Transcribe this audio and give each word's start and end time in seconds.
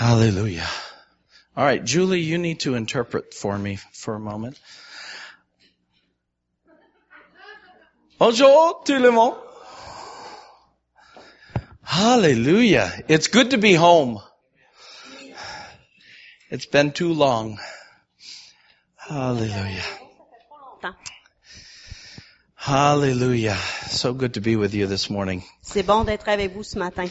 Hallelujah. 0.00 0.66
All 1.54 1.62
right, 1.62 1.84
Julie, 1.84 2.20
you 2.20 2.38
need 2.38 2.60
to 2.60 2.74
interpret 2.74 3.34
for 3.34 3.58
me 3.58 3.76
for 3.92 4.14
a 4.14 4.18
moment. 4.18 4.58
Bonjour 8.18 8.82
tout 8.82 8.98
le 8.98 9.12
monde. 9.12 9.36
Hallelujah. 11.82 12.90
It's 13.08 13.28
good 13.28 13.50
to 13.50 13.58
be 13.58 13.74
home. 13.74 14.22
It's 16.48 16.64
been 16.64 16.92
too 16.92 17.12
long. 17.12 17.58
Hallelujah. 18.96 19.84
Hallelujah. 22.54 23.58
So 23.90 24.14
good 24.14 24.32
to 24.34 24.40
be 24.40 24.56
with 24.56 24.72
you 24.72 24.86
this 24.86 25.10
morning. 25.10 25.42
C'est 25.60 25.82
bon 25.82 26.04
d'être 26.06 26.26
avec 26.26 26.54
vous 26.54 26.64
ce 26.64 26.78
matin. 26.78 27.10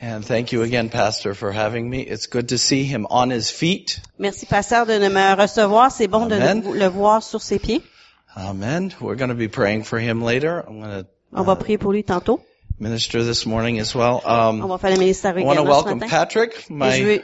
And 0.00 0.22
thank 0.24 0.52
you 0.52 0.62
again, 0.62 0.90
Pastor, 0.90 1.34
for 1.34 1.52
having 1.52 1.88
me. 1.88 2.00
It's 2.02 2.26
good 2.26 2.50
to 2.50 2.58
see 2.58 2.84
him 2.84 3.06
on 3.08 3.30
his 3.30 3.50
feet. 3.50 4.00
Merci, 4.18 4.44
pasteur, 4.46 4.84
de 4.86 4.98
me 5.08 5.34
recevoir. 5.36 5.90
C'est 5.90 6.06
bon 6.06 6.24
Amen. 6.30 6.60
de 6.60 6.68
le 6.70 6.88
voir 6.88 7.22
sur 7.22 7.40
ses 7.40 7.58
pieds. 7.58 7.82
Amen. 8.36 8.92
We're 9.00 9.14
going 9.16 9.30
to 9.30 9.34
be 9.34 9.48
praying 9.48 9.84
for 9.84 9.98
him 9.98 10.22
later. 10.22 10.62
I'm 10.68 10.80
going 10.80 11.04
to 11.04 11.06
On 11.32 11.42
va 11.44 11.56
prier 11.56 11.78
pour 11.78 11.92
lui 11.92 12.04
tantôt. 12.04 12.40
minister 12.78 13.24
this 13.24 13.46
morning 13.46 13.78
as 13.80 13.94
well. 13.94 14.20
On 14.26 14.60
Um, 14.62 14.68
va 14.68 14.76
faire 14.78 14.90
le 14.90 14.98
ministère 14.98 15.38
I 15.38 15.42
want 15.42 15.56
to 15.56 15.62
welcome. 15.64 16.00
Patrick, 16.00 16.52
Et 16.52 16.64
je 16.68 16.72
my, 16.74 17.02
veux 17.02 17.22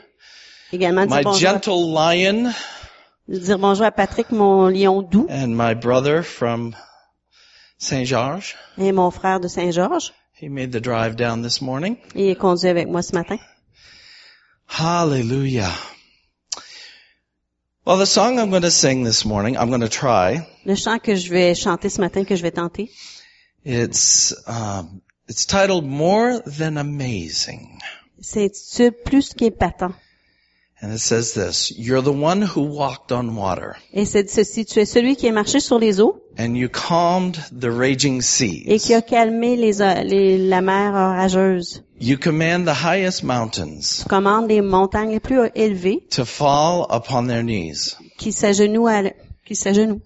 également 0.73 1.05
dire 1.05 1.17
my 1.17 1.23
bonjour, 1.23 1.39
gentle 1.51 1.93
lion 1.93 2.53
dire 3.29 3.59
bonjour 3.59 3.85
à 3.85 3.91
Patrick, 3.93 4.31
mon 4.31 4.69
lion 4.69 5.03
doux, 5.03 5.27
and 5.29 5.49
my 5.55 5.75
brother 5.75 6.23
from 6.23 6.75
St. 7.79 8.07
George. 8.07 8.57
et 8.79 8.93
mon 8.93 9.11
frère 9.11 9.41
de 9.41 9.49
Saint-Georges. 9.49 10.15
He 10.43 10.49
made 10.49 10.73
the 10.73 10.81
drive 10.81 11.15
down 11.17 11.43
this 11.43 11.63
morning. 11.63 11.97
Il 12.17 12.29
est 12.29 12.35
conduit 12.37 12.69
avec 12.69 12.89
moi 12.89 13.01
ce 13.01 13.13
matin. 13.15 13.39
Hallelujah. 14.67 15.73
Well, 17.85 17.97
the 17.97 18.07
song 18.07 18.41
I'm 18.41 18.51
going 18.51 18.63
to 18.63 18.71
sing 18.73 19.05
this 19.05 19.25
morning, 19.25 19.57
I'm 19.57 19.69
going 19.69 19.83
to 19.83 19.89
try. 19.89 20.49
Le 20.65 20.75
chant 20.75 21.01
que 21.01 21.15
je 21.15 21.31
vais 21.31 21.55
chanter 21.55 21.89
ce 21.91 22.01
matin, 22.01 22.25
que 22.25 22.35
je 22.35 22.43
vais 22.43 22.51
tenter, 22.51 22.91
It's, 23.65 24.35
um, 24.49 25.01
it's 25.29 25.47
titled 25.47 25.85
More 25.85 26.41
Than 26.41 26.77
Amazing. 26.77 27.79
c'est 28.21 28.47
intitulé 28.47 28.91
Plus 29.05 29.35
qu'épatant. 29.35 29.95
And 30.85 30.93
it 30.93 30.99
says 30.99 31.33
this, 31.35 31.73
You're 31.79 32.03
the 32.03 32.11
one 32.13 32.43
who 32.43 32.63
walked 32.63 33.13
on 33.13 33.37
water 33.37 33.77
Et 33.93 34.05
c'est 34.05 34.29
ceci, 34.29 34.65
tu 34.65 34.81
es 34.81 34.85
celui 34.85 35.15
qui 35.15 35.29
est 35.29 35.33
marché 35.33 35.61
sur 35.61 35.79
les 35.79 36.01
eaux 36.01 36.21
and 36.37 36.57
you 36.57 36.69
calmed 36.69 37.37
the 37.57 37.71
raging 37.71 38.17
et 38.67 38.79
qui 38.81 38.89
seas. 38.89 38.97
a 38.97 39.03
calmé 39.03 39.55
les, 39.57 39.79
les- 40.05 40.39
la 40.39 40.61
mer 40.61 40.93
orageuse. 40.93 41.85
You 42.01 42.17
command 42.19 42.67
the 42.67 42.75
highest 42.85 43.23
mountains 43.23 44.01
Tu 44.03 44.09
commandes 44.09 44.49
les 44.49 44.61
montagnes 44.61 45.11
les 45.13 45.21
plus 45.21 45.39
élevées 45.55 46.01
to 46.11 46.25
fall 46.25 46.87
upon 46.91 47.29
their 47.29 47.45
knees. 47.45 47.95
qui 48.19 48.33
s'agenouillent 48.33 48.93
à, 48.93 48.99
l- 49.05 49.15
qui 49.47 49.55
s'agenouillent. 49.55 50.01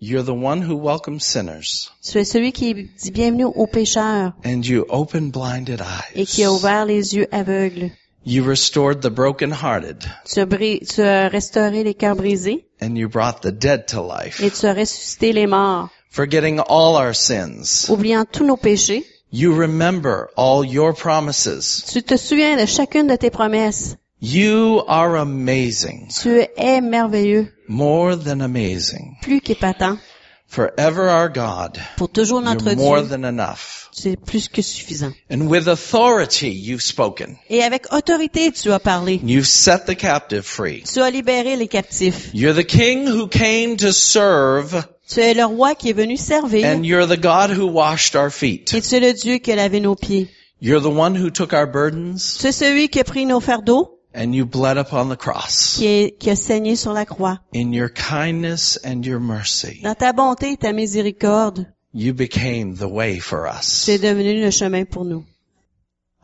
You're 0.00 0.22
the 0.24 0.30
one 0.30 0.62
who 0.62 0.76
welcomes 0.76 1.24
sinners 1.24 1.90
Tu 2.08 2.18
es 2.18 2.24
celui 2.24 2.52
qui 2.52 2.74
dit 2.74 3.10
bienvenue 3.10 3.46
aux 3.46 3.66
pécheurs 3.66 4.34
and 4.44 4.62
you 4.64 4.84
open 4.88 5.32
blinded 5.32 5.82
et 6.14 6.26
qui 6.26 6.44
a 6.44 6.48
eyes. 6.48 6.54
ouvert 6.54 6.84
les 6.84 7.16
yeux 7.16 7.26
aveugles. 7.32 7.90
You 8.28 8.42
restored 8.42 9.02
the 9.02 9.10
brokenhearted 9.10 10.00
Tu 10.24 10.40
as, 10.40 10.46
bri- 10.46 10.80
tu 10.80 11.00
as 11.00 11.28
restauré 11.30 11.84
les 11.84 11.94
cœurs 11.94 12.16
brisés 12.16 12.64
and 12.80 12.96
you 12.98 13.08
brought 13.08 13.40
the 13.42 13.52
dead 13.52 13.86
to 13.88 14.00
life. 14.02 14.40
et 14.42 14.50
tu 14.52 14.66
as 14.66 14.74
ressuscité 14.74 15.32
les 15.32 15.46
morts. 15.46 15.90
Forgetting 16.10 16.58
all 16.58 16.96
our 16.96 17.14
sins, 17.14 17.88
Oubliant 17.88 18.24
tous 18.30 18.44
nos 18.44 18.56
péchés, 18.56 19.04
you 19.30 19.54
remember 19.54 20.28
all 20.36 20.64
your 20.64 20.92
promises. 20.92 21.84
tu 21.92 22.02
te 22.02 22.16
souviens 22.16 22.56
de 22.56 22.66
chacune 22.66 23.06
de 23.06 23.16
tes 23.16 23.30
promesses. 23.30 23.96
You 24.18 24.82
are 24.88 25.16
amazing, 25.18 26.08
Tu 26.08 26.40
es 26.56 26.80
merveilleux, 26.80 27.52
more 27.68 28.16
than 28.16 28.40
amazing. 28.40 29.18
plus 29.22 29.40
qu'épatant. 29.40 29.98
Forever 30.48 31.08
our 31.08 31.28
God, 31.28 31.76
Pour 31.96 32.08
toujours 32.08 32.40
notre 32.40 32.64
you're 32.66 32.76
more 32.76 33.00
Dieu, 33.02 33.08
than 33.08 33.24
enough. 33.24 33.90
es 34.04 34.16
plus 34.16 34.48
que 34.48 34.62
suffisant. 34.62 35.12
And 35.28 35.48
with 35.48 35.66
authority 35.68 36.48
you've 36.50 36.82
spoken. 36.82 37.36
Et 37.50 37.62
avec 37.62 37.92
autorité, 37.92 38.52
tu 38.52 38.70
as 38.72 38.78
parlé. 38.78 39.20
You've 39.24 39.46
set 39.48 39.86
the 39.86 39.96
captive 39.96 40.42
free. 40.44 40.82
Tu 40.82 41.00
as 41.02 41.10
libéré 41.10 41.56
les 41.56 41.66
captifs. 41.68 42.30
You're 42.32 42.54
the 42.54 42.64
king 42.66 43.06
who 43.06 43.26
came 43.26 43.76
to 43.78 43.92
serve 43.92 44.84
Tu 45.08 45.20
es 45.20 45.34
le 45.34 45.44
roi 45.46 45.74
qui 45.74 45.90
est 45.90 45.96
venu 45.96 46.16
servir. 46.16 46.64
and 46.64 46.84
you're 46.84 47.06
the 47.06 47.20
God 47.20 47.50
who 47.50 47.66
washed 47.66 48.14
our 48.14 48.30
feet. 48.30 48.72
Et 48.72 48.80
tu 48.82 48.94
es 48.94 49.00
le 49.00 49.12
Dieu 49.12 49.38
qui 49.38 49.52
a 49.52 49.56
lavé 49.56 49.80
nos 49.80 49.96
pieds. 49.96 50.28
You're 50.60 50.80
the 50.80 50.86
one 50.96 51.14
who 51.16 51.30
took 51.30 51.52
our 51.52 51.66
burdens 51.66 52.38
Tu 52.40 52.46
es 52.46 52.52
celui 52.52 52.88
qui 52.88 53.00
a 53.00 53.04
pris 53.04 53.26
nos 53.26 53.40
fardeaux, 53.40 53.95
and 54.16 54.34
you 54.34 54.46
bled 54.46 54.78
upon 54.78 55.08
the 55.10 55.16
cross. 55.16 55.76
qui, 55.76 55.86
est- 55.86 56.18
qui 56.18 56.30
a 56.30 56.34
saigné 56.36 56.74
sur 56.74 56.92
la 56.92 57.04
croix. 57.04 57.38
In 57.54 57.72
your 57.72 57.90
kindness 57.90 58.78
and 58.82 59.04
your 59.04 59.20
mercy, 59.20 59.80
Dans 59.82 59.94
ta 59.94 60.12
bonté 60.12 60.52
et 60.52 60.56
ta 60.56 60.72
miséricorde, 60.72 61.66
you 61.92 62.12
became 62.14 62.74
the 62.76 62.88
way 62.88 63.18
for 63.20 63.46
us. 63.46 63.84
tu 63.84 63.92
es 63.92 63.98
devenu 63.98 64.40
le 64.40 64.50
chemin 64.50 64.84
pour 64.84 65.04
nous. 65.04 65.24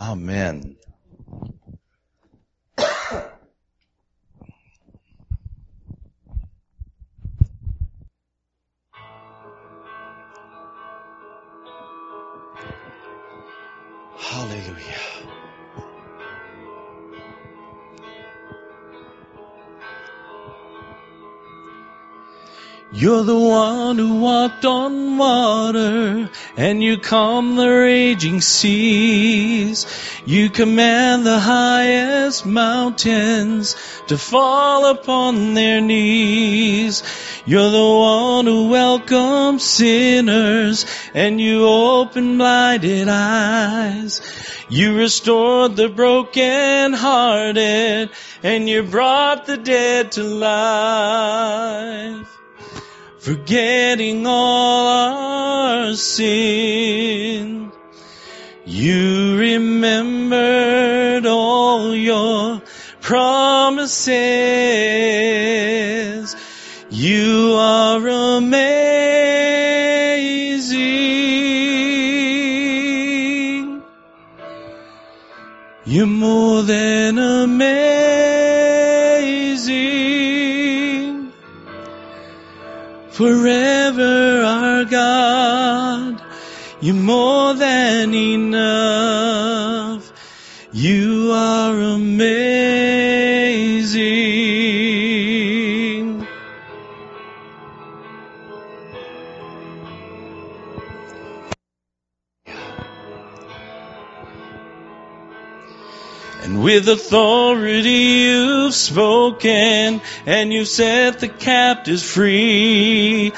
Amen. 0.01 0.75
Hallelujah. 14.19 15.22
You're 22.95 23.25
the 23.25 23.39
one 23.39 23.97
who 23.97 24.21
walked 24.21 24.67
on 24.67 25.17
water 25.17 26.29
and 26.59 26.83
you 26.83 26.99
calm 26.99 27.57
the 27.57 27.67
raging 27.67 28.43
seas. 28.43 29.87
You 30.27 30.51
command 30.51 31.25
the 31.25 31.39
highest 31.39 32.45
mountains 32.45 33.77
to 34.09 34.19
fall 34.19 34.91
upon 34.91 35.55
their 35.55 35.81
knees. 35.81 37.03
You're 37.47 37.71
the 37.71 37.99
one 37.99 38.45
who 38.45 38.69
welcomes 38.69 39.65
sinners 39.65 40.85
and 41.15 41.41
you 41.41 41.67
open 41.67 42.37
blinded 42.37 43.09
eyes. 43.09 44.21
You 44.69 44.99
restored 44.99 45.77
the 45.77 45.89
broken 45.89 46.93
hearted 46.93 48.11
and 48.43 48.69
you 48.69 48.83
brought 48.83 49.47
the 49.47 49.57
dead 49.57 50.13
to 50.13 50.25
life 50.25 52.42
forgetting 53.23 54.27
all 54.27 54.87
our 54.89 55.95
sin. 55.95 57.71
You 58.67 59.39
remembered 59.39 61.25
all 61.27 61.95
your 61.95 62.61
promises. 63.01 64.11
You 66.91 67.55
are 67.61 68.09
amazing. 68.39 68.83
You're 75.85 76.07
more 76.07 76.63
than 76.63 77.19
amazing 77.19 77.92
forever 83.23 84.43
our 84.45 84.85
God. 84.85 86.21
You're 86.81 86.97
more 86.97 87.55
than 87.55 88.13
enough. 88.15 90.03
You 90.73 91.31
are 91.33 91.81
amazing. 91.81 92.42
With 106.63 106.89
authority 106.89 107.91
you've 107.91 108.73
spoken, 108.73 110.01
and 110.27 110.53
you've 110.53 110.69
set 110.69 111.19
the 111.19 111.27
captives 111.27 112.09
free. 112.09 113.33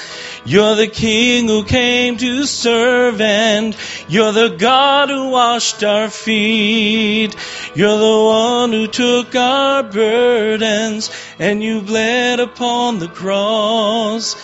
You're 0.45 0.75
the 0.75 0.89
King 0.89 1.49
who 1.49 1.65
came 1.65 2.19
to 2.19 2.45
serve, 2.45 3.23
and 3.23 3.75
you're 4.09 4.33
the 4.33 4.55
God 4.59 5.09
who 5.09 5.31
washed 5.31 5.83
our 5.83 6.11
feet. 6.11 7.35
You're 7.75 7.97
the 7.97 8.25
one 8.27 8.73
who 8.73 8.89
took 8.89 9.35
our 9.35 9.83
burdens, 9.83 11.11
and 11.39 11.63
you 11.63 11.81
bled 11.81 12.41
upon 12.41 12.99
the 12.99 13.09
cross. 13.09 14.37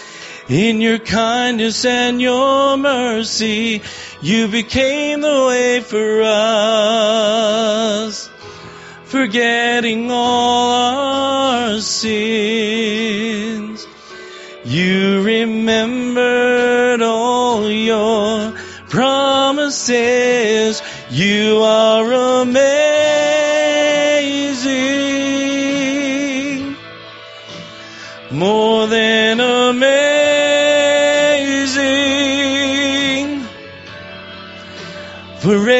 In 0.49 0.81
your 0.81 0.99
kindness 0.99 1.85
and 1.85 2.19
your 2.19 2.79
mercy, 2.79 3.82
you 4.23 4.49
became 4.49 5.21
the 5.21 5.44
way 5.47 5.81
for 5.81 6.23
us. 6.25 8.30
Forgetting 9.11 10.11
all 10.11 10.71
our 10.71 11.81
sins. 11.81 13.21
You 14.65 15.23
remembered 15.25 17.03
all 17.03 17.69
your 17.69 18.53
promises. 18.89 20.81
You 21.11 21.59
are 21.62 22.12
amazing. 22.43 22.77
More 28.31 28.87
than 28.87 29.41
amazing. 29.41 29.91
Forever 35.41 35.80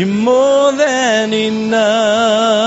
You're 0.00 0.08
more 0.08 0.72
than 0.72 1.34
enough. 1.34 2.59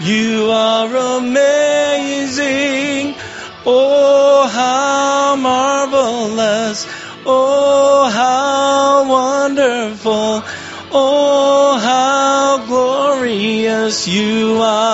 You 0.00 0.50
are 0.50 1.18
amazing. 1.18 3.14
Oh, 3.66 4.48
how 4.50 5.36
marvelous. 5.36 6.86
Oh, 7.26 8.08
how 8.08 9.06
wonderful. 9.06 10.42
Oh, 10.92 11.78
how 11.78 12.64
glorious 12.66 14.08
you 14.08 14.62
are. 14.62 14.89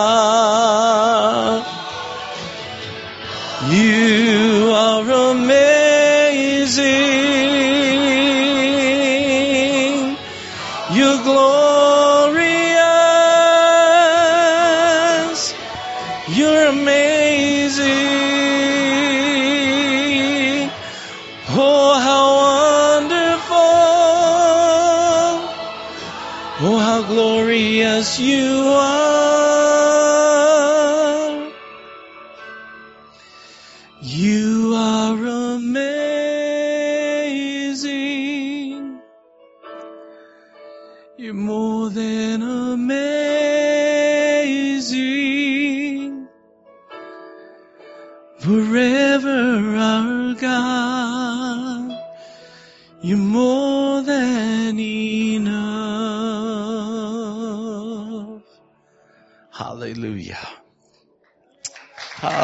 How 26.96 27.02
glorious 27.02 28.18
you 28.18 28.68
are. 28.68 29.45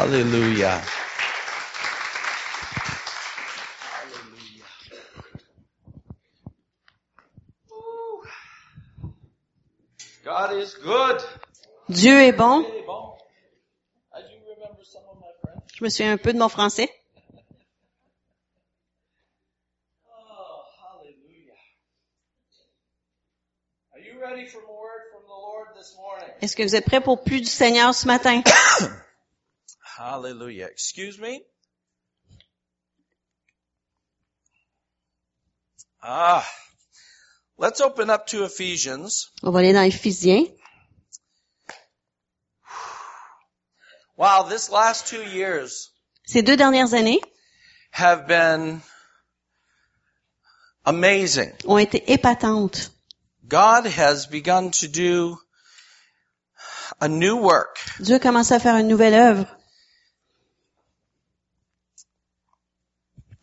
Hallelujah. 0.03 0.81
God 10.25 10.57
is 10.57 10.75
good. 10.83 11.21
Dieu 11.87 12.21
est 12.21 12.33
bon. 12.33 12.65
Je 15.73 15.83
me 15.85 15.89
souviens 15.89 16.11
un 16.11 16.17
peu 16.17 16.33
de 16.33 16.37
mon 16.37 16.49
français. 16.49 16.89
Oh, 20.05 20.63
hallelujah. 20.83 21.53
Are 23.93 23.99
you 23.99 24.19
ready 24.19 24.47
for 24.47 24.59
more 24.67 24.81
word 24.81 25.03
from 25.13 25.23
the 25.23 25.29
Lord 25.29 25.67
this 25.77 25.95
morning? 25.95 26.27
Est-ce 26.41 26.57
que 26.57 26.63
vous 26.63 26.75
êtes 26.75 26.83
prêts 26.83 26.99
pour 26.99 27.23
plus 27.23 27.39
du 27.39 27.47
Seigneur 27.47 27.95
ce 27.95 28.05
matin? 28.05 28.41
Hallelujah. 29.97 30.65
Excuse 30.65 31.19
me? 31.19 31.43
Ah. 36.01 36.47
Let's 37.57 37.79
open 37.81 38.09
up 38.09 38.27
to 38.27 38.43
Ephesians. 38.45 39.29
On 39.43 39.51
va 39.51 39.59
aller 39.59 39.73
dans 39.73 39.83
Éphésiens. 39.83 40.45
Wow, 44.17 44.47
this 44.49 44.69
last 44.69 45.07
two 45.07 45.23
years 45.23 45.89
Ces 46.25 46.41
deux 46.41 46.55
dernières 46.55 46.93
années 46.93 47.21
have 47.91 48.27
been 48.27 48.81
amazing. 50.85 51.51
ont 51.65 51.77
été 51.77 52.03
épatantes. 52.11 52.89
God 53.47 53.85
has 53.85 54.25
begun 54.27 54.71
to 54.71 54.87
do 54.87 55.37
a 56.99 57.07
new 57.07 57.37
work. 57.37 57.77
Dieu 57.99 58.15
a 58.15 58.19
commencé 58.19 58.53
à 58.53 58.59
faire 58.59 58.75
une 58.77 58.87
nouvelle 58.87 59.13
œuvre. 59.13 59.45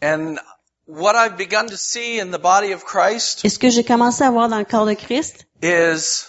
And 0.02 0.38
what 0.86 1.14
I've 1.14 1.36
begun 1.36 1.68
to 1.68 1.76
see 1.76 2.18
in 2.18 2.30
the 2.30 2.38
body 2.38 2.72
of 2.72 2.84
Christ 2.84 3.44
Et 3.44 3.50
ce 3.50 3.58
que 3.58 3.70
j'ai 3.70 3.84
commencé 3.84 4.24
à 4.24 4.30
voir 4.30 4.48
dans 4.48 4.58
le 4.58 4.64
corps 4.64 4.86
de 4.86 4.94
Christ, 4.94 5.46
is 5.62 6.26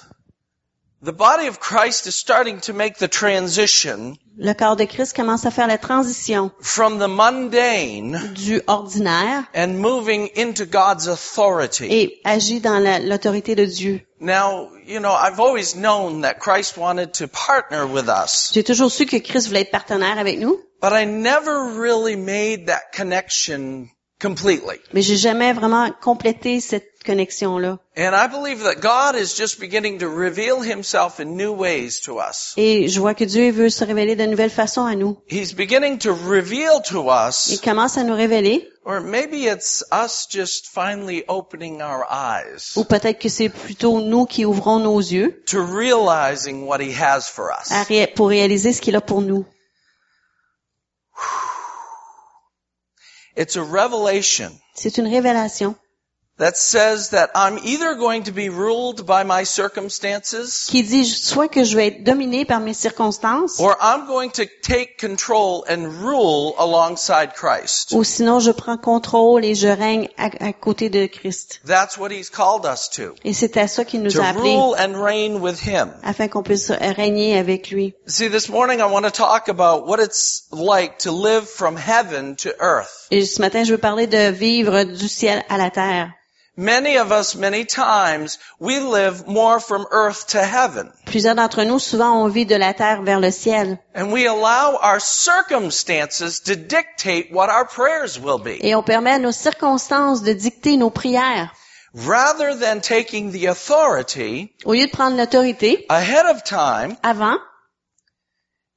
the 1.03 1.11
body 1.13 1.47
of 1.47 1.59
Christ 1.59 2.05
is 2.07 2.15
starting 2.15 2.59
to 2.61 2.73
make 2.73 2.97
the 2.99 3.07
transition 3.07 4.17
le 4.37 4.53
corps 4.53 4.75
de 4.75 4.85
Christ 4.85 5.15
commence 5.15 5.45
à 5.45 5.51
faire 5.51 5.67
la 5.67 5.77
transition 5.77 6.51
from 6.61 6.99
the 6.99 7.07
mundane 7.07 8.33
du 8.33 8.61
ordinaire 8.67 9.45
and 9.53 9.79
moving 9.79 10.29
into 10.35 10.65
God's 10.65 11.07
authority. 11.07 11.87
et 11.89 12.21
agit 12.23 12.59
dans 12.61 12.79
la- 12.79 12.99
l'autorité 12.99 13.55
de 13.55 13.65
Dieu. 13.65 14.01
Now, 14.19 14.69
you 14.85 14.99
know, 14.99 15.11
I've 15.13 15.39
always 15.39 15.75
known 15.75 16.21
that 16.21 16.35
Christ 16.39 16.77
wanted 16.77 17.13
to 17.15 17.27
partner 17.27 17.85
with 17.87 18.07
us, 18.07 18.51
J'ai 18.53 18.63
toujours 18.63 18.91
su 18.91 19.05
que 19.05 19.17
Christ 19.19 19.47
voulait 19.47 19.61
être 19.61 19.71
partenaire 19.71 20.19
avec 20.19 20.39
nous, 20.39 20.59
but 20.81 20.93
I 20.93 21.05
never 21.05 21.73
really 21.77 22.15
made 22.15 22.67
that 22.67 22.91
connection 22.95 23.89
completely. 24.21 24.79
mais 24.93 25.01
j'ai 25.01 25.17
jamais 25.17 25.53
vraiment 25.53 25.91
complété 26.01 26.59
cette 26.61 26.90
connexion-là. 27.03 27.79
And 27.97 28.13
I 28.15 28.27
believe 28.27 28.63
that 28.63 28.81
God 28.81 29.19
is 29.19 29.37
just 29.37 29.59
beginning 29.59 29.99
to 29.99 30.07
reveal 30.07 30.61
himself 30.61 31.19
in 31.19 31.35
new 31.35 31.51
ways 31.53 31.99
to 32.01 32.19
us. 32.19 32.53
Et 32.57 32.87
je 32.87 32.99
vois 32.99 33.13
que 33.13 33.25
Dieu 33.25 33.51
veut 33.51 33.69
se 33.69 33.83
révéler 33.83 34.15
de 34.15 34.25
nouvelles 34.25 34.49
façons 34.49 34.85
à 34.85 34.95
nous. 34.95 35.17
He's 35.29 35.53
beginning 35.53 35.97
to 35.99 36.13
reveal 36.13 36.81
to 36.89 37.03
Il 37.03 37.53
us, 37.55 37.61
commence 37.61 37.97
à 37.97 38.03
nous 38.03 38.15
révéler, 38.15 38.67
or 38.85 39.01
maybe 39.01 39.45
it's 39.45 39.83
us 39.91 40.27
just 40.29 40.67
finally 40.67 41.23
opening 41.27 41.81
our 41.81 42.05
eyes 42.09 42.71
ou 42.75 42.83
peut-être 42.83 43.19
que 43.19 43.29
c'est 43.29 43.49
plutôt 43.49 43.99
nous 44.01 44.25
qui 44.25 44.45
ouvrons 44.45 44.79
nos 44.79 44.99
yeux 44.99 45.43
to 45.47 45.59
realizing 45.63 46.65
what 46.65 46.79
he 46.81 46.91
has 46.99 47.27
for 47.29 47.49
us. 47.51 47.71
à 47.71 47.83
ré- 47.83 48.07
pour 48.07 48.29
réaliser 48.29 48.73
ce 48.73 48.81
qu'il 48.81 48.95
a 48.95 49.01
pour 49.01 49.21
nous. 49.21 49.45
It's 53.37 53.55
a 53.55 53.61
revelation 53.63 54.51
C'est 54.75 54.97
une 54.97 55.07
révélation 55.07 55.75
that 56.41 56.57
says 56.57 57.09
that 57.11 57.29
I'm 57.35 57.59
either 57.63 57.93
going 57.93 58.23
to 58.23 58.31
be 58.31 58.49
ruled 58.49 59.05
by 59.05 59.23
my 59.23 59.43
circumstances 59.45 60.65
qui 60.69 60.81
dit 60.81 61.05
soit 61.05 61.47
que 61.47 61.63
je 61.63 61.75
vais 61.75 61.87
être 61.87 62.03
dominé 62.03 62.45
par 62.45 62.59
mes 62.59 62.73
circonstances, 62.73 63.59
or 63.59 63.77
I'm 63.79 64.07
going 64.07 64.31
to 64.31 64.45
take 64.63 64.97
control 64.97 65.63
and 65.69 65.85
rule 66.01 66.55
alongside 66.57 67.33
Christ. 67.35 67.91
ou 67.93 68.03
sinon 68.03 68.39
je 68.39 68.51
prends 68.51 68.77
contrôle 68.77 69.45
et 69.45 69.53
je 69.53 69.67
règne 69.67 70.09
à, 70.17 70.29
à 70.39 70.51
côté 70.53 70.89
de 70.89 71.05
Christ. 71.05 71.61
That's 71.65 71.97
what 71.99 72.09
he's 72.11 72.29
called 72.31 72.65
us 72.65 72.89
to. 72.95 73.13
Et 73.23 73.33
c'est 73.33 73.55
à 73.57 73.67
ça 73.67 73.85
qu'il 73.85 74.01
nous 74.01 74.11
To 74.11 74.21
a 74.21 74.29
appelés, 74.29 74.55
rule 74.55 74.75
and 74.79 74.95
reign 75.03 75.41
with 75.41 75.59
him. 75.61 75.91
afin 76.03 76.27
qu'on 76.27 76.41
puisse 76.43 76.71
régner 76.71 77.37
avec 77.37 77.69
lui. 77.69 77.93
See, 78.07 78.29
this 78.29 78.49
morning 78.49 78.79
I 78.79 78.85
want 78.91 79.03
to 79.03 79.11
talk 79.11 79.47
about 79.47 79.85
what 79.87 79.99
it's 80.01 80.47
like 80.51 80.97
to 81.03 81.11
live 81.11 81.47
from 81.47 81.77
heaven 81.77 82.35
to 82.37 82.49
earth. 82.59 83.07
Et 83.11 83.25
ce 83.25 83.39
matin, 83.41 83.63
je 83.63 83.73
veux 83.73 83.77
parler 83.77 84.07
de 84.07 84.31
vivre 84.31 84.83
du 84.85 85.07
ciel 85.07 85.43
à 85.47 85.57
la 85.59 85.69
terre. 85.69 86.11
Many 86.57 86.97
of 86.97 87.13
us, 87.13 87.33
many 87.33 87.63
times, 87.63 88.37
we 88.59 88.79
live 88.79 89.25
more 89.25 89.61
from 89.61 89.87
earth 89.89 90.27
to 90.27 90.43
heaven. 90.43 90.91
Plusieurs 91.05 91.35
d'entre 91.35 91.63
nous, 91.63 91.79
souvent, 91.79 92.23
on 92.23 92.27
vit 92.27 92.45
de 92.45 92.57
la 92.57 92.73
terre 92.73 93.03
vers 93.03 93.21
le 93.21 93.31
ciel. 93.31 93.79
And 93.95 94.11
we 94.11 94.25
allow 94.27 94.77
our 94.81 94.99
circumstances 94.99 96.41
to 96.41 96.57
dictate 96.57 97.31
what 97.31 97.49
our 97.49 97.65
prayers 97.65 98.19
will 98.19 98.37
be. 98.37 98.59
Et 98.61 98.75
on 98.75 98.83
permet 98.83 99.11
à 99.13 99.21
nos 99.21 99.31
circonstances 99.31 100.23
de 100.23 100.33
dicter 100.33 100.75
nos 100.75 100.89
prières. 100.89 101.51
Rather 101.93 102.53
than 102.55 102.81
taking 102.81 103.31
the 103.31 103.45
authority 103.45 104.53
Au 104.65 104.73
lieu 104.73 104.87
de 104.87 104.91
prendre 104.91 105.15
l'autorité, 105.17 105.85
ahead 105.89 106.25
of 106.25 106.43
time 106.43 106.97
avant, 107.03 107.39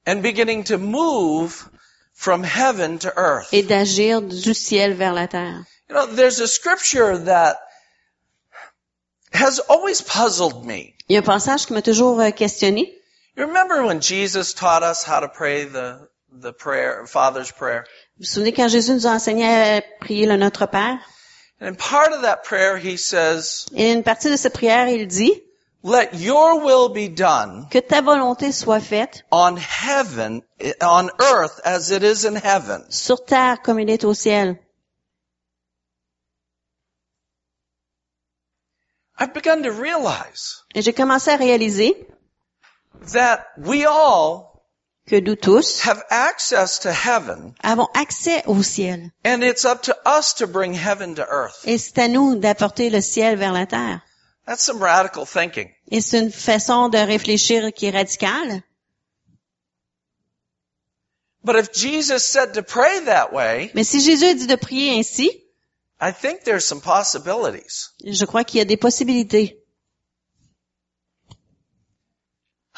and 0.05 0.21
beginning 0.21 0.63
to 0.63 0.77
move 0.77 1.69
from 2.13 2.41
heaven 2.43 2.99
to 2.99 3.11
earth. 3.17 3.49
et 3.51 3.63
d'agir 3.63 4.21
du 4.21 4.53
ciel 4.53 4.93
vers 4.93 5.13
la 5.13 5.27
terre. 5.27 5.65
You 5.89 5.95
know, 5.95 6.05
there's 6.07 6.39
a 6.39 6.47
scripture 6.47 7.17
that 7.17 7.57
has 9.35 9.59
always 9.69 10.01
puzzled 10.01 10.65
me. 10.65 10.95
Il 11.07 11.13
y 11.13 11.17
a 11.17 11.19
un 11.19 11.23
passage 11.23 11.65
qui 11.65 11.73
m'a 11.73 11.81
toujours 11.81 12.19
euh, 12.19 12.31
questionné. 12.31 12.91
You 13.37 13.45
remember 13.45 13.83
when 13.83 14.01
Jesus 14.01 14.53
taught 14.53 14.81
us 14.83 15.03
how 15.03 15.19
to 15.19 15.27
pray 15.27 15.65
the, 15.65 16.07
the 16.31 16.53
prayer, 16.53 17.05
Father's 17.05 17.51
prayer? 17.51 17.83
Vous 18.17 18.23
vous 18.23 18.25
souvenez 18.25 18.53
quand 18.53 18.69
Jésus 18.69 18.93
nous 18.93 19.07
a 19.07 19.11
enseigné 19.11 19.45
à 19.45 19.81
prier 19.99 20.25
le 20.25 20.37
Notre 20.37 20.65
Père? 20.67 20.97
And 21.59 21.67
in 21.67 21.75
part 21.75 22.11
of 22.11 22.21
that 22.23 22.43
prayer, 22.43 22.77
he 22.77 22.97
says, 22.97 23.65
Et 23.75 23.91
une 23.91 24.03
partie 24.03 24.29
de 24.29 24.37
cette 24.37 24.53
prière, 24.53 24.87
il 24.87 25.07
dit, 25.07 25.31
let 25.83 26.15
your 26.15 26.59
will 26.63 26.89
be 26.89 27.07
done 27.07 27.67
que 27.69 27.79
ta 27.79 28.01
volonté 28.01 28.51
soit 28.51 28.79
faite 28.79 29.23
on 29.31 29.55
heaven, 29.55 30.41
on 30.81 31.09
earth 31.21 31.61
as 31.63 31.91
it 31.91 32.03
is 32.03 32.25
in 32.25 32.35
heaven. 32.35 32.83
sur 32.89 33.23
terre 33.23 33.61
comme 33.61 33.79
il 33.79 33.89
est 33.89 34.03
au 34.03 34.13
ciel. 34.13 34.57
I've 39.17 39.33
begun 39.33 39.63
to 39.63 39.71
realize 39.71 40.63
Et 40.73 40.81
j'ai 40.81 40.93
commencé 40.93 41.31
à 41.31 41.37
réaliser 41.37 41.95
that 43.13 43.45
we 43.57 43.85
all 43.85 44.51
que 45.07 45.19
nous 45.21 45.35
tous 45.35 45.81
have 45.85 46.01
access 46.09 46.79
to 46.79 46.89
heaven 46.89 47.53
avons 47.63 47.87
accès 47.93 48.43
au 48.47 48.61
ciel. 48.63 49.11
and 49.23 49.41
it's 49.43 49.63
up 49.65 49.83
to 49.83 49.95
us 50.05 50.33
to 50.33 50.47
bring 50.47 50.73
heaven 50.73 51.15
to 51.15 51.21
earth. 51.21 51.61
Et 51.65 51.77
c'est 51.77 51.97
à 51.99 52.07
nous 52.07 52.35
d'apporter 52.35 52.89
le 52.89 53.01
ciel 53.01 53.37
vers 53.37 53.53
la 53.53 53.65
terre. 53.65 54.01
That's 54.47 54.63
some 54.63 54.81
radical 54.81 55.25
thinking. 55.25 55.69
Et 55.91 56.01
c'est 56.01 56.19
une 56.19 56.31
façon 56.31 56.89
de 56.89 56.97
réfléchir 56.97 57.71
qui 57.73 57.85
est 57.87 57.91
radicale. 57.91 58.63
But 61.43 61.55
if 61.57 61.71
Jesus 61.73 62.25
said 62.25 62.53
to 62.55 62.63
pray 62.63 63.01
that 63.05 63.31
way, 63.31 63.69
Mais 63.75 63.83
si 63.83 63.99
Jésus 64.01 64.25
a 64.25 64.33
dit 64.33 64.47
de 64.47 64.55
prier 64.55 64.97
ainsi, 64.99 65.29
I 65.99 66.11
think 66.11 66.43
there's 66.43 66.65
some 66.65 66.81
possibilities. 66.81 67.89
je 68.03 68.25
crois 68.25 68.43
qu'il 68.43 68.57
y 68.59 68.61
a 68.61 68.65
des 68.65 68.77
possibilités. 68.77 69.57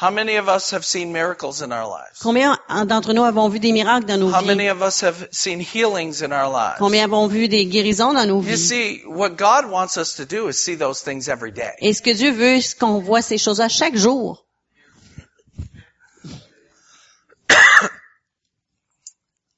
How 0.00 0.12
many 0.12 0.36
of 0.36 0.48
us 0.48 0.70
have 0.70 0.84
seen 0.84 1.10
miracles 1.12 1.60
in 1.60 1.72
our 1.72 1.88
lives? 1.88 2.20
Combien 2.22 2.56
d'entre 2.86 3.12
nous 3.12 3.24
avons 3.24 3.48
vu 3.48 3.58
des 3.58 3.72
miracles 3.72 4.06
dans 4.06 4.16
nos 4.16 4.30
How 4.32 4.42
vies? 4.42 4.46
many 4.46 4.68
of 4.68 4.80
us 4.80 5.00
have 5.02 5.26
seen 5.32 5.58
healings 5.58 6.22
in 6.22 6.30
our 6.32 6.48
lives? 6.48 6.78
Combien 6.78 7.02
avons 7.02 7.26
vu 7.26 7.48
des 7.48 7.66
guérisons 7.66 8.14
dans 8.14 8.24
nos 8.24 8.40
You 8.40 8.54
vies? 8.54 8.68
see, 8.68 9.02
what 9.06 9.30
God 9.36 9.68
wants 9.68 9.96
us 9.96 10.14
to 10.14 10.24
do 10.24 10.46
is 10.46 10.52
see 10.62 10.76
those 10.76 11.02
things 11.02 11.28
every 11.28 11.50
day. 11.50 11.72
Et 11.80 11.92
ce 11.94 12.00
que 12.00 12.14
Dieu 12.14 12.30
veut, 12.30 12.60
c'est 12.60 12.78
qu'on 12.78 13.00
voit 13.00 13.22
ces 13.22 13.38
choses-là 13.38 13.68
chaque 13.68 13.96
jour. 13.96 14.46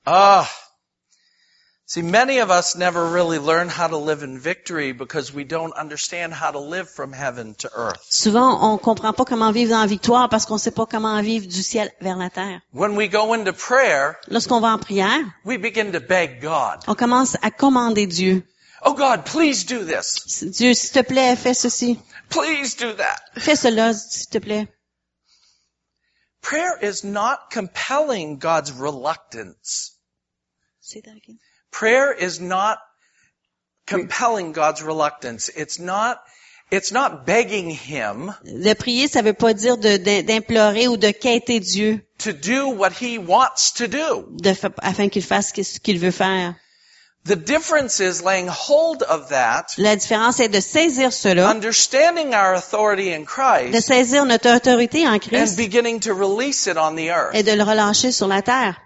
Ah. 0.07 0.49
See, 1.90 2.02
many 2.02 2.38
of 2.38 2.52
us 2.52 2.76
never 2.76 3.04
really 3.04 3.40
learn 3.40 3.68
how 3.68 3.88
to 3.88 3.97
live 3.97 4.23
in 4.23 4.38
victory 4.38 4.92
because 4.92 5.35
we 5.35 5.42
don't 5.42 5.73
understand 5.73 6.32
how 6.32 6.52
to 6.52 6.61
live 6.61 6.88
from 6.88 7.12
heaven 7.12 7.56
to 7.56 7.70
earth. 7.75 8.06
Souvent, 8.09 8.62
on 8.62 8.78
comprend 8.78 9.12
pas 9.16 9.25
comment 9.25 9.50
vivre 9.52 9.75
en 9.75 9.88
victoire 9.88 10.28
parce 10.28 10.47
qu'on 10.47 10.56
sait 10.56 10.70
pas 10.70 10.87
comment 10.87 11.20
vivre 11.20 11.49
du 11.49 11.64
ciel 11.64 11.90
vers 12.00 12.16
la 12.16 12.30
terre. 12.30 12.61
When 12.70 12.94
we 12.94 13.09
go 13.09 13.35
into 13.35 13.52
prayer, 13.52 14.20
Lorsqu'on 14.28 14.61
va 14.61 14.68
en 14.68 14.78
prière, 14.78 15.18
we 15.44 15.59
begin 15.59 15.90
to 15.90 15.99
beg 15.99 16.40
God. 16.40 16.85
on 16.87 16.94
commence 16.94 17.37
à 17.42 17.50
commander 17.50 18.06
Dieu. 18.06 18.44
Oh 18.85 18.94
God, 18.94 19.25
please 19.25 19.64
do 19.64 19.85
this. 19.85 20.44
Dieu, 20.44 20.75
s'il 20.75 20.92
te 20.92 21.02
plaît, 21.02 21.35
fais 21.35 21.54
ceci. 21.54 21.99
Please 22.28 22.76
do 22.76 22.92
that. 22.92 23.18
Fais 23.37 23.56
cela, 23.56 23.94
s'il 23.94 24.28
te 24.28 24.38
plaît. 24.38 24.68
Prayer 26.40 26.78
is 26.82 27.02
not 27.02 27.50
compelling 27.50 28.38
God's 28.38 28.70
reluctance. 28.70 29.97
Prayer 31.73 32.12
is 32.12 32.41
not 32.41 32.79
compelling 33.87 34.53
God's 34.53 34.83
reluctance. 34.83 35.49
It's 35.57 35.79
not, 35.79 36.21
it's 36.71 36.93
not 36.93 37.27
begging 37.27 37.71
Him 37.71 38.33
De 38.45 38.75
prier, 38.75 39.09
ça 39.09 39.23
veut 39.23 39.33
pas 39.35 39.55
dire 39.55 39.77
de- 39.77 39.99
de- 39.99 40.23
d'implorer 40.23 40.89
ou 40.89 40.97
de 40.97 41.11
quêter 41.12 41.61
Dieu 41.61 42.00
to 42.19 42.33
do 42.33 42.69
what 42.69 42.93
He 43.00 43.19
wants 43.19 43.73
to 43.77 43.87
do. 43.89 44.27
de 44.43 44.55
afin 44.83 45.09
qu'il 45.09 45.23
fasse 45.23 45.53
ce 45.55 45.79
qu'il 45.81 45.99
veut 45.99 46.11
faire. 46.12 46.55
The 47.25 47.37
difference 47.37 48.00
is 48.00 48.23
laying 48.23 48.49
hold 48.49 49.03
of 49.03 49.29
that, 49.29 49.67
La 49.77 49.95
différence 49.95 50.41
est 50.41 50.49
de 50.49 50.61
saisir 50.61 51.12
cela, 51.12 51.50
understanding 51.50 52.33
our 52.35 52.55
authority 52.55 53.12
in 53.12 53.21
de 53.21 53.27
Christ, 53.27 53.87
saisir 53.87 54.25
notre 54.25 54.49
autorité 54.57 55.07
en 55.07 55.15
and 55.17 55.19
Christ 55.21 55.57
beginning 55.59 56.00
to 56.00 56.15
release 56.15 56.67
it 56.67 56.79
on 56.79 56.95
the 56.97 57.11
earth. 57.11 57.35
et 57.35 57.43
de 57.43 57.53
le 57.53 57.62
relâcher 57.62 58.11
sur 58.11 58.27
la 58.27 58.41
terre. 58.41 58.81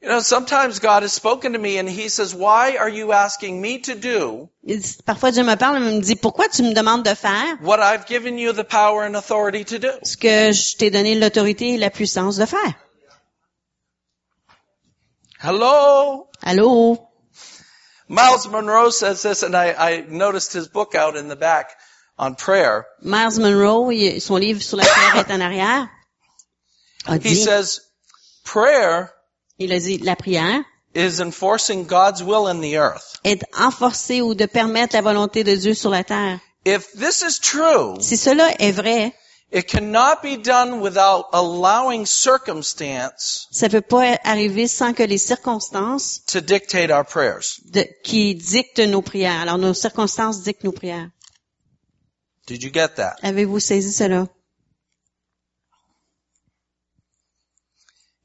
You 0.00 0.08
know, 0.08 0.20
sometimes 0.20 0.78
God 0.78 1.02
has 1.02 1.12
spoken 1.12 1.54
to 1.54 1.58
me 1.58 1.78
and 1.78 1.88
He 1.88 2.08
says, 2.08 2.32
why 2.32 2.76
are 2.76 2.88
you 2.88 3.12
asking 3.12 3.60
me 3.60 3.80
to 3.80 3.96
do 3.96 4.48
Parfois 5.04 5.32
Dieu 5.32 5.42
me 5.42 5.56
parle 5.56 5.76
et 5.76 5.80
me 5.80 6.00
dit, 6.00 6.14
pourquoi 6.14 6.48
tu 6.48 6.62
me 6.62 6.72
demandes 6.72 7.02
de 7.04 7.16
faire 7.16 7.56
what 7.62 7.80
I've 7.80 8.06
given 8.06 8.38
you 8.38 8.52
the 8.52 8.64
power 8.64 9.04
and 9.04 9.16
authority 9.16 9.64
to 9.64 9.78
do? 9.80 9.90
ce 10.04 10.16
que 10.16 10.52
je 10.52 10.76
t'ai 10.76 10.90
donné 10.90 11.16
l'autorité 11.16 11.74
et 11.74 11.78
la 11.78 11.90
puissance 11.90 12.36
de 12.36 12.46
faire? 12.46 12.74
Hello? 15.40 16.28
Allô? 16.42 16.98
Miles 18.08 18.48
Monroe 18.48 18.90
says 18.90 19.22
this, 19.22 19.42
and 19.42 19.54
I, 19.56 19.74
I 19.76 20.04
noticed 20.08 20.52
his 20.52 20.68
book 20.68 20.94
out 20.94 21.16
in 21.16 21.28
the 21.28 21.36
back 21.36 21.72
on 22.18 22.36
prayer. 22.36 22.86
Miles 23.02 23.38
Monroe, 23.38 23.90
son 24.20 24.36
livre 24.36 24.62
sur 24.62 24.78
la 24.78 24.84
prière 24.84 25.16
est 25.16 25.30
en 25.32 25.40
arrière. 25.40 25.88
He 27.06 27.18
dit, 27.18 27.34
says, 27.34 27.80
prayer 28.44 29.12
il 29.58 29.72
a 29.72 29.78
dit, 29.78 29.98
la 29.98 30.16
prière 30.16 30.62
is 30.94 31.20
enforcing 31.20 31.86
God's 31.86 32.22
will 32.22 32.46
in 32.48 32.60
the 32.60 32.74
earth. 32.76 33.18
est 33.24 33.42
enforcer 33.58 34.22
ou 34.22 34.34
de 34.34 34.46
permettre 34.46 34.94
la 34.94 35.02
volonté 35.02 35.44
de 35.44 35.54
Dieu 35.56 35.74
sur 35.74 35.90
la 35.90 36.04
terre. 36.04 36.40
If 36.64 36.92
this 36.92 37.22
is 37.22 37.38
true, 37.40 37.96
Si 38.00 38.16
cela 38.16 38.50
est 38.58 38.72
vrai, 38.72 39.12
it 39.52 39.66
cannot 39.66 40.20
be 40.22 40.36
done 40.36 40.80
without 40.80 41.26
allowing 41.32 42.04
circumstance 42.06 43.46
ça 43.50 43.68
peut 43.68 43.80
pas 43.80 44.18
arriver 44.24 44.66
sans 44.68 44.92
que 44.92 45.02
les 45.02 45.18
circonstances 45.18 46.22
to 46.26 46.40
dictate 46.40 46.90
our 46.90 47.04
prayers. 47.04 47.60
de- 47.72 47.86
qui 48.04 48.34
dictent 48.34 48.80
nos 48.80 49.02
prières. 49.02 49.40
Alors, 49.40 49.56
nos 49.58 49.72
circonstances 49.74 50.42
dictent 50.42 50.64
nos 50.64 50.72
prières. 50.72 51.08
Did 52.46 52.62
you 52.62 52.70
get 52.72 52.96
that? 52.96 53.16
Avez-vous 53.22 53.60
saisi 53.60 53.92
cela? 53.92 54.26
If 54.26 54.26
we 54.26 54.30
are 57.46 57.46
going 57.46 57.46
to 57.46 57.46
exercise 57.46 57.46
our 57.46 57.46
authority 57.46 57.76
in 57.78 57.86
Christ, 57.94 58.17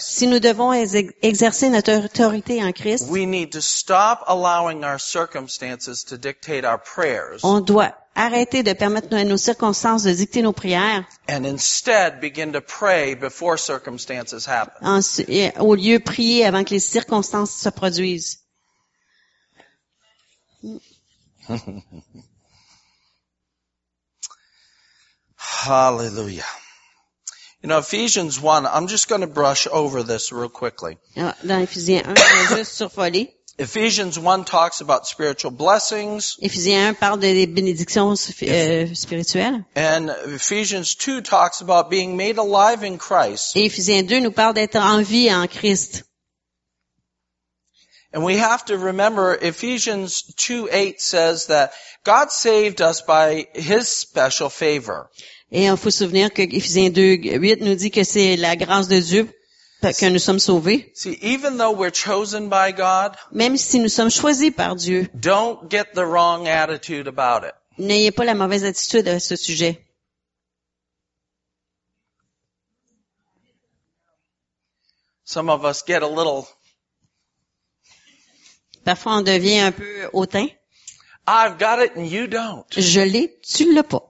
Si 0.00 0.26
nous 0.26 0.40
devons 0.40 0.72
ex- 0.72 1.12
exercer 1.22 1.70
notre 1.70 2.04
autorité 2.04 2.62
en 2.64 2.72
Christ, 2.72 3.08
we 3.08 3.26
need 3.26 3.52
to 3.52 3.60
stop 3.60 4.24
allowing 4.26 4.82
our 4.84 4.98
circumstances 4.98 6.02
to 6.04 6.16
dictate 6.18 6.64
our 6.64 6.78
prayers 6.78 7.44
on 7.44 7.60
doit 7.60 7.94
arrêter 8.16 8.64
de 8.64 8.72
permettre 8.72 9.14
à 9.14 9.24
nos 9.24 9.36
circonstances 9.36 10.02
de 10.02 10.12
dicter 10.14 10.42
nos 10.42 10.52
prières, 10.52 11.04
and 11.28 11.44
instead 11.46 12.20
begin 12.20 12.50
to 12.52 12.60
pray 12.60 13.14
before 13.14 13.56
circumstances 13.56 14.46
happen. 14.48 14.84
ensu- 14.84 15.24
et 15.28 15.52
au 15.60 15.76
lieu 15.76 16.00
prier 16.00 16.44
avant 16.44 16.64
que 16.64 16.70
les 16.74 16.80
circonstances 16.80 17.52
se 17.52 17.68
produisent. 17.70 18.40
Hallelujah. 25.64 26.44
You 27.62 27.70
know, 27.70 27.78
Ephesians 27.78 28.38
1, 28.38 28.66
I'm 28.66 28.86
just 28.86 29.08
going 29.08 29.22
to 29.22 29.26
brush 29.26 29.66
over 29.66 30.02
this 30.02 30.30
real 30.30 30.50
quickly. 30.50 30.98
Dans 31.16 31.32
Ephésiens 31.62 32.06
1, 32.06 32.14
je 32.14 32.54
vais 32.54 32.56
juste 32.56 32.74
survoler. 32.74 33.32
Ephesians 33.58 34.18
1 34.18 34.44
talks 34.44 34.82
about 34.82 35.06
spiritual 35.06 35.50
blessings, 35.50 36.36
Éphésiens 36.42 36.90
1 36.90 36.94
parle 36.94 37.18
des 37.18 37.46
bénédictions 37.46 38.12
euh, 38.42 38.94
spirituelles. 38.94 39.64
and 39.74 40.10
Ephesians 40.26 40.94
2 40.94 41.22
talks 41.22 41.62
about 41.62 41.88
being 41.88 42.18
made 42.18 42.36
alive 42.36 42.84
in 42.84 42.98
Christ. 42.98 43.56
Et 43.56 43.64
Éphésiens 43.64 44.06
2 44.06 44.20
nous 44.20 44.30
parle 44.32 44.52
d'être 44.52 44.76
en 44.76 45.02
vie 45.02 45.30
en 45.32 45.46
Christ. 45.48 46.04
And 48.12 48.22
we 48.24 48.36
have 48.36 48.66
to 48.66 48.76
remember 48.76 49.34
Ephesians 49.34 50.22
2 50.36 50.68
8 50.70 51.00
says 51.00 51.46
that 51.46 51.72
God 52.04 52.30
saved 52.30 52.82
us 52.82 53.00
by 53.00 53.46
His 53.54 53.88
special 53.88 54.50
favor. 54.50 55.10
Et 55.52 55.66
il 55.66 55.76
faut 55.76 55.90
se 55.90 55.98
souvenir 56.04 56.32
que 56.32 56.42
Éphésiens 56.42 56.90
2, 56.90 57.38
8 57.38 57.60
nous 57.60 57.74
dit 57.74 57.90
que 57.90 58.02
c'est 58.04 58.36
la 58.36 58.56
grâce 58.56 58.88
de 58.88 58.98
Dieu 58.98 59.28
que 59.80 60.08
nous 60.08 60.18
sommes 60.18 60.40
sauvés. 60.40 60.90
See, 60.94 61.18
even 61.22 61.58
though 61.58 61.70
we're 61.72 61.92
chosen 61.92 62.48
by 62.48 62.72
God, 62.72 63.16
Même 63.32 63.56
si 63.56 63.78
nous 63.78 63.88
sommes 63.88 64.10
choisis 64.10 64.50
par 64.50 64.74
Dieu, 64.74 65.08
don't 65.14 65.70
get 65.70 65.94
the 65.94 66.04
wrong 66.04 66.48
attitude 66.48 67.06
about 67.06 67.46
it. 67.46 67.54
n'ayez 67.78 68.10
pas 68.10 68.24
la 68.24 68.34
mauvaise 68.34 68.64
attitude 68.64 69.06
à 69.06 69.20
ce 69.20 69.36
sujet. 69.36 69.80
Some 75.24 75.48
of 75.50 75.64
us 75.64 75.82
get 75.86 76.02
a 76.02 76.08
little, 76.08 76.46
Parfois, 78.84 79.16
on 79.16 79.22
devient 79.22 79.58
un 79.58 79.72
peu 79.72 80.08
hautain. 80.12 80.46
I've 81.26 81.58
got 81.58 81.80
it 81.80 81.96
and 81.96 82.04
you 82.06 82.28
don't. 82.28 82.64
Je 82.70 83.00
l'ai, 83.00 83.36
tu 83.42 83.72
l'as 83.74 83.82
pas. 83.82 84.08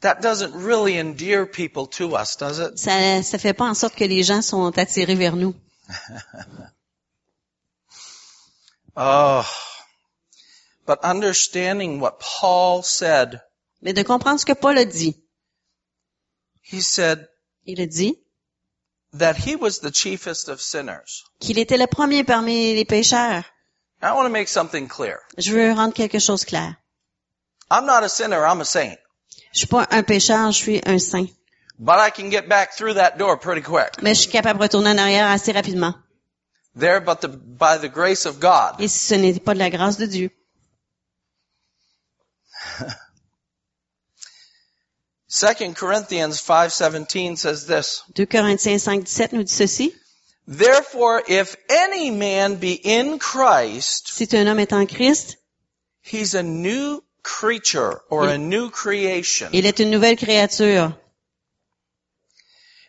That 0.00 0.22
doesn't 0.22 0.54
really 0.54 0.98
endear 0.98 1.44
people 1.46 1.86
to 1.98 2.16
us, 2.16 2.36
does 2.36 2.58
it? 2.58 2.78
Ça, 2.78 3.22
ça 3.22 3.38
fait 3.38 3.52
pas 3.52 3.66
en 3.66 3.74
sorte 3.74 3.94
que 3.94 4.04
les 4.04 4.22
gens 4.22 4.40
sont 4.42 4.76
attirés 4.78 5.14
vers 5.14 5.36
nous. 5.36 5.54
Oh. 8.96 9.44
But 10.86 10.98
understanding 11.04 12.00
what 12.00 12.18
Paul 12.20 12.82
said, 12.82 13.40
Mais 13.80 13.92
de 13.94 14.02
comprendre 14.02 14.40
ce 14.40 14.44
que 14.44 14.52
Paul 14.54 14.76
a 14.78 14.84
dit. 14.84 15.14
he 16.62 16.80
said 16.82 17.28
Il 17.64 17.80
a 17.80 17.86
dit 17.86 18.18
that 19.12 19.36
he 19.36 19.56
was 19.56 19.78
the 19.80 19.90
chiefest 19.92 20.48
of 20.48 20.60
sinners. 20.60 21.24
qu'il 21.40 21.58
était 21.58 21.78
le 21.78 21.86
premier 21.86 22.24
parmi 22.24 22.74
les 22.74 22.84
pécheurs. 22.84 23.44
I 24.02 24.12
want 24.12 24.24
to 24.24 24.30
make 24.30 24.48
something 24.48 24.88
clear. 24.88 25.18
Je 25.38 25.52
veux 25.52 25.72
rendre 25.72 25.94
quelque 25.94 26.18
chose 26.18 26.44
clair. 26.44 26.76
I'm 27.70 27.86
not 27.86 28.02
a 28.02 28.08
sinner, 28.08 28.44
I'm 28.44 28.60
a 28.60 28.64
saint. 28.64 28.98
Je 29.52 29.60
suis 29.60 29.66
pas 29.66 29.86
un 29.90 30.02
pécheur, 30.02 30.52
je 30.52 30.58
suis 30.58 30.80
un 30.86 30.98
saint. 30.98 31.26
But 31.78 31.98
I 31.98 32.10
can 32.10 32.30
get 32.30 32.48
back 32.48 32.74
through 32.76 32.94
that 32.94 33.16
door 33.18 33.38
pretty 33.38 33.62
quick. 33.62 34.02
Mais 34.02 34.14
je 34.14 34.22
suis 34.22 34.30
capable 34.30 34.58
de 34.58 34.64
retourner 34.64 34.90
en 34.90 34.98
arrière 34.98 35.26
assez 35.26 35.52
rapidement. 35.52 35.94
There, 36.76 37.00
but 37.00 37.20
the, 37.20 37.28
by 37.28 37.78
the 37.78 37.88
grace 37.88 38.26
of 38.26 38.38
God. 38.38 38.80
Et 38.80 38.88
ce 38.88 39.14
n'est 39.14 39.40
pas 39.40 39.54
de 39.54 39.58
la 39.58 39.70
grâce 39.70 39.96
de 39.96 40.06
Dieu. 40.06 40.30
2 45.30 45.74
Corinthians 45.74 46.40
5:17 46.40 47.36
says 47.36 47.66
this, 47.66 48.02
2 48.14 48.26
Corinthiens 48.26 48.78
5, 48.78 49.04
17 49.06 49.32
nous 49.32 49.44
dit 49.44 49.52
ceci. 49.52 49.94
Therefore, 50.46 51.22
if 51.28 51.56
any 51.68 52.10
man 52.10 52.56
be 52.56 52.80
in 52.84 53.18
Christ, 53.18 54.08
Si 54.12 54.28
un 54.32 54.46
homme 54.48 54.58
est 54.58 54.72
en 54.72 54.86
Christ, 54.86 55.36
he's 56.02 56.34
a 56.34 56.42
new 56.42 57.02
creature 57.22 58.00
or 58.10 58.28
a 58.28 58.38
new 58.38 58.70
creation. 58.70 59.48
il 59.52 59.66
est 59.66 59.78
une 59.80 59.90
nouvelle 59.90 60.16
créature. 60.16 60.94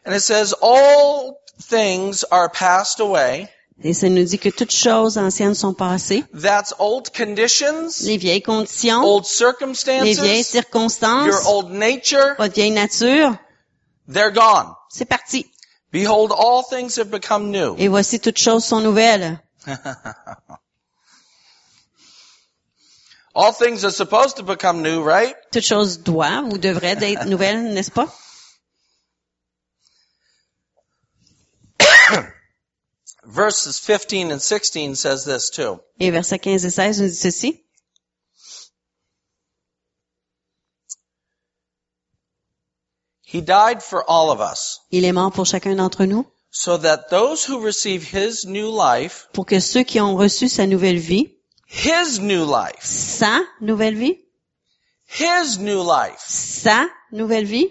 And 0.03 0.15
it 0.15 0.21
says, 0.21 0.53
all 0.61 1.37
things 1.61 2.23
are 2.31 2.49
passed 2.49 2.99
away. 2.99 3.49
Et 3.83 3.93
ça 3.93 4.09
nous 4.09 4.23
dit 4.23 4.37
que 4.37 4.49
toutes 4.49 4.71
choses 4.71 5.17
anciennes 5.17 5.55
sont 5.55 5.73
passées. 5.73 6.23
That's 6.33 6.73
old 6.77 7.11
conditions, 7.13 8.01
Les 8.03 8.17
vieilles 8.17 8.43
conditions, 8.43 9.03
old 9.03 9.25
les 9.25 10.13
vieilles 10.13 10.43
circumstances, 10.43 10.45
circonstances, 10.45 11.27
your 11.27 11.47
old 11.47 11.71
nature, 11.71 12.35
votre 12.37 12.53
vieille 12.53 12.71
nature, 12.71 13.39
they're 14.07 14.31
gone. 14.31 14.75
c'est 14.89 15.05
parti. 15.05 15.47
Behold, 15.91 16.31
all 16.31 16.63
things 16.63 16.97
have 16.97 17.09
become 17.09 17.49
new. 17.49 17.75
Et 17.77 17.87
voici 17.87 18.19
toutes 18.19 18.37
choses 18.37 18.63
sont 18.63 18.81
nouvelles. 18.81 19.39
all 23.33 23.51
things 23.53 23.85
are 23.85 23.91
supposed 23.91 24.37
to 24.37 24.43
become 24.43 24.81
new, 24.81 25.01
right? 25.03 25.35
Toutes 25.51 25.63
choses 25.63 25.97
doivent 25.97 26.51
ou 26.51 26.57
devraient 26.57 27.01
être 27.01 27.25
nouvelles, 27.25 27.73
n'est-ce 27.73 27.91
pas? 27.91 28.07
Verses 33.23 33.79
15 33.79 34.31
and 34.31 34.41
16 34.41 34.99
says 34.99 35.25
this 35.25 35.49
too. 35.51 35.79
Et 35.99 36.11
versets 36.11 36.39
15 36.39 36.65
et 36.65 36.69
16 36.69 37.01
nous 37.01 37.07
dit 37.07 37.15
ceci. 37.15 37.63
He 43.23 43.39
died 43.39 43.81
for 43.81 44.03
all 44.09 44.29
of 44.29 44.41
us, 44.41 44.81
Il 44.91 45.05
est 45.05 45.13
mort 45.13 45.31
pour 45.31 45.45
chacun 45.45 45.75
d'entre 45.75 46.03
nous, 46.03 46.25
so 46.49 46.77
that 46.77 47.09
those 47.09 47.45
who 47.45 47.61
receive 47.61 48.03
his 48.03 48.45
new 48.45 48.69
life, 48.69 49.29
pour 49.31 49.45
que 49.45 49.61
ceux 49.61 49.83
qui 49.83 50.01
ont 50.01 50.17
reçu 50.17 50.49
sa 50.49 50.67
nouvelle 50.67 50.97
vie, 50.97 51.37
his 51.73 52.19
new 52.19 52.43
life, 52.45 52.83
sa 52.83 53.39
nouvelle 53.61 53.95
vie, 53.95 54.17
his 55.07 55.57
new 55.57 55.81
life, 55.81 56.19
sa 56.27 56.87
nouvelle 57.11 57.45
vie, 57.45 57.67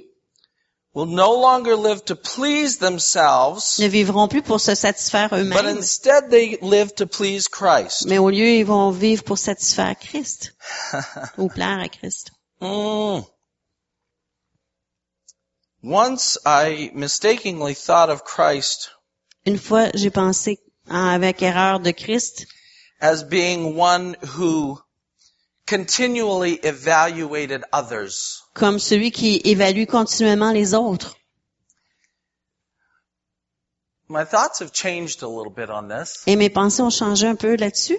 will 0.95 1.07
no 1.07 1.33
longer 1.41 1.77
live 1.77 2.03
to 2.07 2.17
please 2.17 2.79
themselves, 2.79 3.79
ne 3.79 3.89
vivront 3.89 4.27
plus 4.29 4.43
pour 4.43 4.59
se 4.61 4.75
satisfaire 4.75 5.29
but 5.29 5.39
eux-mêmes, 5.41 5.77
instead 5.79 6.31
they 6.31 6.57
live 6.63 6.95
to 6.95 7.07
please 7.07 7.47
Christ. 7.47 8.07
mais 8.07 8.19
au 8.19 8.31
lieu, 8.31 8.49
ils 8.49 8.65
vont 8.67 8.91
vivre 8.91 9.23
pour 9.23 9.39
satisfaire 9.39 9.95
Christ, 9.99 10.55
ou 11.39 11.49
plaire 11.49 11.79
à 11.81 11.89
Christ. 11.89 12.31
Mm. 12.61 13.21
Once 15.83 16.39
I 16.45 16.91
mistakenly 16.95 17.75
thought 17.75 18.11
of 18.11 18.23
Christ. 18.25 18.91
Une 19.47 19.59
fois, 19.59 19.91
j'ai 19.95 20.11
pensé 20.11 20.59
en- 20.91 21.07
avec 21.09 21.41
erreur 21.43 21.81
de 21.81 21.91
Christ 21.93 22.47
as 23.01 23.25
being 23.25 23.77
one 23.77 24.17
who 24.37 24.79
continually 25.67 26.55
evaluated 26.63 27.65
others. 27.73 28.43
comme 28.55 28.79
celui 28.79 29.11
qui 29.11 29.41
évalue 29.45 29.87
continuellement 29.87 30.53
les 30.53 30.75
autres. 30.75 31.15
My 34.09 34.25
thoughts 34.25 34.59
have 34.61 34.73
changed 34.73 35.23
a 35.23 35.29
little 35.29 35.53
bit 35.53 35.71
on 35.71 35.89
this 35.89 36.25
Et 36.27 36.35
mes 36.35 36.51
pensées 36.51 36.83
ont 36.83 36.91
changé 36.91 37.29
un 37.29 37.37
peu 37.37 37.57
là-dessus, 37.57 37.99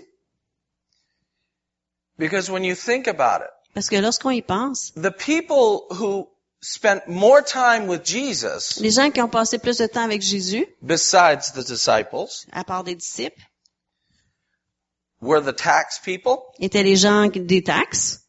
because 2.18 2.50
when 2.52 2.66
you 2.66 2.76
think 2.76 3.08
about 3.08 3.42
it, 3.42 3.50
parce 3.74 3.88
que 3.88 3.96
lorsqu'on 3.96 4.32
y 4.32 4.42
pense, 4.42 4.92
the 4.96 5.12
people 5.12 5.86
who 5.90 6.28
spent 6.62 7.08
more 7.08 7.42
time 7.42 7.88
with 7.88 8.04
Jesus 8.04 8.78
les 8.82 8.92
gens 8.92 9.10
qui 9.10 9.22
ont 9.22 9.30
passé 9.30 9.58
plus 9.58 9.78
de 9.78 9.88
temps 9.88 10.04
avec 10.04 10.22
Jésus, 10.22 10.68
besides 10.82 11.54
the 11.54 11.66
disciples 11.66 12.28
à 12.52 12.66
part 12.66 12.84
des 12.84 12.96
disciples, 12.96 13.42
were 15.22 15.40
the 15.42 15.54
tax 15.54 16.00
people, 16.00 16.38
étaient 16.60 16.84
les 16.84 16.96
gens 16.96 17.28
des 17.30 17.62
taxes, 17.64 18.20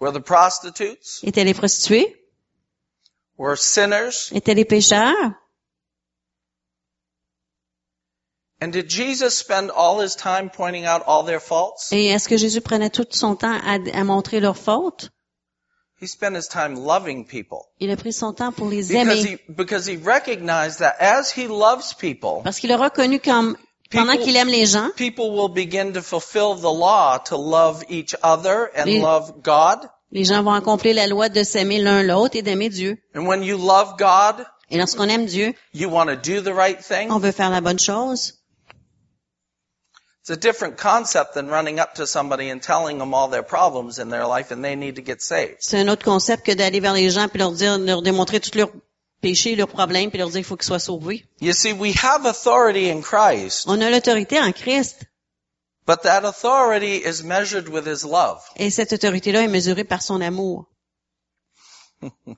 were 0.00 0.10
the 0.12 0.20
prostitutes, 0.22 1.20
étaient 1.22 1.44
les 1.44 1.54
prostituées, 1.54 2.16
were 3.36 3.56
sinners? 3.56 4.30
étaient 4.32 4.54
les 4.54 4.64
pécheurs? 4.64 5.34
And 8.60 8.72
did 8.72 8.88
Jesus 8.88 9.36
spend 9.38 9.70
all 9.70 10.00
his 10.00 10.16
time 10.16 10.50
pointing 10.50 10.84
out 10.84 11.02
all 11.06 11.22
their 11.24 11.38
faults? 11.40 11.92
Et 11.92 12.08
est-ce 12.08 12.28
que 12.28 12.36
Jésus 12.36 12.60
prenait 12.60 12.90
tout 12.90 13.06
son 13.10 13.36
temps 13.36 13.56
à, 13.62 13.78
à 13.94 14.04
montrer 14.04 14.40
leurs 14.40 14.56
fautes? 14.56 15.10
He 16.00 16.06
spent 16.08 16.34
his 16.36 16.48
time 16.48 16.74
loving 16.84 17.24
people. 17.24 17.66
Il 17.80 17.90
a 17.90 17.96
pris 17.96 18.12
son 18.12 18.32
temps 18.32 18.52
pour 18.52 18.68
les 18.68 18.88
Because 18.88 18.94
aimer. 19.24 19.38
he, 19.46 19.52
because 19.52 19.86
he 19.86 19.96
recognized 19.96 20.78
that 20.80 20.96
as 21.00 21.30
he 21.30 21.46
loves 21.48 21.92
people, 21.94 22.40
Parce 22.42 22.58
qu'il 22.58 22.72
a 22.72 22.76
reconnu 22.76 23.20
comme, 23.20 23.56
pendant 23.90 24.12
People- 24.12 24.24
qu'il 24.26 24.36
aime 24.36 24.48
les 24.48 24.66
gens, 24.66 24.90
people 24.96 25.30
will 25.30 25.48
begin 25.48 25.92
to 25.92 26.02
fulfill 26.02 26.54
the 26.56 26.62
law 26.72 27.18
to 27.18 27.36
love 27.36 27.82
each 27.88 28.14
other 28.22 28.70
and 28.76 28.84
Les- 28.86 29.00
love 29.00 29.32
God. 29.42 29.78
les 30.12 30.24
gens 30.24 30.42
vont 30.42 30.52
accomplir 30.54 30.94
la 30.94 31.06
loi 31.06 31.28
de 31.28 31.42
s'aimer 31.42 31.80
l'un 31.80 32.02
l'autre 32.02 32.36
et 32.36 32.42
d'aimer 32.42 32.68
Dieu. 32.68 32.98
And 33.14 33.26
when 33.26 33.42
you 33.42 33.56
love 33.58 33.96
God, 33.98 34.44
Et 34.70 34.76
lorsqu'on 34.76 35.08
aime 35.08 35.24
Dieu, 35.26 35.54
you 35.72 35.88
want 35.88 36.06
to 36.06 36.16
do 36.16 36.40
the 36.42 36.54
right 36.54 36.78
thing. 36.82 37.10
on 37.10 37.18
veut 37.18 37.32
faire 37.32 37.50
la 37.50 37.60
bonne 37.62 37.78
chose. 37.78 38.34
It's 40.20 40.30
a 40.30 40.36
different 40.36 40.76
concept 40.76 41.32
than 41.32 41.48
running 41.48 41.78
up 41.80 41.94
to 41.94 42.04
somebody 42.06 42.50
and 42.50 42.60
telling 42.60 42.98
them 42.98 43.14
all 43.14 43.30
their 43.30 43.42
problems 43.42 43.98
in 43.98 44.10
their 44.10 44.26
life 44.26 44.50
and 44.52 44.62
they 44.62 44.76
need 44.76 44.96
to 44.96 45.02
get 45.02 45.22
saved. 45.22 45.56
C'est 45.60 45.78
un 45.78 45.88
autre 45.88 46.04
concept 46.04 46.44
que 46.44 46.52
d'aller 46.52 46.80
vers 46.80 46.92
les 46.92 47.08
gens 47.08 47.28
puis 47.28 47.38
leur 47.38 47.52
dire, 47.52 47.78
leur 47.78 48.02
démontrer 48.02 48.38
tous 48.38 48.54
leurs 48.54 48.68
péchés, 49.20 49.56
leurs 49.56 49.68
problèmes, 49.68 50.10
puis 50.10 50.18
leur 50.18 50.28
dire 50.28 50.36
qu'il 50.38 50.44
faut 50.44 50.56
qu'ils 50.56 50.66
soient 50.66 50.78
sauvés. 50.78 51.24
You 51.40 51.52
see, 51.52 51.72
we 51.72 51.94
have 52.02 52.24
authority 52.26 52.90
in 52.90 53.00
Christ, 53.02 53.64
On 53.66 53.80
a 53.80 53.90
l'autorité 53.90 54.40
en 54.40 54.52
Christ. 54.52 55.04
but 55.86 56.02
that 56.02 56.24
authority 56.24 56.96
is 56.96 57.22
measured 57.24 57.68
with 57.68 57.86
his 57.86 58.04
love. 58.04 58.42
Et 58.56 58.70
cette 58.70 58.92
autorité-là 58.92 59.42
est 59.44 59.48
mesurée 59.48 59.84
par 59.84 60.02
son 60.02 60.20
amour. 60.20 60.66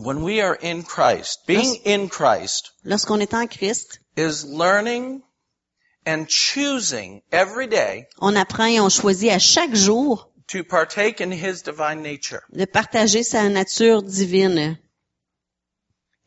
When 0.00 0.22
we 0.22 0.40
are 0.40 0.56
in 0.62 0.84
Christ, 0.84 1.40
being 1.46 1.76
in 1.84 2.08
Christ 2.08 2.70
Lorsqu'on 2.84 3.18
est 3.20 3.34
en 3.34 3.48
Christ, 3.48 3.98
is 4.16 4.44
learning 4.44 5.22
and 6.06 6.26
choosing 6.28 7.22
every 7.32 7.66
day 7.66 8.06
on 8.20 8.36
apprend 8.36 8.66
et 8.66 8.80
on 8.80 8.88
choisit 8.90 9.30
à 9.32 9.40
chaque 9.40 9.74
jour 9.74 10.30
to 10.48 10.64
partake 10.64 11.20
in 11.20 11.30
His 11.30 11.62
divine 11.62 12.02
nature. 12.02 12.42
de 12.52 12.66
partager 12.66 13.22
sa 13.24 13.48
nature 13.48 14.02
divine. 14.02 14.78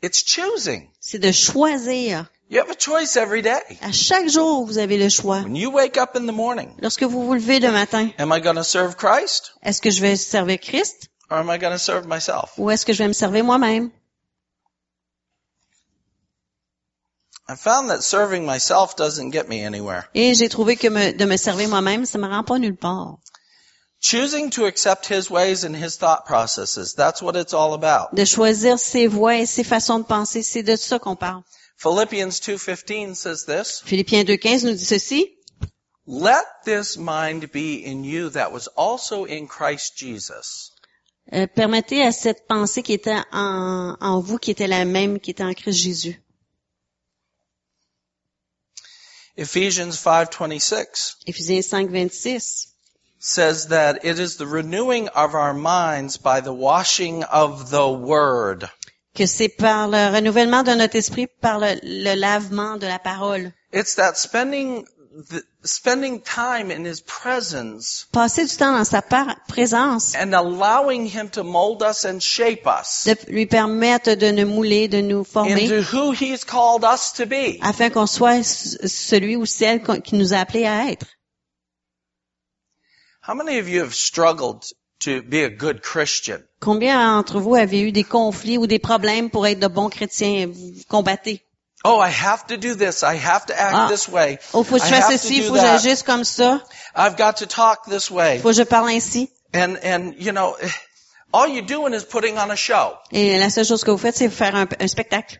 It's 0.01 0.23
choosing. 0.23 0.89
C'est 0.99 1.19
de 1.19 1.31
choisir. 1.31 2.27
You 2.49 2.59
have 2.59 2.69
a 2.69 2.75
choice 2.75 3.15
every 3.15 3.41
day. 3.41 3.61
À 3.81 3.91
chaque 3.93 4.27
jour, 4.27 4.65
vous 4.65 4.77
avez 4.77 4.97
le 4.97 5.09
choix. 5.09 5.41
When 5.43 5.55
you 5.55 5.69
wake 5.71 5.97
up 5.97 6.15
in 6.15 6.25
the 6.25 6.33
morning, 6.33 6.75
Lorsque 6.81 7.03
vous 7.03 7.25
vous 7.25 7.33
levez 7.35 7.59
le 7.61 7.71
matin, 7.71 8.09
am 8.17 8.31
I 8.33 8.41
going 8.41 8.55
to 8.55 8.63
serve 8.63 8.95
Christ 8.97 9.53
est-ce 9.63 9.79
que 9.81 9.89
je 9.91 10.01
vais 10.01 10.15
servir 10.17 10.59
Christ 10.59 11.07
or 11.29 11.37
am 11.37 11.49
I 11.49 11.57
going 11.57 11.71
to 11.71 11.79
serve 11.79 12.07
myself? 12.07 12.51
ou 12.57 12.69
est-ce 12.69 12.85
que 12.85 12.93
je 12.93 12.97
vais 13.03 13.07
me 13.07 13.13
servir 13.13 13.43
moi-même? 13.45 13.89
I 17.47 17.55
found 17.55 17.89
that 17.89 18.01
serving 18.01 18.45
myself 18.45 18.95
doesn't 18.95 19.31
get 19.31 19.47
me 19.49 19.63
anywhere. 19.65 20.09
Et 20.13 20.33
j'ai 20.35 20.47
trouvé 20.49 20.75
que 20.77 20.87
me- 20.89 21.11
de 21.13 21.25
me 21.25 21.37
servir 21.37 21.67
moi-même, 21.69 22.05
ça 22.05 22.17
me 22.17 22.27
rend 22.27 22.43
pas 22.43 22.59
nulle 22.59 22.77
part. 22.77 23.17
Choosing 24.01 24.49
to 24.51 24.65
accept 24.65 25.05
His 25.05 25.29
ways 25.29 25.63
and 25.63 25.75
His 25.75 25.95
thought 25.97 26.25
processes, 26.25 26.95
that's 26.95 27.21
what 27.21 27.35
it's 27.35 27.53
all 27.53 27.75
about. 27.75 28.15
De 28.15 28.25
choisir 28.25 28.79
ses 28.79 29.05
voies 29.07 29.41
et 29.41 29.45
ses 29.45 29.63
façons 29.63 29.99
de 29.99 30.05
penser, 30.05 30.41
c'est 30.41 30.63
de 30.63 30.75
ça 30.75 30.99
qu'on 30.99 31.15
parle. 31.15 31.43
Philippians 31.77 32.39
2.15 32.39 33.15
says 33.15 33.45
this, 33.45 33.81
Philippiens 33.85 34.25
2.15 34.25 34.65
nous 34.65 34.73
dit 34.73 34.85
ceci. 34.85 35.37
Let 36.07 36.45
this 36.65 36.97
mind 36.97 37.51
be 37.51 37.83
in 37.85 38.03
you 38.03 38.29
that 38.31 38.51
was 38.51 38.67
also 38.75 39.25
in 39.25 39.47
Christ 39.47 39.95
Jesus. 39.97 40.71
Euh, 41.31 41.45
permettez 41.45 42.01
à 42.01 42.11
cette 42.11 42.47
pensée 42.47 42.81
qui 42.81 42.93
était 42.93 43.21
en, 43.31 43.95
en 44.01 44.19
vous, 44.19 44.39
qui 44.39 44.49
était 44.49 44.67
la 44.67 44.83
même, 44.83 45.19
qui 45.19 45.29
était 45.29 45.43
en 45.43 45.53
Christ 45.53 45.77
Jésus. 45.79 46.21
Ephesians 49.37 49.91
5.26 49.91 51.17
Éphésiens 51.27 51.61
5, 51.61 51.89
26. 51.89 52.70
Says 53.21 53.67
that 53.67 54.03
it 54.03 54.19
is 54.19 54.37
the 54.37 54.47
renewing 54.47 55.07
of 55.09 55.35
our 55.35 55.53
minds 55.53 56.17
by 56.17 56.41
the 56.41 56.51
washing 56.51 57.23
of 57.23 57.69
the 57.69 57.87
Word. 57.87 58.67
Que 59.13 59.27
c'est 59.27 59.49
par 59.49 59.87
le 59.87 60.11
renouvellement 60.11 60.63
de 60.63 60.73
notre 60.73 60.95
esprit, 60.95 61.27
par 61.27 61.59
le, 61.59 61.79
le 61.83 62.15
lavement 62.15 62.77
de 62.77 62.87
la 62.87 62.97
parole. 62.97 63.53
It's 63.71 63.95
that 63.95 64.17
spending, 64.17 64.85
the, 65.29 65.43
spending 65.63 66.21
time 66.21 66.71
in 66.71 66.83
His 66.83 67.01
presence 67.01 68.07
Passer 68.11 68.45
du 68.45 68.55
temps 68.55 68.71
dans 68.75 68.87
sa 68.87 69.01
présence, 69.01 70.15
and 70.15 70.33
allowing 70.33 71.05
Him 71.05 71.29
to 71.29 71.43
mold 71.43 71.83
us 71.83 72.05
and 72.05 72.21
shape 72.21 72.65
us 72.65 73.03
de 73.05 73.15
lui 73.31 73.45
permettre 73.45 74.15
de 74.15 74.31
nous 74.31 74.47
mouler, 74.47 74.87
de 74.87 75.01
nous 75.01 75.23
former, 75.23 75.65
into 75.65 75.81
who 75.81 76.11
He's 76.11 76.43
called 76.43 76.83
us 76.83 77.11
to 77.17 77.27
be. 77.27 77.59
afin 77.61 77.91
qu'on 77.91 78.07
soit 78.07 78.43
celui 78.43 79.35
ou 79.35 79.45
celle 79.45 79.83
qui 80.01 80.15
nous 80.15 80.33
a 80.33 80.37
appelés 80.37 80.65
à 80.65 80.89
être. 80.89 81.05
How 83.23 83.35
many 83.35 83.59
of 83.59 83.69
you 83.69 83.81
have 83.81 83.93
struggled 83.93 84.63
to 85.01 85.21
be 85.21 85.43
a 85.43 85.49
good 85.49 85.81
Christian? 85.83 86.43
Combien 86.59 86.97
d'entre 86.97 87.39
vous 87.39 87.55
avez 87.55 87.81
eu 87.81 87.91
des 87.91 88.03
conflits 88.03 88.57
ou 88.57 88.65
des 88.67 88.79
problèmes 88.79 89.29
pour 89.29 89.45
être 89.45 89.59
de 89.59 89.67
bons 89.67 89.89
chrétiens? 89.89 90.47
Vous 90.47 90.73
combattez. 90.89 91.41
Oh, 91.83 91.99
I 91.99 92.09
have 92.09 92.45
to 92.47 92.57
do 92.57 92.75
this. 92.75 93.03
I 93.03 93.15
have 93.15 93.45
to 93.47 93.53
act 93.53 93.73
Ah. 93.75 93.87
this 93.89 94.07
way. 94.07 94.37
Oh, 94.53 94.63
faut 94.63 94.77
que 94.77 94.83
je 94.85 94.89
fasse 94.89 95.11
ceci, 95.21 95.41
faut 95.43 95.53
que 95.53 95.59
j'agisse 95.59 96.03
comme 96.03 96.23
ça, 96.23 96.61
I've 96.95 97.15
got 97.17 97.37
to 97.37 97.45
talk 97.47 97.85
this 97.89 98.09
way. 98.11 98.39
faut 98.39 98.49
que 98.49 98.55
je 98.55 98.63
parle 98.63 98.89
ainsi. 98.89 99.29
And, 99.53 99.77
and, 99.83 100.13
you 100.17 100.31
know, 100.31 100.55
all 101.33 101.47
you're 101.47 101.65
doing 101.65 101.93
is 101.93 102.03
putting 102.03 102.37
on 102.37 102.49
a 102.51 102.55
show. 102.55 102.93
Et 103.11 103.37
la 103.39 103.49
seule 103.49 103.65
chose 103.65 103.83
que 103.83 103.91
vous 103.91 103.97
faites, 103.99 104.15
c'est 104.15 104.29
faire 104.29 104.55
un, 104.55 104.67
un 104.79 104.87
spectacle. 104.87 105.39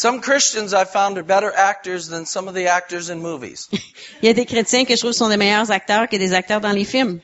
Some 0.00 0.22
Christians 0.22 0.72
I 0.72 0.86
found 0.86 1.18
are 1.18 1.22
better 1.22 1.52
actors 1.54 2.08
than 2.08 2.24
some 2.24 2.48
of 2.48 2.54
the 2.54 2.68
actors 2.68 3.10
in 3.10 3.20
movies. 3.20 3.68
Il 4.22 4.28
y 4.28 4.28
a 4.30 4.32
des 4.32 4.46
chrétiens 4.46 4.86
que 4.86 4.96
je 4.96 5.00
trouve 5.00 5.12
sont 5.12 5.28
des 5.28 5.36
meilleurs 5.36 5.70
acteurs 5.70 6.08
que 6.08 6.16
des 6.16 6.32
acteurs 6.32 6.62
dans 6.62 6.72
les 6.72 6.86
films. 6.86 7.20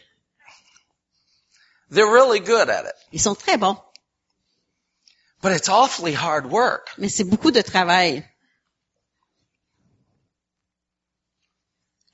They're 1.89 2.07
really 2.07 2.39
good 2.39 2.69
at 2.69 2.85
it. 2.85 2.95
Ils 3.13 3.23
sont 3.23 3.35
très 3.35 3.57
bons, 3.59 3.79
But 5.41 5.53
it's 5.53 5.71
awfully 5.71 6.13
hard 6.13 6.51
work. 6.51 6.91
mais 6.99 7.09
c'est 7.09 7.25
beaucoup 7.25 7.51
de 7.51 7.63
travail. 7.63 8.23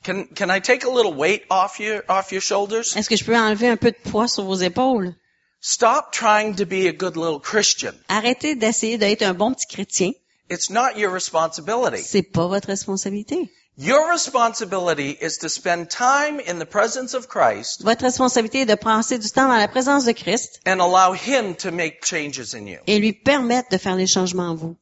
Can, 0.05 0.29
can 0.37 0.49
I 0.49 0.61
take 0.61 0.85
a 0.85 0.91
little 0.91 1.15
weight 1.15 1.43
off 1.51 1.81
your, 1.81 2.05
off 2.09 2.31
your 2.31 2.41
shoulders? 2.41 2.97
Est-ce 2.97 3.09
que 3.09 3.17
je 3.17 3.25
peux 3.25 3.37
enlever 3.37 3.69
un 3.69 3.77
peu 3.77 3.91
de 3.91 4.11
poids 4.11 4.29
sur 4.29 4.45
vos 4.45 4.63
épaules? 4.63 5.13
Stop 5.61 6.13
trying 6.13 6.55
to 6.55 6.65
be 6.65 6.87
a 6.87 6.93
good 6.93 7.17
little 7.17 7.41
Christian. 7.41 7.95
Arrêtez 8.09 8.55
d'essayer 8.55 8.97
d'être 8.97 9.23
un 9.23 9.35
bon 9.35 9.55
petit 9.55 9.67
chrétien. 9.67 10.13
It's 10.53 10.69
not 10.69 10.99
your 10.99 11.11
responsibility. 11.13 12.03
C'est 12.03 12.23
pas 12.23 12.47
votre 12.47 12.69
responsabilité. 12.69 13.51
Your 13.79 14.11
responsibility 14.11 15.17
is 15.19 15.39
to 15.39 15.49
spend 15.49 15.89
time 15.89 16.39
in 16.47 16.59
the 16.59 16.67
presence 16.67 17.15
of 17.15 17.27
Christ 17.27 17.83
Votre 17.83 18.03
responsabilité 18.05 18.61
est 18.61 18.67
de 18.67 18.75
passer 18.75 19.19
du 19.19 19.31
temps 19.31 19.49
dans 19.49 19.57
la 19.57 19.67
présence 19.67 20.05
de 20.05 20.13
Christ 20.13 20.61
and 20.67 20.79
allow 20.81 21.15
Him 21.15 21.55
to 21.57 21.71
make 21.73 22.05
changes 22.05 22.55
in 22.55 22.67
you. 22.67 22.81
et 22.87 22.99
lui 22.99 23.15
permettre 23.15 23.71
de 23.71 23.79
faire 23.79 23.97
les 23.97 24.07
changements 24.07 24.51
en 24.51 24.55
vous. 24.55 24.77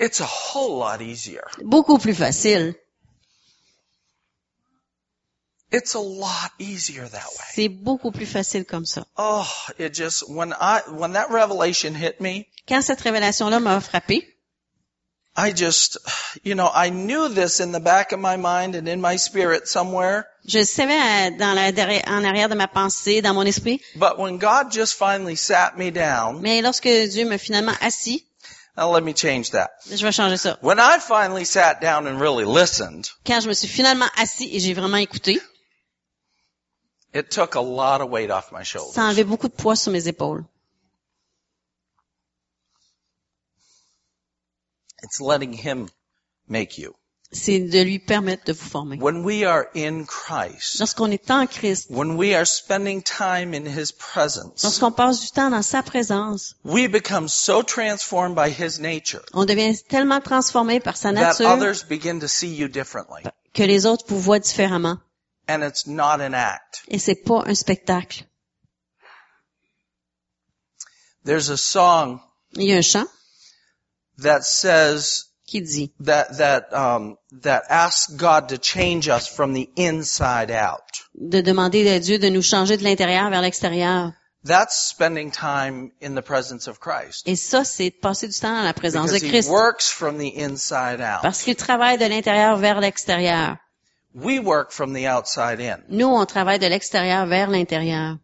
It's 0.00 0.22
a 0.22 0.26
whole 0.26 0.78
lot 0.78 1.02
easier. 1.02 1.42
Beaucoup 1.62 1.98
plus 1.98 2.14
facile. 2.14 2.74
It's 2.74 2.74
a 2.74 2.74
lot 2.74 2.74
easier 4.38 4.54
that 4.54 5.54
way. 5.54 5.55
C'est 7.54 7.68
beaucoup 7.68 8.10
plus 8.10 8.26
facile 8.26 8.64
comme 8.64 8.86
ça. 8.86 9.04
Oh, 9.18 9.46
it 9.78 9.94
just, 9.94 10.24
when 10.28 10.52
I, 10.60 10.80
when 10.90 11.12
that 11.12 11.30
revelation 11.30 11.94
hit 11.94 12.20
me, 12.20 12.46
Quand 12.68 12.82
cette 12.82 13.00
révélation-là 13.00 13.60
m'a 13.60 13.80
frappé, 13.80 14.26
I 15.38 15.52
just, 15.52 15.98
you 16.44 16.54
know, 16.54 16.70
I 16.72 16.88
knew 16.88 17.28
this 17.28 17.60
in 17.60 17.70
the 17.72 17.80
back 17.80 18.12
of 18.12 18.20
my 18.20 18.36
mind 18.36 18.74
and 18.74 18.88
in 18.88 19.02
my 19.02 19.16
spirit 19.16 19.68
somewhere, 19.68 20.24
je 20.46 20.64
savais 20.64 20.94
euh, 20.94 21.30
dans 21.36 21.52
la, 21.54 21.68
en 22.06 22.24
arrière 22.24 22.48
de 22.48 22.54
ma 22.54 22.68
pensée, 22.68 23.20
dans 23.20 23.34
mon 23.34 23.42
esprit, 23.42 23.80
but 23.96 24.18
when 24.18 24.38
God 24.38 24.72
just 24.72 24.94
finally 24.94 25.36
sat 25.36 25.76
me 25.76 25.90
down, 25.90 26.40
mais 26.40 26.62
lorsque 26.62 26.88
Dieu 26.88 27.26
m'a 27.26 27.36
finalement 27.36 27.74
assis, 27.82 28.24
now 28.78 28.90
let 28.90 29.02
me 29.02 29.12
change 29.12 29.50
that. 29.50 29.68
je 29.90 30.02
vais 30.02 30.12
changer 30.12 30.38
ça. 30.38 30.56
When 30.62 30.78
I 30.78 30.98
finally 31.00 31.44
sat 31.44 31.82
down 31.82 32.06
and 32.06 32.18
really 32.18 32.46
listened, 32.46 33.10
Quand 33.26 33.40
je 33.42 33.48
me 33.48 33.54
suis 33.54 33.68
finalement 33.68 34.08
assis 34.16 34.48
et 34.50 34.58
j'ai 34.60 34.72
vraiment 34.72 34.96
écouté, 34.96 35.38
it 37.16 37.30
took 37.30 37.54
a 37.54 37.60
lot 37.60 38.00
of 38.00 38.10
weight 38.10 38.30
off 38.30 38.52
my 38.52 38.62
shoulders. 38.62 38.94
ça 38.94 39.04
enlevait 39.04 39.24
beaucoup 39.24 39.48
de 39.48 39.54
poids 39.54 39.76
sur 39.76 39.92
mes 39.92 40.08
épaules. 40.08 40.44
It's 45.02 45.20
letting 45.20 45.52
Him 45.52 45.88
make 46.48 46.78
you. 46.78 46.94
C'est 47.32 47.58
de 47.58 47.82
lui 47.82 47.98
permettre 47.98 48.44
de 48.44 48.52
vous 48.52 48.68
former. 48.68 48.98
When 48.98 49.24
we 49.24 49.44
are 49.44 49.66
in 49.74 50.04
Christ, 50.04 50.78
Lorsqu'on 50.78 51.10
est 51.10 51.28
en 51.30 51.46
Christ, 51.46 51.90
when 51.90 52.16
we 52.16 52.34
are 52.34 52.46
spending 52.46 53.02
time 53.02 53.52
in 53.52 53.66
His 53.66 53.92
presence, 53.92 54.62
lorsqu'on 54.62 54.92
passe 54.92 55.20
du 55.20 55.30
temps 55.30 55.50
dans 55.50 55.62
sa 55.62 55.82
présence, 55.82 56.54
we 56.64 56.86
become 56.86 57.28
so 57.28 57.62
transformed 57.62 58.36
by 58.36 58.48
His 58.48 58.78
nature 58.78 59.22
on 59.34 59.44
devient 59.44 59.74
tellement 59.88 60.20
transformé 60.20 60.78
par 60.80 60.96
sa 60.96 61.12
that 61.12 61.20
nature 61.20 61.46
others 61.46 61.82
begin 61.82 62.20
to 62.20 62.28
see 62.28 62.54
you 62.54 62.68
differently. 62.68 63.24
que 63.52 63.64
les 63.64 63.86
autres 63.86 64.04
vous 64.08 64.20
voient 64.20 64.38
différemment. 64.38 64.98
And 65.48 65.62
it's 65.62 65.86
not 65.86 66.20
an 66.20 66.34
act. 66.34 66.82
Et 66.88 66.98
c'est 66.98 67.14
pas 67.24 67.44
un 67.46 67.54
spectacle. 67.54 68.24
There's 71.24 71.50
a 71.50 71.56
song 71.56 72.20
Il 72.56 72.64
y 72.68 72.72
a 72.72 72.76
un 72.78 72.82
chant 72.82 73.06
that 74.18 74.42
says 74.44 75.24
qui 75.46 75.60
dit, 75.60 75.92
that 76.00 76.36
that 76.38 76.72
um, 76.72 77.16
that 77.42 77.62
asks 77.68 78.08
God 78.16 78.48
to 78.48 78.58
change 78.58 79.08
us 79.08 79.28
from 79.28 79.52
the 79.54 79.68
inside 79.76 80.50
out. 80.50 80.82
de 81.14 81.40
demander 81.42 81.88
à 81.88 82.00
Dieu 82.00 82.18
de 82.18 82.28
nous 82.28 82.42
changer 82.42 82.76
de 82.76 82.82
l'intérieur 82.84 83.30
vers 83.30 83.42
l'extérieur. 83.42 84.12
That's 84.44 84.76
spending 84.88 85.32
time 85.32 85.90
in 86.00 86.14
the 86.14 86.22
presence 86.22 86.68
of 86.68 86.78
Christ. 86.78 87.26
Et 87.26 87.34
ça, 87.36 87.64
c'est 87.64 87.90
de 87.90 87.96
passer 88.00 88.28
du 88.28 88.34
temps 88.38 88.54
dans 88.56 88.62
la 88.62 88.72
présence 88.74 89.10
de 89.10 89.14
Because 89.14 89.22
he 89.24 89.30
Christ. 89.30 89.48
works 89.50 89.88
from 89.90 90.18
the 90.18 90.36
inside 90.38 91.00
out. 91.00 91.22
Parce 91.22 91.42
qu'il 91.42 91.56
travaille 91.56 91.98
de 91.98 92.06
l'intérieur 92.06 92.56
vers 92.56 92.80
l'extérieur. 92.80 93.56
We 94.16 94.38
work 94.38 94.72
from 94.72 94.94
the 94.94 95.08
outside 95.08 95.60
in. 95.60 95.84
Nous, 95.90 96.06
on 96.06 96.24
travaille 96.24 96.58
de 96.58 96.66
l'extérieur 96.66 97.26
vers 97.26 97.50
l'intérieur. 97.50 98.18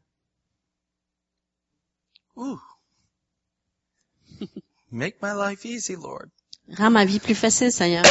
Make 4.90 5.20
my 5.20 5.32
life 5.34 5.66
easy, 5.66 5.94
Lord. 5.96 6.30
Rends 6.78 6.90
ma 6.90 7.04
vie 7.04 7.18
plus 7.18 7.34
facile, 7.34 7.70
Seigneur. 7.70 8.04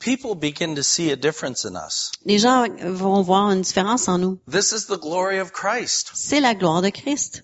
People 0.00 0.34
begin 0.34 0.76
to 0.76 0.82
see 0.82 1.10
a 1.10 1.16
difference 1.16 1.66
in 1.66 1.76
us. 1.76 2.10
Les 2.24 2.38
gens 2.38 2.68
vont 2.68 3.22
voir 3.22 3.50
une 3.50 3.60
différence 3.60 4.08
en 4.08 4.16
nous. 4.18 4.40
This 4.46 4.72
is 4.72 4.86
the 4.86 4.96
glory 4.96 5.40
of 5.40 5.52
Christ. 5.52 6.12
C'est 6.14 6.40
la 6.40 6.54
gloire 6.54 6.80
de 6.80 6.90
Christ. 6.90 7.42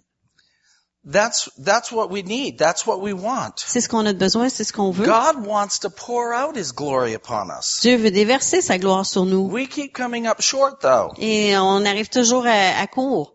That's, 1.04 1.50
that's 1.58 1.90
what 1.90 2.10
we 2.10 2.22
need. 2.22 2.58
That's 2.58 2.86
what 2.86 3.00
we 3.00 3.12
want. 3.12 3.58
C'est 3.58 3.80
ce 3.80 3.88
qu'on 3.88 4.06
a 4.06 4.12
besoin, 4.12 4.48
c'est 4.48 4.62
ce 4.62 4.72
qu'on 4.72 4.92
veut. 4.92 5.04
God 5.04 5.44
wants 5.44 5.80
to 5.80 5.90
pour 5.90 6.32
out 6.32 6.56
His 6.56 6.70
glory 6.72 7.14
upon 7.14 7.50
us. 7.50 7.80
Dieu 7.80 7.96
veut 7.96 8.12
déverser 8.12 8.62
sa 8.62 8.78
gloire 8.78 9.04
sur 9.04 9.24
nous. 9.24 9.48
We 9.50 9.66
keep 9.66 9.92
coming 9.92 10.28
up 10.28 10.40
short 10.40 10.80
though. 10.80 11.12
Et 11.18 11.58
on 11.58 11.84
arrive 11.84 12.08
toujours 12.08 12.46
à, 12.46 12.80
à 12.80 12.86
court. 12.86 13.34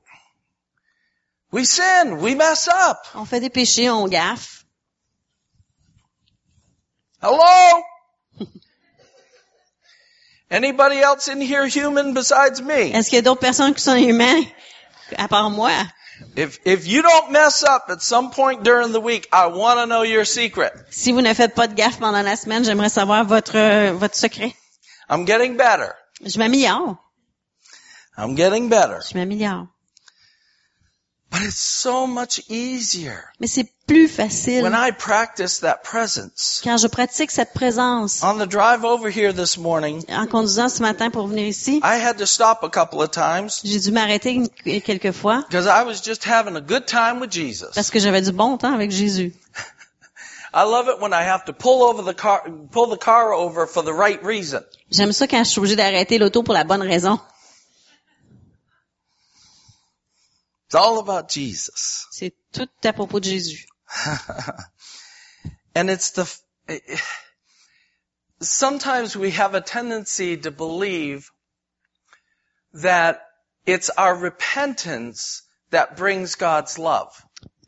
We 1.52 1.66
sin. 1.66 2.20
We 2.22 2.36
mess 2.36 2.70
up. 2.70 3.00
On 3.16 3.26
fait 3.26 3.42
des 3.42 3.50
péchés, 3.50 3.90
on 3.90 4.08
gaffe. 4.08 4.64
Hello? 7.22 7.84
Anybody 10.50 11.00
else 11.00 11.28
in 11.28 11.42
here 11.42 11.68
human 11.68 12.14
besides 12.14 12.62
me? 12.62 12.94
Est-ce 12.94 13.10
qu'il 13.10 13.18
y 13.18 13.20
a 13.20 13.24
d'autres 13.24 13.42
personnes 13.42 13.74
qui 13.74 13.82
sont 13.82 13.98
humains 13.98 14.42
à 15.18 15.28
part 15.28 15.50
moi? 15.50 15.72
If, 16.36 16.60
if 16.66 16.88
you 16.88 17.02
don't 17.02 17.32
mess 17.32 17.64
up 17.64 17.86
at 17.90 18.02
some 18.02 18.32
point 18.32 18.64
during 18.64 18.92
the 18.92 19.00
week, 19.00 19.28
I 19.32 19.48
want 19.48 19.80
to 19.80 19.86
know 19.86 20.04
your 20.04 20.26
secret. 20.26 20.74
Si 20.90 21.12
vous 21.12 21.22
ne 21.22 21.34
faites 21.34 21.56
pas 21.56 21.68
de 21.68 21.76
gaffe 21.76 22.00
pendant 22.00 22.24
la 22.24 22.36
semaine, 22.36 22.64
j'aimerais 22.64 22.90
savoir 22.90 23.26
votre 23.26 23.92
votre 23.94 24.16
secret. 24.16 24.54
I'm 25.10 25.26
getting 25.26 25.58
better. 25.58 25.94
Je 26.24 26.38
m'améliore. 26.38 26.98
I'm 28.18 28.36
getting 28.36 28.70
better. 28.70 29.00
Je 29.02 29.16
m'améliore. 29.16 29.68
But 31.30 31.42
it's 31.44 31.60
so 31.60 32.08
much 32.08 32.42
easier 32.50 33.20
Mais 33.40 33.48
c'est 33.48 33.70
plus 33.88 34.08
facile 34.10 34.62
when 34.64 34.76
I 34.76 34.92
practice 34.92 35.62
that 35.62 35.78
presence. 35.84 36.62
quand 36.64 36.78
je 36.78 36.88
pratique 36.88 37.32
cette 37.32 37.54
présence. 37.54 38.22
On 38.24 38.38
the 38.38 38.48
drive 38.48 38.84
over 38.84 39.10
here 39.10 39.34
this 39.34 39.58
morning, 39.58 40.04
En 40.10 40.28
conduisant 40.28 40.70
ce 40.70 40.82
matin 40.82 41.10
pour 41.10 41.28
venir 41.28 41.48
ici, 41.48 41.80
I 41.84 41.98
had 42.00 42.18
to 42.18 42.26
stop 42.26 42.64
a 42.64 42.70
couple 42.70 43.02
of 43.02 43.12
times 43.12 43.62
j'ai 43.64 43.80
dû 43.80 43.92
m'arrêter 43.92 44.44
quelques 44.82 45.14
fois 45.14 45.44
because 45.50 45.66
I 45.66 45.84
was 45.86 46.02
just 46.04 46.26
having 46.26 46.56
a 46.56 46.62
good 46.62 46.86
time 46.86 47.20
with 47.22 47.32
Jesus. 47.32 47.72
parce 47.74 47.90
que 47.90 48.00
j'avais 48.00 48.22
du 48.22 48.32
bon 48.32 48.58
temps 48.58 48.74
avec 48.74 48.92
Jésus. 48.92 49.34
I 50.54 50.64
love 50.64 50.88
it 50.88 51.00
when 51.02 51.14
I 51.14 51.24
have 51.24 51.46
to 51.46 51.54
pull 51.54 51.84
over 51.84 52.02
the 52.04 52.16
car, 52.16 52.44
pull 52.72 52.88
the 52.88 52.98
car 53.00 53.34
over 53.34 53.68
for 53.68 53.84
the 53.84 53.94
right 53.94 54.22
reason. 54.24 54.62
J'aime 54.92 55.12
ça 55.12 55.28
quand 55.28 55.44
je 55.44 55.50
suis 55.50 55.60
obligée 55.60 55.76
d'arrêter 55.76 56.18
l'auto 56.18 56.42
pour 56.44 56.54
la 56.54 56.64
bonne 56.64 56.82
raison. 56.82 57.20
It's 60.66 60.76
all 60.76 61.00
about 61.00 61.30
Jesus. 61.30 62.08
C'est 62.12 62.34
tout 62.52 62.68
à 62.84 62.92
propos 62.94 63.20
de 63.20 63.26
Jésus. 63.26 63.68
and 65.76 65.90
it's 65.90 66.12
the, 66.12 66.28
sometimes 68.42 69.16
we 69.16 69.32
have 69.32 69.56
a 69.56 69.62
tendency 69.62 70.38
to 70.38 70.52
believe 70.52 71.30
that 72.74 73.22
it's 73.66 73.90
our 73.90 74.16
repentance 74.16 75.44
that 75.72 75.98
brings 75.98 76.36
God's 76.36 76.78
love. 76.78 77.10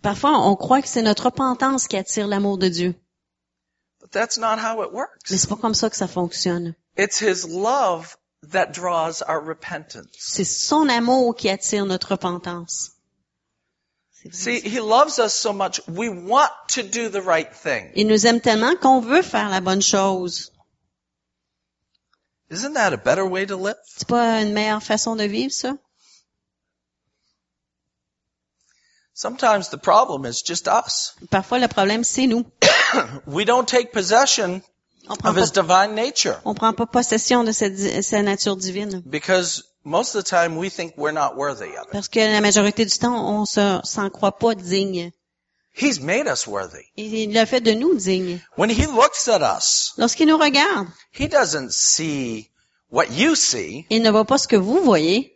Parfois, 0.01 0.37
on 0.37 0.55
croit 0.55 0.81
que 0.81 0.87
c'est 0.87 1.01
notre 1.01 1.25
repentance 1.25 1.87
qui 1.87 1.97
attire 1.97 2.27
l'amour 2.27 2.57
de 2.57 2.69
Dieu. 2.69 2.95
But 3.99 4.11
that's 4.11 4.37
not 4.37 4.59
how 4.59 4.81
it 4.83 4.91
Mais 4.91 4.97
works. 4.97 5.29
c'est 5.29 5.49
pas 5.49 5.57
comme 5.57 5.73
ça 5.73 5.89
que 5.89 5.97
ça 5.97 6.07
fonctionne. 6.07 6.75
It's 6.95 7.19
His 7.19 7.45
love 7.45 8.15
that 8.51 8.71
draws 8.71 9.21
our 9.21 9.41
repentance. 9.41 10.15
C'est 10.17 10.45
son 10.45 10.87
amour 10.87 11.35
qui 11.35 11.49
attire 11.49 11.85
notre 11.85 12.11
repentance. 12.11 12.91
See, 14.31 14.59
He 14.59 14.79
loves 14.81 15.17
us 15.19 15.33
so 15.33 15.53
much, 15.53 15.79
we 15.87 16.09
want 16.09 16.51
to 16.69 16.83
do 16.83 17.09
the 17.09 17.21
right 17.21 17.53
thing. 17.53 17.91
Il 17.95 18.07
nous 18.07 18.25
aime 18.25 18.41
tellement 18.41 18.75
qu'on 18.79 18.99
veut 19.01 19.21
faire 19.21 19.49
la 19.49 19.61
bonne 19.61 19.81
chose. 19.81 20.51
Isn't 22.51 22.73
that 22.73 22.93
a 22.93 22.97
better 22.97 23.25
way 23.25 23.45
to 23.45 23.55
live? 23.55 23.75
C'est 23.85 24.07
pas 24.07 24.41
une 24.41 24.53
meilleure 24.53 24.83
façon 24.83 25.15
de 25.15 25.23
vivre, 25.23 25.51
ça? 25.51 25.77
Sometimes 29.13 29.69
the 29.69 29.77
problem 29.77 30.25
is 30.25 30.41
just 30.41 30.67
us. 30.67 31.13
Parfois, 31.29 31.59
le 31.59 31.67
problème, 31.67 32.03
c'est 32.03 32.27
nous. 32.27 32.45
We 33.27 33.45
don't 33.45 33.67
take 33.67 33.91
possession 33.91 34.61
On 35.07 35.15
prend 35.15 35.29
of 35.31 35.37
His 35.37 35.51
divine 35.51 35.95
nature 35.95 36.39
on 36.45 36.53
prend 36.53 36.73
pas 36.73 36.85
possession 36.85 37.43
de 37.43 37.51
cette 37.51 38.03
sa 38.03 38.21
nature 38.21 38.55
divine. 38.55 39.01
because 39.09 39.63
most 39.89 40.15
of 40.15 40.23
the 40.23 40.29
time 40.29 40.55
we 40.55 40.69
think 40.69 40.93
we're 40.97 41.11
not 41.11 41.35
worthy 41.35 41.75
of 41.75 41.87
it. 41.87 41.91
Parce 41.91 42.07
que 42.07 42.19
la 42.19 42.41
majorité 42.41 42.85
du 42.85 42.97
temps, 42.97 43.27
on 43.27 43.45
se, 43.45 43.79
s'en 43.83 44.09
croit 44.09 44.37
pas 44.37 44.55
digne. 44.55 45.11
He's 45.75 45.99
made 45.99 46.27
us 46.27 46.45
worthy. 46.47 46.85
Il 46.97 47.37
a 47.37 47.45
fait 47.45 47.61
de 47.61 47.73
nous 47.73 47.95
dignes. 47.95 48.39
When 48.57 48.69
He 48.69 48.85
looks 48.85 49.27
at 49.27 49.41
us, 49.41 49.93
Lorsqu'il 49.97 50.27
nous 50.27 50.37
regarde, 50.37 50.87
He 51.11 51.27
doesn't 51.27 51.71
see 51.71 52.49
what 52.91 53.05
you 53.11 53.35
see. 53.35 53.85
il 53.89 54.01
ne 54.01 54.11
voit 54.11 54.25
pas 54.25 54.37
ce 54.37 54.47
que 54.47 54.55
vous 54.57 54.83
voyez. 54.83 55.35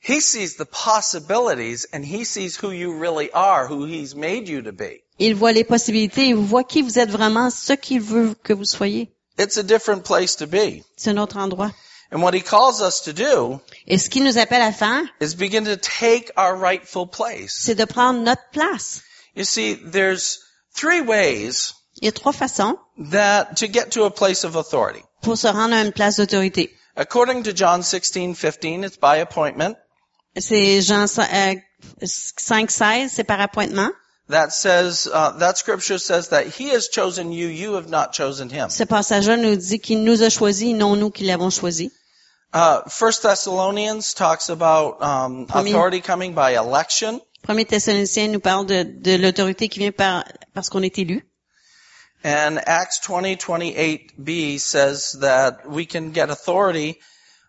He 0.00 0.20
sees 0.20 0.56
the 0.56 0.64
possibilities 0.64 1.86
and 1.92 2.04
He 2.04 2.24
sees 2.24 2.56
who 2.56 2.70
you 2.70 2.92
really 3.00 3.30
are, 3.32 3.66
who 3.66 3.84
He's 3.86 4.14
made 4.14 4.48
you 4.48 4.62
to 4.62 4.72
be. 4.72 5.02
Il 5.18 5.34
voit 5.34 5.52
les 5.52 5.64
possibilités, 5.64 6.26
il 6.28 6.36
voit 6.36 6.62
qui 6.62 6.82
vous 6.82 6.98
êtes 7.00 7.10
vraiment, 7.10 7.50
ce 7.50 7.72
qu'il 7.72 8.00
veut 8.00 8.34
que 8.44 8.52
vous 8.52 8.64
soyez. 8.64 9.10
It's 9.38 9.56
a 9.56 9.62
different 9.62 10.02
place 10.04 10.36
to 10.36 10.46
be. 10.46 10.82
C'est 10.96 11.10
un 11.10 11.16
autre 11.18 11.36
endroit. 11.38 11.72
And 12.10 12.22
what 12.22 12.32
He 12.34 12.40
calls 12.40 12.80
us 12.80 13.02
to 13.02 13.12
do 13.12 13.60
Et 13.86 13.98
ce 13.98 14.08
qu'il 14.08 14.24
nous 14.24 14.38
appelle 14.38 14.62
à 14.62 14.72
faire, 14.72 15.02
is 15.20 15.34
begin 15.34 15.64
to 15.64 15.76
take 15.76 16.30
our 16.36 16.56
rightful 16.56 17.06
place. 17.06 17.52
c'est 17.54 17.74
de 17.74 17.84
prendre 17.84 18.20
notre 18.20 18.48
place. 18.52 19.02
You 19.34 19.44
see, 19.44 19.74
there's 19.74 20.38
three 20.74 21.00
ways 21.02 21.74
Il 22.00 22.06
y 22.06 22.08
a 22.08 22.12
trois 22.12 22.32
façons 22.32 22.76
that 23.10 23.56
to 23.56 23.66
get 23.68 23.90
to 23.92 24.04
a 24.04 24.10
place 24.10 24.44
of 24.44 24.56
authority. 24.56 25.02
pour 25.22 25.36
se 25.36 25.48
rendre 25.48 25.74
à 25.74 25.82
une 25.82 25.92
place 25.92 26.16
d'autorité. 26.16 26.70
According 26.96 27.42
to 27.44 27.52
John 27.54 27.82
16:15, 27.82 28.84
it's 28.84 28.96
by 28.96 29.18
appointment. 29.20 29.76
C'est 30.36 30.80
Jean 30.82 31.06
5, 31.06 31.62
16, 32.04 33.10
c'est 33.12 33.24
par 33.24 33.40
appointement. 33.40 33.90
That 34.28 34.50
says 34.52 35.06
uh, 35.06 35.38
that 35.38 35.56
scripture 35.56 35.98
says 35.98 36.28
that 36.28 36.46
He 36.46 36.68
has 36.74 36.88
chosen 36.88 37.32
you; 37.32 37.48
you 37.48 37.74
have 37.74 37.88
not 37.88 38.12
chosen 38.12 38.50
Him. 38.50 38.68
Ce 38.68 38.84
passage-là 38.84 39.36
nous 39.38 39.56
dit 39.56 39.78
qu'il 39.80 40.04
nous 40.04 40.22
a 40.22 40.28
choisis, 40.28 40.74
non 40.74 40.96
nous 40.96 41.10
qui 41.10 41.24
l'avons 41.24 41.50
choisi. 41.50 41.90
Uh, 42.54 42.80
First 42.88 43.22
Thessalonians 43.22 44.14
talks 44.14 44.48
about 44.48 45.02
um, 45.02 45.46
Premier- 45.46 45.70
authority 45.72 46.00
coming 46.00 46.34
by 46.34 46.56
election, 46.56 47.20
Premier 47.42 47.64
Thessaloniciens 47.66 48.28
nous 48.28 48.40
parle 48.40 48.66
de, 48.66 48.82
de 48.84 49.16
l'autorité 49.16 49.68
qui 49.68 49.78
vient 49.80 49.92
par, 49.92 50.24
parce 50.54 50.68
qu'on 50.70 50.82
est 50.82 50.98
élu. 50.98 51.22
and 52.24 52.58
Acts 52.66 52.98
20:28b 53.00 54.58
says 54.58 55.12
that 55.20 55.68
we 55.68 55.86
can 55.86 56.12
get 56.12 56.30
authority 56.30 56.98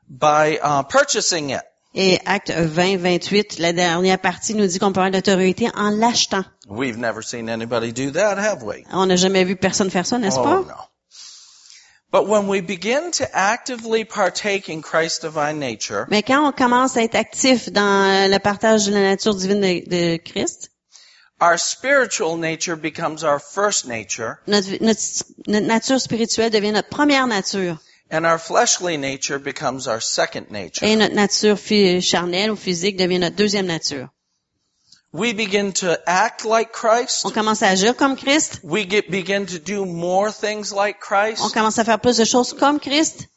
by 0.07 0.59
uh, 0.61 0.83
purchasing 0.83 1.49
it. 1.51 1.61
Et 1.95 2.19
Acte 2.27 2.51
20, 2.51 2.97
28, 2.97 3.57
la 3.57 3.73
dernière 3.73 4.19
partie 4.19 4.53
nous 4.53 4.67
dit 4.67 4.77
qu'on 4.77 4.91
peut 4.93 4.99
avoir 5.01 5.11
l'autorité 5.11 5.69
en 5.75 5.89
l'achetant. 5.89 6.43
We've 6.67 6.97
never 6.99 7.23
seen 7.23 7.49
anybody 7.49 7.91
do 7.91 8.11
that, 8.11 8.37
have 8.37 8.61
we? 8.61 8.83
On 8.91 9.07
n'a 9.07 9.15
jamais 9.15 9.43
vu 9.43 9.55
personne 9.55 9.89
faire 9.89 10.05
ça, 10.05 10.19
n'est-ce 10.19 10.35
pas? 10.35 10.59
Oh 10.61 10.65
no. 10.65 10.75
But 12.11 12.27
when 12.27 12.47
we 12.47 12.61
begin 12.61 13.11
to 13.13 13.27
actively 13.37 14.03
partake 14.03 14.67
in 14.67 14.81
Christ's 14.81 15.19
divine 15.19 15.59
nature, 15.59 16.07
Mais 16.09 16.23
quand 16.23 16.43
on 16.47 16.51
commence 16.51 16.97
à 16.97 17.03
être 17.03 17.15
actif 17.15 17.71
dans 17.71 18.29
le 18.31 18.39
partage 18.39 18.87
de 18.87 18.93
la 18.93 19.01
nature 19.01 19.35
divine 19.35 19.61
de, 19.61 19.87
de 19.87 20.17
Christ, 20.17 20.69
our 21.39 21.57
spiritual 21.59 22.37
nature 22.37 22.75
becomes 22.75 23.23
our 23.23 23.39
first 23.39 23.85
nature, 23.87 24.39
notre, 24.47 24.81
notre, 24.81 25.01
notre 25.47 25.67
nature 25.67 25.99
spirituelle 26.01 26.49
devient 26.49 26.71
notre 26.73 26.89
première 26.89 27.27
nature. 27.27 27.77
and 28.11 28.25
our 28.25 28.39
fleshly 28.39 28.97
nature 28.97 29.37
becomes 29.37 29.87
our 29.87 30.01
second 30.01 30.49
nature. 30.49 30.83
Et 30.85 30.95
notre 30.95 31.13
nature 31.13 31.57
charnelle 32.01 32.49
ou 32.51 32.55
physique 32.55 32.97
devient 32.97 33.19
notre 33.19 33.35
deuxième 33.35 33.67
nature. 33.67 34.09
We 35.11 35.33
begin 35.33 35.73
to 35.73 35.99
act 36.07 36.45
like 36.45 36.71
Christ. 36.71 37.25
On 37.25 37.31
commence 37.31 37.63
à 37.63 37.69
agir 37.69 37.95
comme 37.95 38.15
Christ. 38.15 38.59
We 38.63 38.85
get, 38.87 39.09
begin 39.09 39.47
to 39.47 39.57
do 39.59 39.85
more 39.85 40.31
things 40.31 40.71
like 40.71 40.99
Christ. 40.99 41.41
On 41.43 41.49
commence 41.49 41.79
à 41.79 41.83
faire 41.83 41.99
plus 41.99 42.17
de 42.17 42.25
choses 42.25 42.53
comme 42.53 42.79
Christ. 42.79 43.27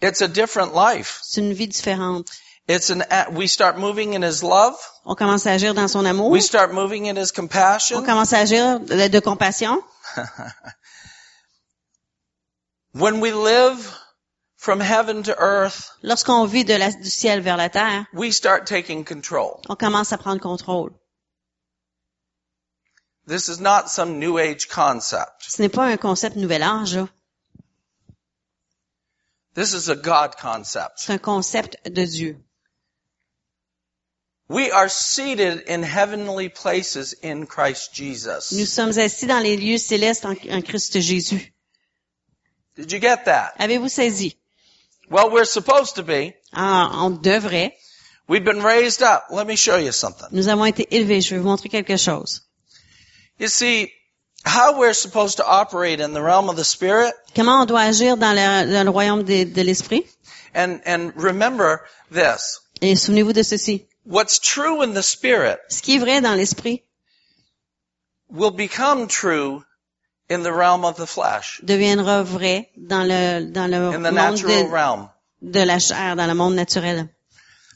It's 0.00 0.20
a 0.20 0.28
different 0.28 0.74
life. 0.74 1.18
C'est 1.22 1.40
une 1.40 1.52
vie 1.52 1.66
différente. 1.66 2.28
It's 2.68 2.90
an, 2.90 3.02
a- 3.10 3.28
we 3.32 3.48
start 3.48 3.76
moving 3.78 4.14
in 4.14 4.22
His 4.22 4.42
love. 4.44 4.76
On 5.04 5.16
commence 5.16 5.46
à 5.46 5.52
agir 5.52 5.74
dans 5.74 5.88
son 5.88 6.04
amour. 6.06 6.30
We 6.30 6.42
start 6.44 6.72
moving 6.72 7.08
in 7.08 7.16
His 7.16 7.32
compassion. 7.32 7.98
On 7.98 8.04
commence 8.04 8.32
à 8.32 8.38
agir 8.38 8.78
de, 8.78 9.08
de 9.08 9.20
compassion. 9.20 9.82
When 12.94 13.20
we 13.20 13.32
live 13.32 13.98
from 14.62 14.78
heaven 14.80 15.24
to 15.24 15.34
earth, 15.38 15.90
Lorsqu'on 16.04 16.46
vit 16.46 16.64
de 16.64 16.76
la- 16.76 16.92
du 16.92 17.10
ciel 17.10 17.40
vers 17.40 17.56
la 17.56 17.68
terre, 17.68 18.06
we 18.12 18.30
start 18.30 18.64
taking 18.64 19.04
control. 19.04 19.60
on 19.68 19.74
commence 19.74 20.12
à 20.12 20.18
prendre 20.18 20.40
contrôle. 20.40 20.92
This 23.26 23.48
is 23.48 23.60
not 23.60 23.88
some 23.88 24.20
new 24.20 24.38
age 24.38 24.68
concept. 24.68 25.42
Ce 25.48 25.60
n'est 25.60 25.68
pas 25.68 25.86
un 25.86 25.96
concept 25.96 26.36
nouvel 26.36 26.62
âge, 26.62 26.94
là. 26.96 27.08
This 29.54 29.74
is 29.74 29.88
a 29.90 29.96
God 29.96 30.36
concept. 30.40 30.98
c'est 30.98 31.12
un 31.12 31.18
concept 31.18 31.76
de 31.90 32.04
Dieu. 32.06 32.36
We 34.48 34.70
are 34.70 34.88
seated 34.88 35.64
in 35.68 35.82
heavenly 35.82 36.48
places 36.48 37.14
in 37.24 37.46
Christ 37.46 37.90
Nous 37.98 38.06
Jesus. 38.14 38.66
sommes 38.72 38.96
assis 38.98 39.26
dans 39.26 39.40
les 39.42 39.56
lieux 39.56 39.78
célestes 39.78 40.24
en, 40.24 40.34
en 40.50 40.62
Christ 40.62 41.00
Jésus. 41.00 41.52
Did 42.76 42.92
you 42.92 43.00
get 43.00 43.24
that? 43.24 43.54
Avez-vous 43.58 43.88
saisi? 43.88 44.36
Well, 45.12 45.30
we're 45.30 45.44
supposed 45.44 45.96
to 45.96 46.02
be. 46.02 46.32
Ah, 46.54 47.04
on 47.04 47.20
devrait. 47.20 47.72
We've 48.28 48.44
been 48.44 48.62
raised 48.62 49.02
up. 49.02 49.26
Let 49.30 49.46
me 49.46 49.56
show 49.56 49.76
you 49.76 49.92
something. 49.92 50.28
Nous 50.32 50.48
avons 50.48 50.64
été 50.64 50.86
élevés. 50.90 51.20
Je 51.20 51.34
vais 51.34 51.38
vous 51.42 51.48
montrer 51.48 51.68
quelque 51.68 51.98
chose. 51.98 52.40
You 53.38 53.48
see, 53.48 53.92
how 54.44 54.78
we're 54.78 54.94
supposed 54.94 55.36
to 55.36 55.46
operate 55.46 56.00
in 56.00 56.14
the 56.14 56.22
realm 56.22 56.48
of 56.48 56.56
the 56.56 56.64
spirit, 56.64 57.12
Comment 57.34 57.60
on 57.62 57.66
doit 57.66 57.82
agir 57.82 58.16
dans 58.16 58.32
le, 58.34 58.72
dans 58.72 58.84
le 58.84 58.90
royaume 58.90 59.22
de, 59.24 59.44
de 59.44 59.62
l'esprit? 59.62 60.04
and, 60.54 60.80
and 60.86 61.12
remember 61.16 61.82
this. 62.10 62.60
Et 62.80 62.94
souvenez-vous 62.96 63.32
de 63.34 63.42
ceci. 63.42 63.86
What's 64.04 64.38
true 64.40 64.82
in 64.82 64.94
the 64.94 65.02
spirit 65.02 65.58
Ce 65.68 65.82
qui 65.82 65.96
est 65.96 65.98
vrai 65.98 66.20
dans 66.20 66.34
l'esprit 66.34 66.82
will 68.30 68.50
become 68.50 69.08
true 69.08 69.62
in 70.28 70.42
the 70.42 70.52
realm 70.52 70.84
of 70.84 70.96
the 70.96 71.06
flesh, 71.06 71.60
deviendra 71.62 72.22
vrai 72.24 72.70
dans 72.76 73.04
le, 73.06 73.50
dans 73.50 73.70
le 73.70 73.94
in 73.94 74.02
the 74.02 74.12
monde 74.12 74.14
natural 74.14 74.64
de, 74.64 74.70
realm. 74.70 75.08
de 75.40 75.64
la 75.64 75.78
chair, 75.78 76.16
dans 76.16 76.26
le 76.26 76.34
monde 76.34 76.54
naturel. 76.54 77.08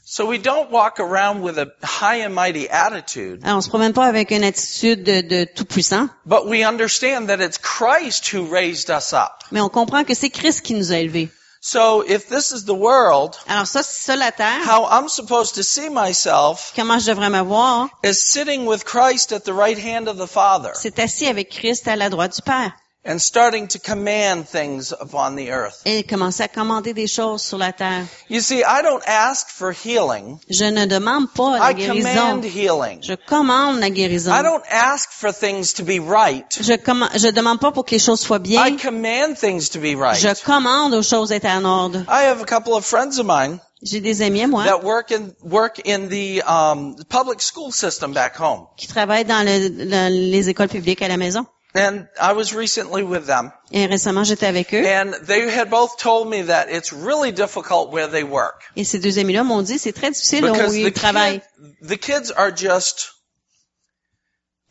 So 0.09 0.25
we 0.25 0.37
don't 0.37 0.71
walk 0.71 1.01
around 1.01 1.41
with 1.41 1.57
a 1.57 1.67
high 1.83 2.21
and 2.25 2.33
mighty 2.33 2.69
attitude, 2.69 3.41
Alors, 3.43 3.57
on 3.57 3.61
se 3.61 3.67
promène 3.67 3.91
pas 3.91 4.05
avec 4.05 4.31
une 4.31 4.45
attitude 4.45 5.03
de, 5.03 5.19
de 5.19 5.43
tout 5.43 5.65
puissant, 5.65 6.07
but 6.25 6.47
we 6.47 6.63
understand 6.63 7.27
that 7.27 7.41
it's 7.41 7.57
Christ 7.57 8.33
who 8.33 8.45
raised 8.45 8.89
us 8.89 9.11
up. 9.11 9.43
mais 9.51 9.59
on 9.59 9.67
comprend 9.69 10.05
que 10.05 10.13
c'est 10.13 10.29
Christ 10.29 10.61
qui 10.61 10.75
nous 10.75 10.93
a 10.93 10.97
élevés. 10.97 11.29
So 11.61 12.01
if 12.07 12.27
this 12.29 12.51
is 12.51 12.65
the 12.65 12.75
world, 12.75 13.37
Alors 13.47 13.65
ça, 13.65 13.81
c'est 13.83 14.11
ça 14.11 14.15
la 14.15 14.31
terre. 14.31 14.61
how 14.65 14.85
I'm 14.85 15.09
supposed 15.09 15.55
to 15.55 15.63
see 15.63 15.89
myself 15.89 16.71
Comment 16.75 16.99
je 16.99 17.11
devrais 17.11 17.29
me 17.31 17.41
voir? 17.43 17.89
is 18.03 18.21
sitting 18.21 18.65
with 18.65 18.85
Christ 18.85 19.31
at 19.33 19.43
the 19.43 19.53
right 19.53 19.77
hand 19.77 20.07
of 20.07 20.17
the 20.17 20.27
Father 20.27 20.71
C'est 20.75 20.99
assis 20.99 21.27
avec 21.27 21.49
Christ 21.49 21.87
à 21.87 21.95
la 21.95 22.09
droite 22.09 22.35
du 22.35 22.41
Père 22.41 22.71
and 23.07 23.19
starting 23.19 23.67
to 23.67 23.79
command 23.79 24.45
things 24.47 24.91
upon 24.99 25.35
the 25.35 25.49
earth. 25.49 25.81
et 25.85 26.03
commencer 26.03 26.43
à 26.43 26.47
commander 26.47 26.93
des 26.93 27.07
choses 27.07 27.41
sur 27.41 27.57
la 27.57 27.71
terre. 27.71 28.05
You 28.29 28.41
see, 28.41 28.59
I 28.59 28.81
don't 28.83 29.01
ask 29.07 29.49
for 29.49 29.71
healing. 29.71 30.39
Je 30.49 30.65
ne 30.65 30.85
demande 30.85 31.31
pas 31.33 31.57
la 31.57 31.71
I 31.71 31.73
guérison. 31.73 32.13
command 32.13 32.43
healing. 32.45 32.99
Je 33.01 33.13
commande 33.15 33.79
la 33.79 33.89
guérison. 33.89 34.31
I 34.31 34.43
don't 34.43 34.63
ask 34.69 35.09
for 35.11 35.31
things 35.33 35.73
to 35.73 35.83
be 35.83 35.99
right. 35.99 36.45
Je 36.61 36.73
commande, 36.77 37.09
je 37.15 37.29
demande 37.31 37.59
pas 37.59 37.71
pour 37.71 37.85
que 37.85 37.91
les 37.91 37.99
choses 37.99 38.19
soient 38.19 38.39
bien. 38.39 38.65
I 38.67 38.75
command 38.77 39.35
things 39.37 39.69
to 39.69 39.79
be 39.79 39.95
right. 39.97 40.17
Je 40.19 40.43
commande 40.45 40.93
aux 40.93 41.01
choses 41.03 41.29
d'être 41.29 41.45
en 41.47 41.63
ordre. 41.65 41.99
I 42.09 42.25
have 42.27 42.41
a 42.41 42.45
couple 42.45 42.73
of 42.73 42.85
friends 42.85 43.17
of 43.19 43.25
mine 43.25 43.59
J'ai 43.83 44.01
des 44.01 44.23
amis 44.23 44.41
à 44.41 44.47
moi 44.47 44.63
that 44.63 44.83
work 44.83 45.11
in 45.11 45.29
work 45.43 45.79
in 45.87 46.07
the 46.09 46.41
um, 46.49 46.95
public 47.09 47.39
school 47.41 47.71
system 47.71 48.11
back 48.11 48.35
home, 48.39 48.65
qui 48.75 48.87
travaillent 48.87 49.23
dans 49.23 49.45
le- 49.45 49.67
le- 49.69 50.31
les 50.31 50.49
écoles 50.49 50.67
publiques 50.67 51.03
à 51.03 51.07
la 51.07 51.15
maison. 51.17 51.45
And 51.75 52.07
I 52.19 52.33
was 52.33 52.53
recently 52.53 53.03
with 53.03 53.25
them, 53.27 53.51
Et 53.71 53.85
récemment, 53.85 54.23
j'étais 54.23 54.47
avec 54.47 54.73
eux. 54.73 54.83
and 54.85 55.13
they 55.25 55.47
had 55.49 55.69
both 55.69 55.97
told 55.97 56.27
me 56.29 56.43
that 56.43 56.67
it's 56.69 56.91
really 56.91 57.31
difficult 57.31 57.91
where 57.91 58.07
they 58.07 58.23
work 58.23 58.63
Et 58.75 58.83
ces 58.83 58.99
deux 58.99 59.19
amis-là 59.19 59.43
m'ont 59.43 59.61
dit, 59.61 59.77
c'est 59.77 59.93
très 59.93 60.09
difficile 60.11 60.41
because 60.41 60.71
où 60.73 60.77
the, 60.77 60.87
ils 60.87 60.93
travaillent. 60.93 61.41
kid, 61.41 61.87
the 61.89 61.97
kids 61.97 62.31
are 62.31 62.51
just 62.55 63.11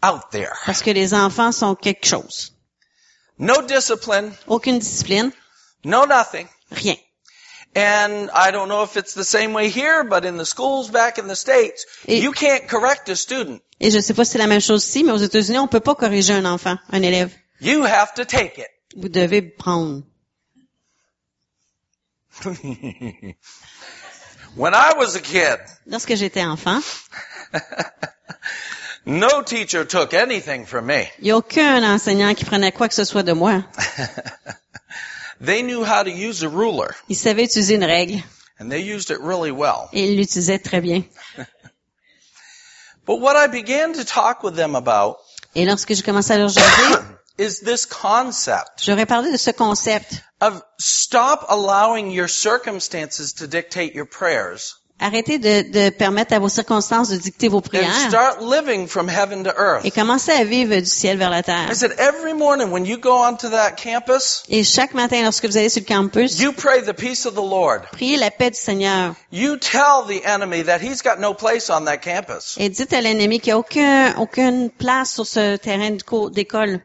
out 0.02 0.30
there, 0.30 0.52
Parce 0.66 0.82
que 0.82 0.90
les 0.90 1.14
enfants 1.14 1.52
sont 1.52 1.74
quelque 1.74 2.06
chose. 2.06 2.52
no 3.38 3.62
discipline, 3.62 4.32
Aucune 4.48 4.78
discipline, 4.78 5.30
no 5.84 6.06
nothing. 6.06 6.46
rien. 6.72 6.96
And 7.78 8.30
I 8.32 8.52
don't 8.52 8.68
know 8.68 8.84
if 8.84 8.96
it's 8.96 9.12
the 9.12 9.22
same 9.24 9.52
way 9.52 9.68
here, 9.68 10.02
but 10.02 10.24
in 10.24 10.38
the 10.38 10.46
schools 10.46 10.88
back 10.90 11.18
in 11.18 11.26
the 11.28 11.36
States, 11.36 11.84
Et- 12.08 12.22
you 12.22 12.32
can't 12.32 12.66
correct 12.66 13.08
a 13.10 13.14
student. 13.16 13.60
Et 13.78 13.90
je 13.90 14.00
sais 14.00 14.14
pas 14.14 14.24
si 14.24 14.32
c'est 14.32 14.38
la 14.38 14.46
même 14.46 14.62
chose 14.62 14.82
ici, 14.86 15.04
mais 15.04 15.12
aux 15.12 15.18
États-Unis, 15.18 15.58
on 15.58 15.68
peut 15.68 15.80
pas 15.80 15.94
corriger 15.94 16.32
un 16.32 16.46
enfant, 16.46 16.78
un 16.90 17.02
élève. 17.02 17.30
You 17.60 17.84
have 17.84 18.14
to 18.14 18.24
take 18.24 18.56
it. 18.58 18.68
Vous 18.96 19.10
devez 19.10 19.42
prendre. 19.42 20.02
when 24.56 24.74
I 24.74 24.94
was 24.96 25.14
a 25.16 25.20
kid, 25.20 25.58
Lorsque 25.86 26.14
j'étais 26.14 26.44
enfant, 26.44 26.80
no 29.06 29.42
teacher 29.42 29.84
took 29.86 30.14
anything 30.14 30.64
from 30.66 30.86
me. 30.86 31.08
il 31.18 31.24
n'y 31.24 31.30
a 31.30 31.36
aucun 31.36 31.82
enseignant 31.82 32.34
qui 32.34 32.44
prenait 32.44 32.72
quoi 32.72 32.88
que 32.88 32.94
ce 32.94 33.04
soit 33.04 33.22
de 33.22 33.32
moi. 33.32 33.62
They 35.40 35.62
knew 35.62 35.84
how 35.84 36.02
to 36.02 36.10
use 36.10 36.42
a 36.42 36.48
ruler, 36.48 36.94
Il 37.08 37.16
savait 37.16 37.44
utiliser 37.44 37.74
une 37.74 37.84
règle 37.84 38.22
and 38.58 38.70
they 38.70 38.80
used 38.80 39.10
it 39.10 39.20
really 39.20 39.50
well. 39.50 39.88
et 39.92 40.08
il 40.08 40.16
l'utilisait 40.16 40.58
très 40.62 40.80
bien. 40.80 41.04
But 43.06 43.20
what 43.20 43.36
I 43.36 43.46
began 43.46 43.92
to 43.94 44.04
talk 44.04 44.42
with 44.42 44.56
them 44.56 44.74
about 44.74 45.18
Et 45.54 45.64
lorsque 45.64 45.94
j'ai 45.94 46.02
commencé 46.02 46.32
à 46.32 46.38
leur 46.38 46.48
jaser, 46.48 47.02
is 47.38 47.60
this 47.60 47.86
concept 47.86 48.82
j'aurais 48.82 49.06
parlé 49.06 49.30
de 49.30 49.36
ce 49.36 49.50
concept. 49.52 50.22
of 50.40 50.62
stop 50.80 51.44
allowing 51.48 52.10
your 52.10 52.28
circumstances 52.28 53.34
to 53.34 53.46
dictate 53.46 53.94
your 53.94 54.06
prayers 54.06 54.74
Arrêtez 54.98 55.38
de, 55.38 55.70
de 55.72 55.90
permettre 55.90 56.32
à 56.32 56.38
vos 56.38 56.48
circonstances 56.48 57.10
de 57.10 57.18
dicter 57.18 57.48
vos 57.48 57.58
and 57.58 57.62
prières 57.62 57.92
start 58.08 58.38
living 58.40 58.86
from 58.88 59.10
heaven 59.10 59.44
to 59.44 59.50
earth. 59.50 59.84
et 59.84 59.90
commencez 59.90 60.32
à 60.32 60.42
vivre 60.42 60.74
du 60.80 60.86
ciel 60.86 61.18
vers 61.18 61.28
la 61.28 61.42
terre. 61.42 61.68
I 61.70 61.74
said, 61.74 61.92
every 61.98 62.32
morning 62.32 62.70
when 62.72 62.86
you 62.86 62.96
go 62.96 63.12
onto 63.12 63.50
that 63.50 63.72
campus, 63.72 64.42
Et 64.48 64.64
chaque 64.64 64.94
matin, 64.94 65.22
lorsque 65.22 65.44
vous 65.44 65.58
allez 65.58 65.68
sur 65.68 65.82
le 65.82 65.86
campus, 65.86 66.38
you 66.40 66.50
pray 66.54 66.80
the 66.82 66.94
peace 66.94 67.26
of 67.26 67.34
the 67.34 67.44
Lord. 67.44 67.82
priez 67.92 68.16
la 68.16 68.30
paix 68.30 68.50
du 68.50 68.58
Seigneur 68.58 69.14
You 69.30 69.58
tell 69.58 70.06
the 70.08 70.24
enemy 70.24 70.62
that 70.64 70.78
he's 70.80 71.02
got 71.02 71.18
no 71.20 71.34
place 71.34 71.68
on 71.68 71.84
that 71.84 71.98
campus. 71.98 72.56
et 72.58 72.70
dites 72.70 72.94
à 72.94 73.02
l'ennemi 73.02 73.38
qu'il 73.40 73.52
n'y 73.52 73.56
a 73.56 73.58
aucun, 73.58 74.14
aucune 74.18 74.70
place 74.70 75.12
sur 75.12 75.26
ce 75.26 75.56
terrain 75.56 75.90
d'école 76.30 76.80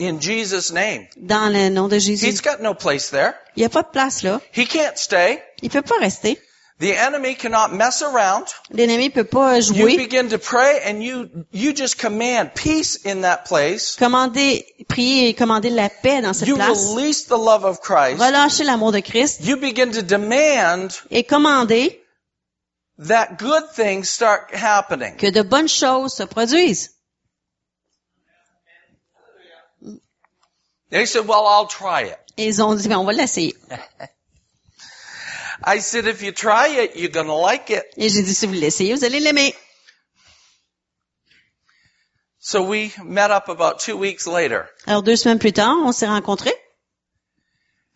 In 0.00 0.20
Jesus' 0.20 0.72
name. 0.74 1.06
dans 1.16 1.50
le 1.50 1.70
nom 1.70 1.88
de 1.88 1.96
He's 1.96 2.20
Jésus. 2.20 2.42
got 2.44 2.62
no 2.62 2.74
place 2.74 3.10
there. 3.10 3.32
Il 3.56 3.60
n'y 3.60 3.64
a 3.66 3.70
pas 3.70 3.82
de 3.82 3.88
place 3.90 4.22
là. 4.22 4.42
He 4.54 4.66
can't 4.68 4.96
stay. 4.96 5.42
Il 5.62 5.70
peut 5.70 5.80
pas 5.82 5.96
rester. 6.00 6.38
The 6.80 6.94
enemy 6.94 7.34
cannot 7.34 7.72
mess 7.74 8.02
around. 8.02 8.46
L'ennemi 8.70 9.10
peut 9.10 9.24
pas 9.28 9.56
You 9.68 9.74
jouer. 9.74 9.96
begin 9.96 10.28
to 10.28 10.38
pray 10.38 10.80
and 10.84 11.02
you, 11.02 11.28
you 11.50 11.72
just 11.72 11.98
command 11.98 12.54
peace 12.54 12.94
in 13.04 13.22
that 13.22 13.46
place. 13.46 13.96
Commandez, 13.96 14.64
priez 14.88 15.30
et 15.30 15.34
commandez 15.34 15.70
la 15.70 15.88
paix 15.88 16.20
dans 16.22 16.32
cette 16.38 16.46
You 16.46 16.54
place. 16.54 16.90
release 16.94 17.24
the 17.26 17.36
love 17.36 17.64
of 17.64 17.80
Christ. 17.80 18.20
Relâchez 18.20 18.62
l'amour 18.64 18.92
de 18.92 19.00
Christ 19.00 19.40
You 19.44 19.56
begin 19.56 19.90
to 19.90 20.02
demand 20.02 21.00
et 21.10 21.24
commandez 21.24 22.00
that 22.98 23.38
good 23.38 23.64
things 23.74 24.08
start 24.08 24.54
happening. 24.54 25.16
que 25.16 25.30
de 25.32 25.42
bonnes 25.42 25.68
choses 25.68 26.14
se 26.14 26.22
produisent. 26.26 26.90
They 30.90 31.06
said, 31.06 31.26
well, 31.26 31.44
I'll 31.46 31.66
try 31.66 32.02
it. 32.04 32.18
Et 32.36 32.46
ils 32.46 32.62
ont 32.62 32.74
dit, 32.74 32.88
ben, 32.88 32.98
on 32.98 33.04
va 33.04 33.12
l'essayer. 33.12 33.54
I 35.62 35.80
said, 35.80 36.06
if 36.06 36.22
you 36.22 36.32
try 36.32 36.68
it, 36.68 36.96
you're 36.96 37.10
to 37.10 37.32
like 37.32 37.70
it. 37.70 37.84
Et 37.96 38.08
j'ai 38.08 38.22
dit, 38.22 38.34
si 38.34 38.46
vous 38.46 38.54
l'essayez, 38.54 38.94
vous 38.94 39.04
allez 39.04 39.20
l'aimer. 39.20 39.54
So 42.40 42.62
we 42.62 42.92
met 43.04 43.30
up 43.30 43.48
about 43.48 43.80
two 43.80 43.96
weeks 43.98 44.26
later 44.26 44.68
Alors, 44.86 45.02
deux 45.02 45.16
semaines 45.16 45.38
plus 45.38 45.52
tard, 45.52 45.76
on 45.84 45.92
s'est 45.92 46.06
rencontrés 46.06 46.54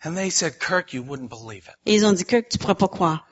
and 0.04 0.16
they 0.16 0.30
said, 0.30 0.58
Kirk, 0.58 0.92
you 0.92 1.02
wouldn't 1.02 1.30
believe 1.30 1.68
it. 1.68 1.74
et 1.86 1.94
ils 1.94 2.04
ont 2.04 2.12
dit 2.12 2.24
que 2.24 2.40
tu 2.40 2.58
pourras 2.58 2.74
pas 2.74 2.88
croire. 2.88 3.24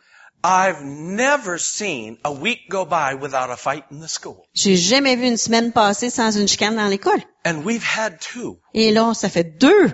I've 0.42 0.82
never 0.82 1.58
seen 1.58 2.16
a 2.24 2.32
week 2.32 2.70
go 2.70 2.86
by 2.86 3.14
without 3.14 3.50
a 3.50 3.56
fight 3.56 3.84
in 3.90 4.00
the 4.00 4.08
school. 4.08 4.46
J'ai 4.54 4.76
jamais 4.76 5.16
vu 5.16 5.26
une 5.26 5.36
semaine 5.36 5.72
passer 5.72 6.08
sans 6.08 6.30
une 6.34 6.48
chicane 6.48 6.76
dans 6.76 6.88
l'école. 6.88 7.20
And 7.44 7.64
we've 7.64 7.84
had 7.84 8.20
two. 8.20 8.58
Et 8.72 8.90
là, 8.92 9.12
ça 9.12 9.28
fait 9.28 9.44
deux. 9.58 9.92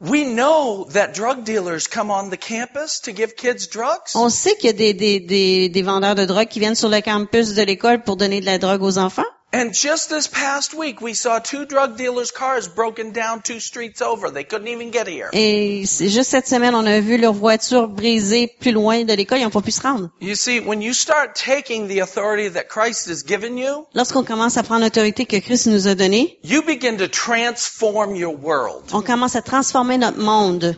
We 0.00 0.24
know 0.24 0.86
that 0.92 1.12
drug 1.12 1.44
dealers 1.44 1.86
come 1.86 2.10
on 2.10 2.30
the 2.30 2.38
campus 2.38 3.00
to 3.00 3.12
give 3.12 3.36
kids 3.36 3.66
drugs. 3.66 4.14
On 4.14 4.30
sait 4.30 4.56
qu'il 4.56 4.68
y 4.68 4.70
a 4.70 4.72
des, 4.72 4.94
des, 4.94 5.20
des, 5.20 5.68
des 5.68 5.82
vendeurs 5.82 6.14
de 6.14 6.24
drogue 6.24 6.48
qui 6.48 6.58
viennent 6.58 6.74
sur 6.74 6.88
le 6.88 7.02
campus 7.02 7.54
de 7.54 7.62
l'école 7.62 8.02
pour 8.02 8.16
donner 8.16 8.40
de 8.40 8.46
la 8.46 8.56
drogue 8.56 8.82
aux 8.82 8.96
enfants. 8.96 9.26
And 9.52 9.74
just 9.74 10.10
this 10.10 10.28
past 10.28 10.74
week, 10.74 11.00
we 11.00 11.12
saw 11.12 11.40
two 11.40 11.66
drug 11.66 11.96
dealers' 11.96 12.30
cars 12.30 12.68
broken 12.68 13.10
down 13.10 13.42
two 13.42 13.58
streets 13.58 14.00
over. 14.00 14.30
They 14.30 14.44
couldn't 14.44 14.68
even 14.68 14.92
get 14.92 15.08
here. 15.08 15.28
Et 15.32 15.84
juste 15.86 16.30
cette 16.30 16.46
semaine, 16.46 16.76
on 16.76 16.86
a 16.86 17.00
vu 17.00 17.18
leur 17.18 17.32
voiture 17.32 17.88
brisée 17.88 18.46
plus 18.60 18.70
loin 18.70 19.04
de 19.04 19.12
l'école, 19.12 19.38
ils 19.38 19.42
n'ont 19.42 19.50
pas 19.50 19.60
pu 19.60 19.72
se 19.72 19.80
rendre. 19.82 20.10
You 20.20 20.36
see, 20.36 20.60
when 20.60 20.82
you 20.82 20.92
start 20.92 21.34
taking 21.34 21.88
the 21.88 21.98
authority 21.98 22.48
that 22.50 22.68
Christ 22.68 23.08
has 23.08 23.24
given 23.26 23.58
you, 23.58 23.86
Lorsqu'on 23.92 24.22
commence 24.22 24.56
à 24.56 24.62
prendre 24.62 24.84
l'autorité 24.84 25.26
que 25.26 25.38
Christ 25.40 25.66
nous 25.66 25.88
a 25.88 25.96
donnée, 25.96 26.38
you 26.44 26.62
begin 26.62 26.96
to 26.98 27.08
transform 27.08 28.14
your 28.14 28.36
world. 28.40 28.84
on 28.92 29.02
commence 29.02 29.34
à 29.34 29.42
transformer 29.42 29.98
notre 29.98 30.18
monde. 30.18 30.76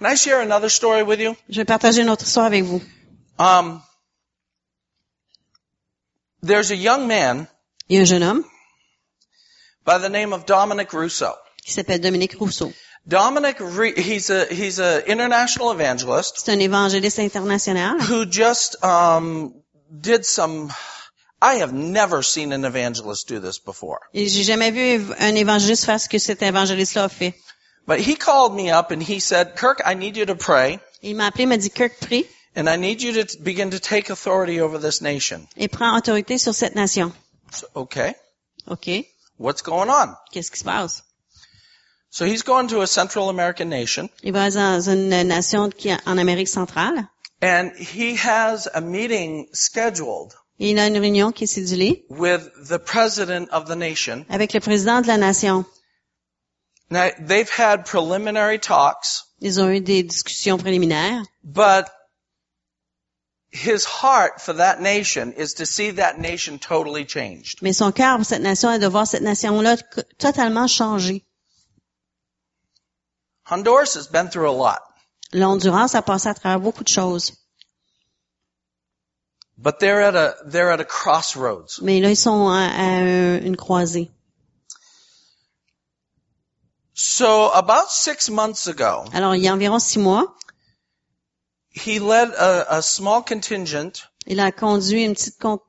Can 0.00 0.06
I 0.06 0.16
share 0.16 0.40
another 0.40 0.68
story 0.68 1.04
with 1.04 1.20
you? 1.20 1.36
Je 1.48 1.60
vais 1.60 1.64
partager 1.64 2.02
une 2.02 2.10
autre 2.10 2.24
histoire 2.26 2.46
avec 2.46 2.64
vous. 2.64 2.82
Um, 3.38 3.80
there's 6.44 6.70
a 6.70 6.76
young 6.76 7.06
man 7.06 7.46
Il 7.88 7.96
y 7.96 7.98
a 7.98 8.02
un 8.02 8.06
jeune 8.06 8.22
homme 8.22 8.44
by 9.84 9.98
the 9.98 10.08
name 10.08 10.32
of 10.32 10.46
Dominic 10.46 10.92
Russo. 10.92 11.32
qui 11.64 11.72
s'appelle 11.72 12.00
Dominique 12.00 12.36
Rousseau. 12.38 12.72
Dominic, 13.06 13.56
Re- 13.60 13.94
he's 13.96 14.30
a 14.30 14.46
he's 14.46 14.78
a 14.78 15.02
international 15.06 15.72
evangelist 15.72 16.38
C'est 16.38 16.52
un 16.52 16.58
évangéliste 16.60 17.18
international 17.18 17.98
who 18.00 18.24
just 18.26 18.76
um, 18.82 19.52
did 19.90 20.24
some. 20.24 20.70
I 21.42 21.56
have 21.56 21.74
never 21.74 22.22
seen 22.22 22.52
an 22.54 22.64
evangelist 22.64 23.28
do 23.28 23.38
this 23.40 23.58
before. 23.58 24.00
et 24.14 24.26
j'ai 24.28 24.42
jamais 24.44 24.70
vu 24.70 25.12
un 25.18 25.34
évangéliste 25.34 25.84
faire 25.84 26.00
ce 26.00 26.08
que 26.08 26.18
cet 26.18 26.40
évangéliste-là 26.42 27.04
a 27.04 27.08
fait. 27.10 27.34
But 27.86 28.00
he 28.00 28.16
called 28.16 28.54
me 28.54 28.70
up 28.70 28.90
and 28.90 29.02
he 29.02 29.20
said, 29.20 29.56
Kirk, 29.56 29.82
I 29.84 29.92
need 29.94 30.16
you 30.16 30.24
to 30.24 30.34
pray 30.36 30.78
Il 31.02 31.16
m'a 31.16 31.26
appelé, 31.28 31.44
m'a 31.46 31.58
dit, 31.58 31.68
Kirk, 31.70 31.98
prie 32.00 32.24
and 32.56 32.68
I 32.68 32.76
need 32.76 33.02
you 33.02 33.12
to 33.24 33.38
begin 33.42 33.70
to 33.70 33.78
take 33.80 34.10
authority 34.10 34.60
over 34.60 34.78
this 34.78 35.00
nation. 35.00 35.46
et 35.56 35.68
prends 35.70 35.96
autorité 35.96 36.38
sur 36.38 36.54
cette 36.54 36.74
nation. 36.74 37.12
So, 37.52 37.66
okay. 37.74 38.14
OK. 38.68 39.06
What's 39.38 39.62
going 39.62 39.88
on? 39.90 40.14
Qu'est-ce 40.32 40.50
qui 40.50 40.58
se 40.58 40.64
passe? 40.64 41.02
So 42.10 42.24
he's 42.24 42.42
going 42.42 42.68
to 42.68 42.80
a 42.82 42.86
Central 42.86 43.28
American 43.28 43.68
nation 43.68 44.08
Il 44.22 44.32
va 44.32 44.48
dans 44.50 44.80
une 44.88 45.08
nation 45.26 45.70
qui 45.70 45.88
est 45.88 45.98
en 46.06 46.16
Amérique 46.18 46.48
centrale 46.48 47.08
and 47.42 47.72
he 47.76 48.14
has 48.14 48.68
a 48.72 48.80
meeting 48.80 49.48
scheduled 49.52 50.32
et 50.60 50.70
il 50.70 50.78
a 50.78 50.86
une 50.86 50.96
réunion 50.96 51.32
qui 51.32 51.44
est 51.44 51.46
cédulée 51.48 52.04
with 52.08 52.48
the 52.68 52.78
president 52.78 53.48
of 53.50 53.66
the 53.66 53.74
nation. 53.74 54.24
avec 54.30 54.52
le 54.54 54.60
président 54.60 55.00
de 55.02 55.08
la 55.08 55.16
nation. 55.16 55.64
Now, 56.90 57.10
they've 57.18 57.50
had 57.50 57.84
preliminary 57.84 58.60
talks, 58.60 59.24
Ils 59.40 59.58
ont 59.60 59.68
eu 59.68 59.80
des 59.80 60.04
discussions 60.04 60.58
préliminaires, 60.58 61.22
but 61.42 61.86
his 63.56 63.84
heart 63.84 64.40
for 64.40 64.52
that 64.54 64.80
nation 64.80 65.32
is 65.32 65.54
to 65.54 65.64
see 65.64 65.92
that 65.92 66.18
nation 66.18 66.58
totally 66.58 67.04
changed. 67.06 67.60
mais 67.62 67.72
son 67.72 67.92
cœur 67.92 68.16
pour 68.16 68.26
cette 68.26 68.42
nation 68.42 68.70
est 68.72 68.80
de 68.80 68.88
voir 68.88 69.06
cette 69.06 69.22
nation-là 69.22 69.76
totalement 70.18 70.66
changer. 70.66 71.24
Honduras 73.46 73.94
has 73.94 74.08
been 74.08 74.28
through 74.28 74.50
a 74.50 74.56
lot, 74.56 74.80
L'Honduras 75.32 75.94
a 75.94 76.02
passé 76.02 76.28
à 76.28 76.34
travers 76.34 76.58
beaucoup 76.60 76.82
de 76.82 76.88
choses, 76.88 77.32
but 79.56 79.78
they're 79.78 80.02
at 80.02 80.16
a, 80.16 80.34
they're 80.46 80.70
at 80.72 80.80
a 80.80 80.84
crossroads. 80.84 81.80
mais 81.80 82.00
là, 82.00 82.10
ils 82.10 82.16
sont 82.16 82.48
à, 82.48 82.66
à 82.66 82.82
un- 82.82 83.40
une 83.44 83.56
croisée. 83.56 84.10
So 86.96 87.50
about 87.52 87.90
six 87.90 88.30
months 88.30 88.66
ago, 88.68 89.04
Alors, 89.12 89.34
il 89.34 89.42
y 89.42 89.48
a 89.48 89.52
environ 89.52 89.78
six 89.80 89.98
mois, 89.98 90.32
he 91.74 91.98
led 91.98 92.30
a, 92.38 92.76
a 92.78 92.82
small 92.82 93.22
contingent 93.22 94.08
il 94.26 94.40
a 94.40 94.52
conduit 94.52 95.04
une 95.04 95.14
petite 95.14 95.38
con- 95.38 95.60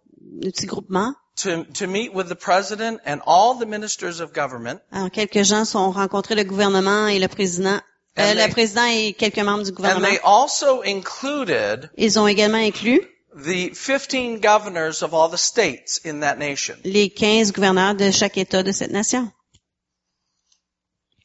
un 0.44 0.50
petit 0.52 0.66
groupement. 0.68 1.14
to, 1.38 1.66
to 1.74 1.88
meet 1.88 2.14
with 2.14 2.28
the 2.30 2.36
president 2.36 3.00
and 3.06 3.20
all 3.26 3.56
the 3.60 3.66
ministers 3.66 4.20
of 4.22 4.32
government 4.34 4.80
Alors, 4.92 5.10
quelques 5.12 5.44
gens 5.44 5.66
sont 5.66 5.92
rencontrés 5.92 6.36
le 6.36 6.44
gouvernement 6.46 7.08
et 7.08 7.20
le 7.20 7.28
président, 7.28 7.80
euh, 8.18 8.34
they- 8.34 8.36
le 8.36 8.50
président 8.52 8.86
et 8.86 9.14
quelques 9.14 9.40
membres 9.40 9.64
du 9.64 9.72
and 9.72 9.76
gouvernement. 9.76 10.08
they 10.08 10.20
also 10.24 10.82
included 10.84 11.90
Ils 11.98 12.18
ont 12.20 12.28
également 12.28 12.58
inclus 12.66 13.02
the 13.36 13.74
15 13.76 14.40
governors 14.40 15.02
of 15.04 15.14
all 15.14 15.30
the 15.30 15.38
states 15.38 16.00
in 16.06 16.22
that 16.22 16.38
nation. 16.38 16.76
les 16.86 17.10
15 17.10 17.52
gouverneurs 17.52 17.96
de 17.96 18.10
chaque 18.12 18.38
État 18.38 18.64
de 18.64 18.72
cette 18.72 18.92
nation. 18.92 19.30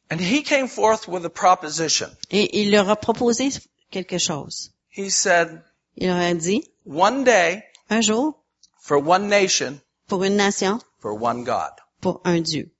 And 0.09 0.19
he 0.19 0.43
came 0.43 0.67
forth 0.67 1.07
with 1.07 1.23
a 1.23 1.29
proposition. 1.29 2.09
Et 2.31 2.61
il 2.61 2.71
leur 2.71 2.89
a 2.89 2.97
proposé 2.97 3.49
quelque 3.91 4.17
chose. 4.17 4.71
He 4.89 5.09
said, 5.09 5.61
Il 5.95 6.07
leur 6.07 6.17
a 6.17 6.33
dit, 6.33 6.63
one 6.85 7.23
day 7.23 7.63
un 7.89 8.01
jour, 8.01 8.35
for 8.79 8.97
one 8.97 9.29
nation, 9.29 9.81
pour 10.07 10.23
une 10.23 10.37
nation, 10.37 10.79
for 10.99 11.13
one 11.13 11.43
God. 11.43 11.71
pour 12.01 12.21
un 12.25 12.41
Dieu. 12.41 12.71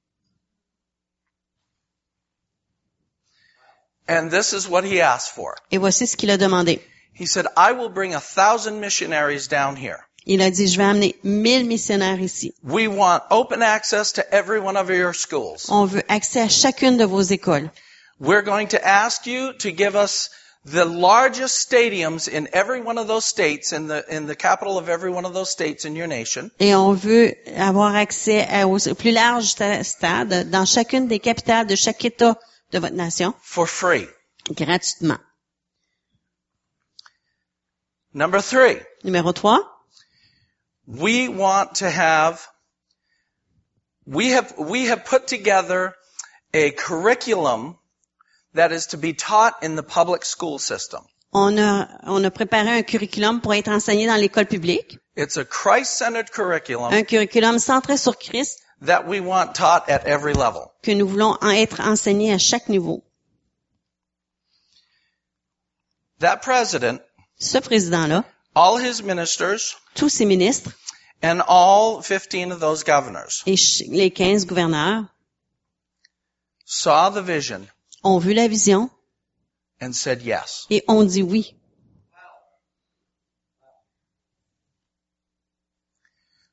And 4.07 4.30
this 4.32 4.53
is 4.53 4.68
what 4.68 4.84
he 4.84 5.01
asked 5.01 5.34
for. 5.36 5.55
Et 5.72 5.78
voici 5.78 6.07
ce 6.07 6.16
qu'il 6.18 6.32
a 6.32 6.38
demandé. 6.38 6.82
He 7.14 7.26
said, 7.26 7.45
I 7.55 7.74
will 7.74 7.89
bring 7.89 8.14
a 8.14 8.20
thousand 8.20 8.80
missionaries 8.80 9.47
down 9.47 9.76
here. 9.76 9.99
Il 10.26 10.41
a 10.41 10.51
dit, 10.51 10.68
je 10.68 10.78
vais 10.78 10.84
amener 10.84 11.16
mille 11.24 11.66
missionnaires 11.66 12.20
ici. 12.20 12.53
We 12.64 12.88
want 12.88 13.24
open 13.32 13.62
access 13.62 14.14
to 14.14 14.34
every 14.34 14.59
one 14.59 14.78
of 14.78 14.89
your 14.89 15.14
schools. 15.14 15.68
On 15.70 15.86
veut 15.86 16.03
accès 16.09 16.41
à 16.41 16.49
chacune 16.49 16.97
de 16.97 17.05
vos 17.05 17.22
écoles. 17.24 17.72
We're 18.20 18.43
going 18.43 18.68
to 18.70 18.86
ask 18.86 19.26
you 19.26 19.53
to 19.53 19.72
give 19.72 19.95
us 19.95 20.30
the 20.66 20.86
largest 20.86 21.68
stadiums 21.70 22.28
in 22.28 22.47
every 22.53 22.82
one 22.82 22.97
of 22.99 23.07
those 23.07 23.26
states, 23.26 23.74
in 23.74 23.88
the, 23.88 24.03
in 24.16 24.28
the 24.28 24.36
capital 24.36 24.78
of 24.78 24.89
every 24.89 25.09
one 25.09 25.26
of 25.26 25.34
those 25.34 25.49
states 25.49 25.86
in 25.86 25.95
your 25.95 26.07
nation. 26.07 26.51
Et 26.59 26.76
on 26.76 26.93
veut 26.95 27.34
avoir 27.57 27.95
accès 27.95 28.45
aux 28.64 28.93
plus 28.95 29.12
larges 29.12 29.49
sta- 29.55 29.84
stades 29.84 30.49
dans 30.51 30.66
chacune 30.66 31.07
des 31.07 31.20
capitales 31.20 31.66
de 31.68 31.76
chaque 31.76 32.03
État 32.05 32.36
de 32.72 32.80
votre 32.80 32.93
nation 32.95 33.34
for 33.41 33.68
free. 33.68 34.07
gratuitement. 34.55 35.20
Number 38.14 38.41
three, 38.41 38.78
Numéro 39.03 39.34
3, 39.34 39.59
we 40.86 41.30
want 41.30 41.76
to 41.76 41.89
have, 41.89 42.45
we 44.05 44.32
have, 44.32 44.53
we 44.59 44.88
have 44.88 45.05
put 45.05 45.28
together 45.28 45.93
a 46.53 46.72
curriculum 46.72 47.78
that 48.54 48.72
is 48.72 48.88
to 48.88 48.97
be 48.97 49.14
taught 49.14 49.54
in 49.64 49.76
the 49.76 49.84
public 49.84 50.24
school 50.26 50.60
system. 50.60 51.02
on 51.34 51.58
a, 51.58 51.88
on 52.04 52.24
a 52.26 52.30
préparé 52.32 52.70
un 52.78 52.84
curriculum 52.84 53.39
pour 53.41 53.54
être 53.54 53.70
enseigné 53.70 54.06
dans 54.08 54.18
l'école 54.20 54.45
publique, 54.47 54.97
It's 55.16 55.38
a 55.38 55.45
Christ-centered 55.45 56.32
curriculum 56.32 56.91
un 56.93 57.04
curriculum 57.04 57.60
centré 57.60 57.97
sur 57.97 58.18
Christ 58.18 58.60
that 58.82 59.06
we 59.08 59.20
want 59.22 59.54
taught 59.56 59.89
at 59.89 60.06
every 60.06 60.34
level. 60.34 60.72
que 60.84 60.91
nous 60.91 61.08
voulons 61.08 61.38
en 61.41 61.49
être 61.52 61.80
enseigné 61.82 62.34
à 62.34 62.38
chaque 62.38 62.68
niveau. 62.70 63.04
That 66.20 66.38
president, 66.43 67.02
Ce 67.39 67.58
président-là, 67.60 68.24
all 68.56 68.78
his 68.78 69.02
ministers, 69.02 69.76
tous 69.95 70.10
ses 70.10 70.26
ministres 70.26 70.72
and 71.24 71.41
all 71.47 72.02
15 72.02 72.52
of 72.52 72.60
those 72.60 72.84
governors 72.84 73.43
et 73.45 73.56
ch- 73.58 73.84
les 73.89 74.12
15 74.12 74.45
gouverneurs 74.45 75.06
saw 76.66 77.10
the 77.10 77.22
vision 77.24 77.68
ont 78.04 78.20
vu 78.20 78.34
la 78.34 78.47
vision 78.47 78.89
and 79.82 79.93
said 79.95 80.22
yes. 80.22 80.66
et 80.70 80.84
ont 80.88 81.04
dit 81.04 81.24
oui. 81.24 81.56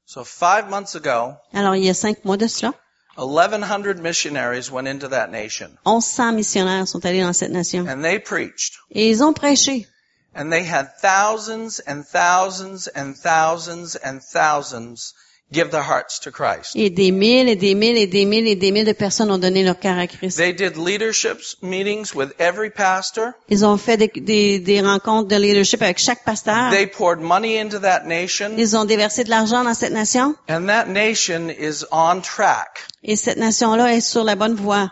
So 0.06 0.24
five 0.24 0.70
months 0.70 0.94
ago, 0.94 1.36
Alors, 1.52 1.74
il 1.76 1.84
y 1.84 1.90
a 1.90 1.94
cinq 1.94 2.24
mois 2.24 2.38
de 2.38 2.46
cela, 2.46 2.72
1100 3.18 4.00
missionaries 4.00 4.70
went 4.70 4.86
into 4.86 5.08
that 5.08 5.28
nation 5.30 5.76
1100 5.84 6.32
missionnaires 6.36 6.86
sont 6.88 7.04
allés 7.04 7.20
dans 7.20 7.32
cette 7.36 7.50
nation. 7.50 7.86
and 7.88 8.02
they 8.02 8.18
preached 8.18 8.74
Et 8.92 9.10
ils 9.10 9.22
ont 9.22 9.32
prêché. 9.34 9.86
and 10.34 10.50
they 10.52 10.62
had 10.64 10.88
thousands 11.02 11.80
and 11.86 12.04
thousands 12.06 12.86
and 12.94 13.14
thousands 13.16 13.96
and 13.96 14.20
thousands 14.22 15.12
give 15.52 15.70
their 15.70 15.82
hearts 15.82 16.20
to 16.20 16.30
Christ. 16.30 16.76
Et 16.76 16.90
des 16.90 17.10
mille 17.10 17.48
et 17.48 17.56
des 17.56 17.74
mille 17.74 17.96
et 17.96 18.06
des 18.06 18.24
mille 18.24 18.46
et 18.46 18.54
des 18.56 18.70
mille 18.70 18.84
de 18.84 18.92
personnes 18.92 19.30
ont 19.30 19.38
donné 19.38 19.62
leur 19.62 19.78
cœur 19.78 19.96
à 19.98 20.06
Christ. 20.06 20.36
They 20.36 20.52
did 20.52 20.76
leadership 20.76 21.38
meetings 21.62 22.14
with 22.14 22.34
every 22.38 22.70
pastor. 22.70 23.32
Ils 23.48 23.64
ont 23.64 23.76
fait 23.78 23.96
des, 23.96 24.08
des, 24.20 24.58
des 24.58 24.80
rencontres 24.80 25.28
de 25.28 25.36
leadership 25.36 25.80
avec 25.82 25.98
chaque 25.98 26.24
pasteur. 26.24 26.70
They 26.70 26.86
poured 26.86 27.20
money 27.20 27.58
into 27.58 27.78
that 27.78 28.04
nation 28.04 28.52
Ils 28.58 28.76
ont 28.76 28.84
déversé 28.84 29.24
de 29.24 29.30
l'argent 29.30 29.64
dans 29.64 29.74
cette 29.74 29.92
nation. 29.92 30.34
and 30.48 30.66
that 30.66 30.86
nation 30.88 31.48
is 31.48 31.84
on 31.90 32.20
track 32.20 32.84
Et 33.02 33.16
cette 33.16 33.38
nation-là 33.38 33.94
est 33.94 34.00
sur 34.00 34.24
la 34.24 34.34
bonne 34.34 34.54
voie 34.54 34.90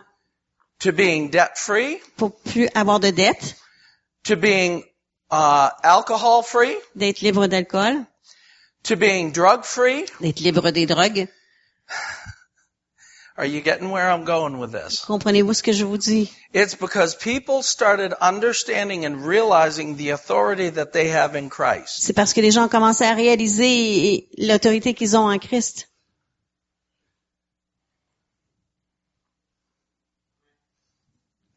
to 0.80 0.92
being 0.92 1.30
debt 1.30 1.52
free, 1.56 1.98
pour 2.16 2.36
plus 2.36 2.68
avoir 2.74 3.00
de 3.00 3.10
dettes, 3.10 3.56
to 4.24 4.36
being 4.36 4.82
uh, 5.32 5.68
alcohol 5.82 6.42
free, 6.44 6.76
d'être 6.94 7.20
libre 7.22 7.46
d'alcool, 7.46 8.04
to 8.86 8.96
being 8.96 9.32
drug 9.32 9.64
free. 9.64 10.06
d'être 10.20 10.40
libre 10.40 10.70
des 10.70 10.86
drogues? 10.86 11.28
Are 13.38 13.44
you 13.44 13.60
getting 13.60 13.90
where 13.90 14.10
I'm 14.10 14.24
going 14.24 14.58
with 14.58 14.72
this? 14.72 15.04
Comprenez-vous 15.04 15.54
ce 15.54 15.62
que 15.62 15.72
je 15.72 15.84
vous 15.84 15.98
dis? 15.98 16.30
It's 16.54 16.74
because 16.74 17.14
people 17.14 17.62
started 17.62 18.14
understanding 18.18 19.04
and 19.04 19.26
realizing 19.26 19.96
the 19.96 20.10
authority 20.10 20.70
that 20.70 20.92
they 20.92 21.08
have 21.08 21.36
in 21.36 21.50
Christ. 21.50 22.02
C'est 22.02 22.14
parce 22.14 22.32
que 22.32 22.40
les 22.40 22.50
gens 22.50 22.64
ont 22.64 22.70
commencé 22.70 23.04
à 23.04 23.12
réaliser 23.12 24.28
l'autorité 24.38 24.94
qu'ils 24.94 25.18
ont 25.18 25.30
en 25.30 25.38
Christ. 25.38 25.88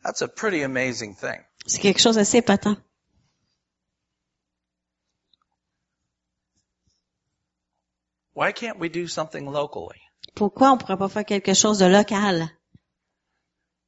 That's 0.03 0.21
a 0.21 0.27
pretty 0.27 0.63
amazing 0.63 1.15
thing. 1.15 1.39
C'est 1.65 1.79
quelque 1.79 2.01
chose 2.01 2.15
d'assez 2.15 2.39
épatant. 2.39 2.75
Why 8.39 8.53
can't 8.53 8.79
we 8.79 8.87
do 8.87 9.05
something 9.09 9.51
locally? 9.51 9.99
Pourquoi 10.33 10.71
on 10.71 10.77
pourrait 10.77 10.95
pas 10.97 11.09
faire 11.09 11.25
quelque 11.25 11.53
chose 11.53 11.77
de 11.79 11.87
local? 11.89 12.47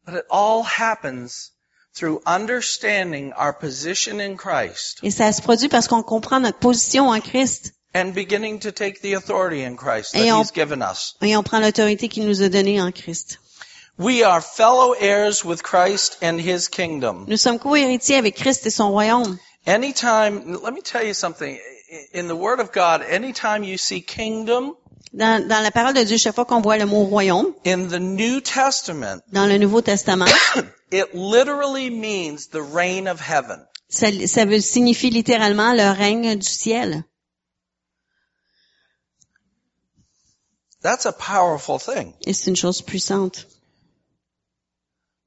But 0.06 0.16
it 0.16 0.26
all 0.30 0.64
happens 0.64 1.54
through 1.96 2.22
understanding 2.26 3.32
our 3.38 3.54
position 3.54 4.20
in 4.20 4.36
Christ 4.36 5.00
Et 5.04 5.12
ça 5.12 5.32
se 5.32 5.42
produit 5.42 5.70
parce 5.70 5.88
qu'on 5.88 6.04
comprend 6.04 6.42
notre 6.42 6.60
position 6.60 7.08
en 7.12 7.22
Christ 7.22 7.72
and 7.96 8.14
beginning 8.14 8.60
to 8.60 8.72
take 8.72 9.00
the 9.02 9.14
authority 9.16 9.64
in 9.64 9.78
Christ 9.78 10.12
that 10.12 10.20
Et 10.26 10.34
on- 10.34 10.42
He's 10.42 10.52
given 10.52 10.82
us. 10.82 11.16
et 11.22 11.38
on 11.38 11.44
prend 11.44 11.62
l'autorité 11.62 12.10
qu'il 12.10 12.26
nous 12.28 12.42
a 12.42 12.50
donnée 12.50 12.82
en 12.82 12.92
Christ. 12.92 13.40
We 13.98 14.22
are 14.22 14.42
fellow 14.42 14.94
heirs 15.00 15.46
with 15.46 15.64
Christ 15.64 16.18
and 16.22 16.40
His 16.40 16.68
kingdom. 16.68 17.24
Nous 17.30 17.38
sommes 17.38 17.58
co-héritiers 17.58 18.18
avec 18.18 18.36
Christ 18.36 18.66
et 18.66 18.70
son 18.70 18.92
royaume. 18.92 19.38
Anytime, 19.66 20.60
let 20.62 20.74
me 20.74 20.82
tell 20.82 21.08
you 21.08 21.14
something. 21.14 21.58
In 22.14 22.28
the 22.28 22.36
Word 22.36 22.62
of 22.62 22.72
God, 22.72 23.02
anytime 23.02 23.64
you 23.64 23.78
see 23.78 24.02
kingdom, 24.02 24.76
Dans, 25.14 25.46
dans 25.46 25.62
la 25.62 25.72
parole 25.72 25.94
de 25.94 26.06
Dieu, 26.06 26.18
chaque 26.18 26.36
fois 26.36 26.46
qu'on 26.46 26.62
voit 26.62 26.78
le 26.78 26.86
mot 26.86 27.04
royaume, 27.04 27.54
In 27.66 27.90
the 27.90 28.00
New 28.00 28.40
Testament, 28.40 29.22
dans 29.34 29.46
le 29.46 29.58
Nouveau 29.58 29.82
Testament, 29.82 30.32
it 30.92 31.14
literally 31.14 31.90
means 31.90 32.48
the 32.48 32.62
reign 32.62 33.08
of 33.08 33.20
heaven. 33.20 33.60
ça, 33.90 34.08
ça 34.28 34.46
veut 34.46 34.62
signifier 34.62 35.10
littéralement 35.10 35.74
le 35.74 35.92
règne 35.92 36.38
du 36.38 36.48
ciel. 36.48 37.04
That's 40.82 41.06
a 41.06 41.12
powerful 41.12 41.78
thing. 41.78 42.14
Et 42.26 42.34
c'est 42.34 42.50
une 42.50 42.56
chose 42.56 42.82
puissante. 42.82 43.48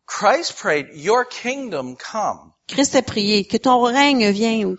Christ 0.07 0.57
prayed, 0.57 0.89
your 0.95 1.27
kingdom 1.27 1.97
come. 1.97 2.53
Christ 2.69 2.95
a 2.97 3.03
prié 3.03 3.45
que 3.45 3.59
ton 3.59 3.83
règne 3.83 4.31
vienne, 4.31 4.79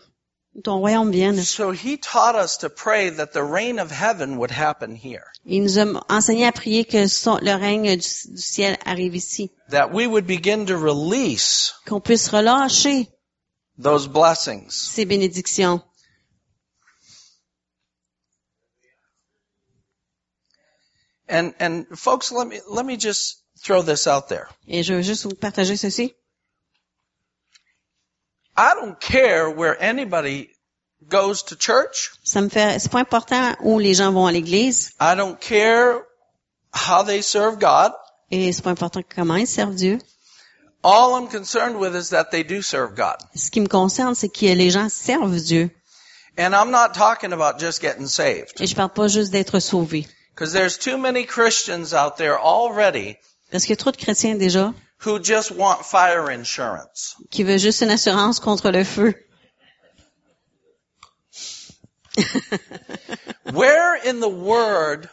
ton 0.64 0.80
royaume 0.80 1.12
vienne. 1.12 1.42
So 1.44 1.72
he 1.72 1.98
taught 1.98 2.36
us 2.36 2.58
to 2.58 2.70
pray 2.70 3.10
that 3.10 3.34
the 3.34 3.44
reign 3.44 3.80
of 3.80 3.92
heaven 3.92 4.38
would 4.38 4.52
happen 4.52 4.96
here. 4.96 5.26
Il 5.46 5.62
nous 5.64 5.78
a 5.78 5.86
enseigné 6.10 6.46
à 6.48 6.52
prier 6.52 6.86
que 6.86 7.08
son- 7.08 7.40
le 7.42 7.54
règne 7.56 7.98
du, 7.98 8.32
du 8.32 8.38
ciel 8.42 8.78
arrive 8.86 9.16
ici. 9.16 9.52
That 9.70 9.92
we 9.94 10.08
would 10.08 10.26
begin 10.28 10.66
to 10.68 10.78
release 10.78 11.74
Qu'on 11.86 12.00
puisse 12.02 12.30
relâcher 12.30 13.08
those 13.78 14.08
blessings. 14.08 14.72
ces 14.74 15.06
bénédictions. 15.06 15.82
And, 21.28 21.54
and 21.60 21.88
folks, 21.98 22.32
let 22.32 22.48
me, 22.48 22.60
let 22.70 22.86
me 22.86 22.98
just 22.98 23.42
throw 23.64 23.82
this 23.82 24.06
out 24.08 24.30
there. 24.30 24.48
Et 24.68 24.84
je 24.84 24.94
veux 24.94 25.02
juste 25.02 25.24
vous 25.24 25.36
partager 25.36 25.76
ceci. 25.76 26.14
I 28.58 28.74
don't 28.74 29.00
care 29.00 29.50
where 29.50 29.76
anybody 29.82 30.50
goes 31.08 31.44
to 31.44 31.56
church. 31.56 32.12
Ça 32.24 32.42
me 32.42 32.50
fait, 32.50 32.80
c'est 32.80 32.92
pas 32.92 33.00
important 33.00 33.56
où 33.62 33.80
les 33.80 33.94
gens 33.94 34.12
vont 34.12 34.26
à 34.28 34.32
l'église 34.32 34.92
I 35.00 35.16
don't 35.16 35.40
care 35.40 36.02
how 36.74 37.04
they 37.04 37.22
serve 37.22 37.60
God. 37.60 37.92
et 38.32 38.52
c'est 38.54 38.64
pas 38.64 38.72
important 38.72 39.02
comment 39.04 39.36
ils 39.36 39.48
servent 39.48 39.76
Dieu. 39.76 40.00
All 40.84 41.16
I'm 41.16 41.28
concerned 41.28 41.78
with 41.80 41.96
is 41.96 42.10
that 42.12 42.26
they 42.32 42.44
do 42.44 42.62
serve 42.62 42.96
God. 42.96 43.18
Ce 43.36 43.50
qui 43.50 43.60
me 43.60 43.68
concerne, 43.68 44.14
c'est 44.16 44.30
que 44.30 44.54
les 44.54 44.70
gens 44.70 44.90
servent 44.90 45.40
Dieu. 45.42 45.72
And 46.38 46.54
I'm 46.54 46.70
not 46.70 46.94
talking 46.94 47.34
about 47.34 47.60
just 47.60 47.82
getting 47.82 48.08
saved. 48.08 48.60
Et 48.60 48.68
je 48.68 48.76
parle 48.76 48.92
pas 48.92 49.08
juste 49.08 49.32
d'être 49.32 49.60
sauvés. 49.60 50.06
Because 50.34 50.54
there's 50.54 50.78
too 50.78 50.98
many 50.98 51.26
Christians 51.26 51.94
out 51.94 52.18
there 52.18 52.38
already 52.38 53.18
Parce 53.52 53.64
qu'il 53.64 53.72
y 53.72 53.74
a 53.74 53.78
trop 53.78 53.92
de 53.92 53.98
chrétiens 53.98 54.36
déjà 54.36 54.74
who 55.04 55.20
just 55.20 55.52
want 55.52 55.86
fire 55.86 56.30
insurance. 56.30 57.16
qui 57.32 57.44
veulent 57.44 57.60
juste 57.60 57.82
une 57.82 57.92
assurance 57.92 58.40
contre 58.40 58.72
le 58.72 58.84
feu. 58.84 59.14
Where 63.52 63.96
in 64.06 64.20
the 64.22 64.30
Word 64.30 65.10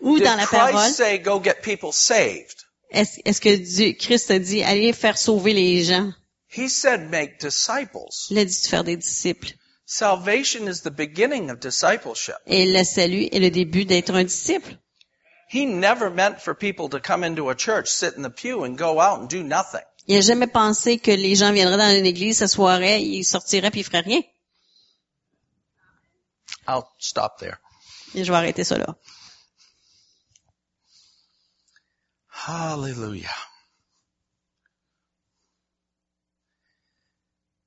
Ou 0.00 0.18
did 0.18 0.24
dans 0.24 0.36
la 0.36 0.46
parole, 0.46 0.72
Christ 0.72 0.96
say 0.96 1.18
go 1.18 1.40
get 1.40 1.62
people 1.62 1.92
saved? 1.92 2.66
est-ce 2.90 3.20
est-ce 3.24 3.40
que 3.40 3.56
Dieu, 3.56 3.92
Christ 3.94 4.30
a 4.30 4.38
dit, 4.38 4.62
allez 4.62 4.92
faire 4.92 5.18
sauver 5.18 5.52
les 5.52 5.82
gens? 5.84 6.12
He 6.48 6.68
said 6.68 7.10
make 7.10 7.38
disciples. 7.40 8.08
Il 8.30 8.38
a 8.38 8.44
dit 8.44 8.60
de 8.62 8.66
faire 8.66 8.84
des 8.84 8.96
disciples. 8.96 9.52
Salvation 9.84 10.68
is 10.68 10.82
the 10.82 10.90
beginning 10.90 11.50
of 11.50 11.60
discipleship. 11.60 12.36
Et 12.46 12.72
le 12.72 12.84
salut 12.84 13.28
est 13.30 13.38
le 13.38 13.50
début 13.50 13.84
d'être 13.84 14.14
un 14.14 14.24
disciple. 14.24 14.78
He 15.48 15.64
never 15.64 16.10
meant 16.10 16.40
for 16.40 16.54
people 16.54 16.88
to 16.90 17.00
come 17.00 17.22
into 17.24 17.50
a 17.50 17.54
church, 17.54 17.88
sit 17.88 18.14
in 18.14 18.22
the 18.22 18.30
pew, 18.30 18.64
and 18.64 18.76
go 18.76 19.00
out 19.00 19.20
and 19.20 19.28
do 19.28 19.42
nothing. 19.42 19.82
Il 20.08 20.16
n'a 20.16 20.20
jamais 20.20 20.46
pensé 20.46 20.98
que 20.98 21.10
les 21.12 21.34
gens 21.34 21.52
viendraient 21.52 21.78
dans 21.78 21.96
une 21.96 22.06
église, 22.06 22.38
s'assoiraient, 22.38 23.02
ils 23.02 23.24
sortiraient 23.24 23.70
puis 23.70 23.80
ils 23.80 23.84
feraient 23.84 24.00
rien. 24.00 24.22
I'll 26.68 26.88
stop 26.98 27.38
there. 27.38 27.58
Et 28.14 28.24
je 28.24 28.30
vais 28.30 28.38
arrêter 28.38 28.64
ça 28.64 28.78
là. 28.78 28.96
Hallelujah. 32.48 33.34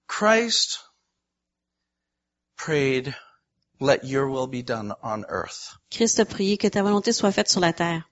Christ 0.08 0.80
prayed, 2.58 3.16
let 3.80 4.04
your 4.04 4.30
will 4.30 4.48
be 4.48 4.62
done 4.62 4.94
on 5.02 5.26
earth. 5.28 5.76
Christ 5.92 6.20
a 6.20 6.26
prié 6.26 6.58
que 6.58 6.70
ta 6.70 6.82
volonté 6.82 7.14
soit 7.14 7.32
faite 7.32 7.50
sur 7.50 7.62
la 7.62 7.72
terre. 7.72 8.04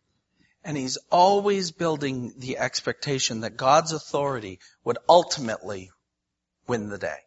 And 0.63 0.75
he's 0.75 0.97
always 1.11 1.71
building 1.71 2.33
the 2.37 2.57
expectation 2.57 3.41
that 3.41 3.57
God's 3.57 3.93
authority 3.93 4.59
would 4.83 4.97
ultimately 5.07 5.91
win 6.67 6.89
the 6.89 6.97
day. 6.97 7.17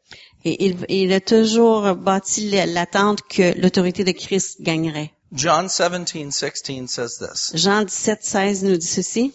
Et 0.45 0.57
il, 0.61 0.85
il 0.89 1.13
a 1.13 1.21
toujours 1.21 1.95
bâti 1.97 2.51
l'attente 2.51 3.23
que 3.29 3.55
l'autorité 3.59 4.05
de 4.05 4.13
Christ 4.13 4.61
gagnerait. 4.63 5.11
John 5.33 5.69
17:16 5.69 6.89
says 6.89 7.19
this, 7.19 7.53
Jean 7.55 7.87
17, 7.87 8.25
16 8.25 8.65
nous 8.65 8.77
dit 8.77 8.87
ceci, 8.87 9.33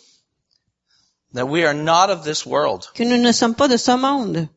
that 1.34 1.48
we 1.48 1.64
are 1.64 1.74
not 1.74 2.10
of 2.10 2.24
this 2.26 2.46
world, 2.46 2.88
que 2.94 3.04
nous 3.06 3.18
ne 3.18 3.32
sommes 3.32 3.56
pas 3.56 3.70
de 3.70 3.78
ce 3.78 3.96
monde, 3.96 4.50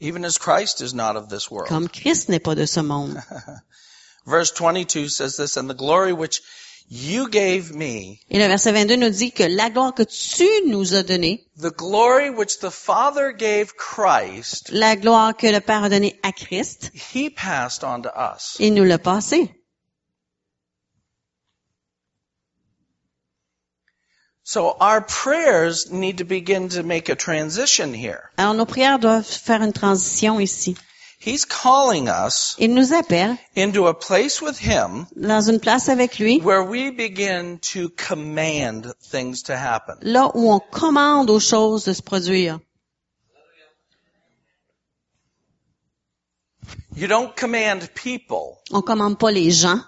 even 0.00 0.24
as 0.24 0.38
Christ 0.38 0.80
is 0.80 0.92
not 0.94 1.16
of 1.16 1.28
this 1.28 1.50
world. 1.50 1.68
comme 1.68 1.88
Christ 1.88 2.28
n'est 2.28 2.42
pas 2.42 2.54
de 2.54 2.66
ce 2.66 2.80
monde. 2.80 3.16
Verse 4.26 4.50
22 4.52 5.08
says 5.08 5.36
this, 5.36 5.56
and 5.56 5.70
the 5.70 5.74
glory 5.74 6.12
which 6.12 6.40
you 6.88 7.28
gave 7.28 7.74
me, 7.74 8.20
Et 8.30 8.38
le 8.38 8.46
verset 8.46 8.72
22 8.72 8.96
nous 8.96 9.10
dit 9.10 9.32
que 9.32 9.44
la 9.44 9.70
gloire 9.70 9.94
que 9.94 10.04
tu 10.04 10.48
nous 10.66 10.94
as 10.94 11.02
donnée, 11.02 11.44
the 11.56 11.70
glory 11.70 12.30
which 12.30 12.58
the 12.60 12.70
Father 12.70 13.32
gave 13.32 13.74
Christ, 13.76 14.70
la 14.72 14.94
gloire 14.96 15.36
que 15.36 15.50
le 15.50 15.60
Père 15.60 15.84
a 15.84 15.88
donnée 15.88 16.18
à 16.22 16.32
Christ, 16.32 16.90
he 16.94 17.30
passed 17.30 17.82
on 17.84 18.02
to 18.02 18.10
us. 18.16 18.56
il 18.60 18.74
nous 18.74 18.84
l'a 18.84 18.98
passée. 18.98 19.50
So 24.48 24.76
our 24.80 25.00
prayers 25.00 25.90
need 25.90 26.18
to 26.18 26.24
begin 26.24 26.68
to 26.68 26.84
make 26.84 27.08
a 27.08 27.16
transition 27.16 27.92
here. 27.92 28.30
Alors 28.38 28.54
nos 28.54 28.64
prières 28.64 29.00
doivent 29.00 29.26
faire 29.26 29.60
une 29.60 29.72
transition 29.72 30.38
ici. 30.38 30.76
He's 31.18 31.44
calling 31.44 32.08
us 32.08 32.54
Il 32.60 32.72
nous 32.72 32.92
appelle 32.92 33.36
into 33.56 33.88
a 33.88 33.94
place 33.94 34.40
with 34.40 34.56
him 34.56 35.08
dans 35.16 35.40
une 35.50 35.58
place 35.58 35.88
avec 35.88 36.20
lui, 36.20 36.38
where 36.44 36.62
we 36.62 36.90
begin 36.92 37.58
to 37.72 37.88
command 37.88 38.92
things 39.10 39.42
to 39.42 39.56
happen. 39.56 39.96
là 40.02 40.30
où 40.36 40.52
on 40.52 40.60
commande 40.60 41.28
aux 41.28 41.40
choses 41.40 41.84
de 41.84 41.92
se 41.92 42.02
produire. 42.02 42.60
You 46.94 47.08
don't 47.08 47.34
command 47.34 47.90
people, 47.94 48.58
On 48.70 48.80
commande 48.80 49.18
pas 49.18 49.32
les 49.32 49.50
gens, 49.50 49.80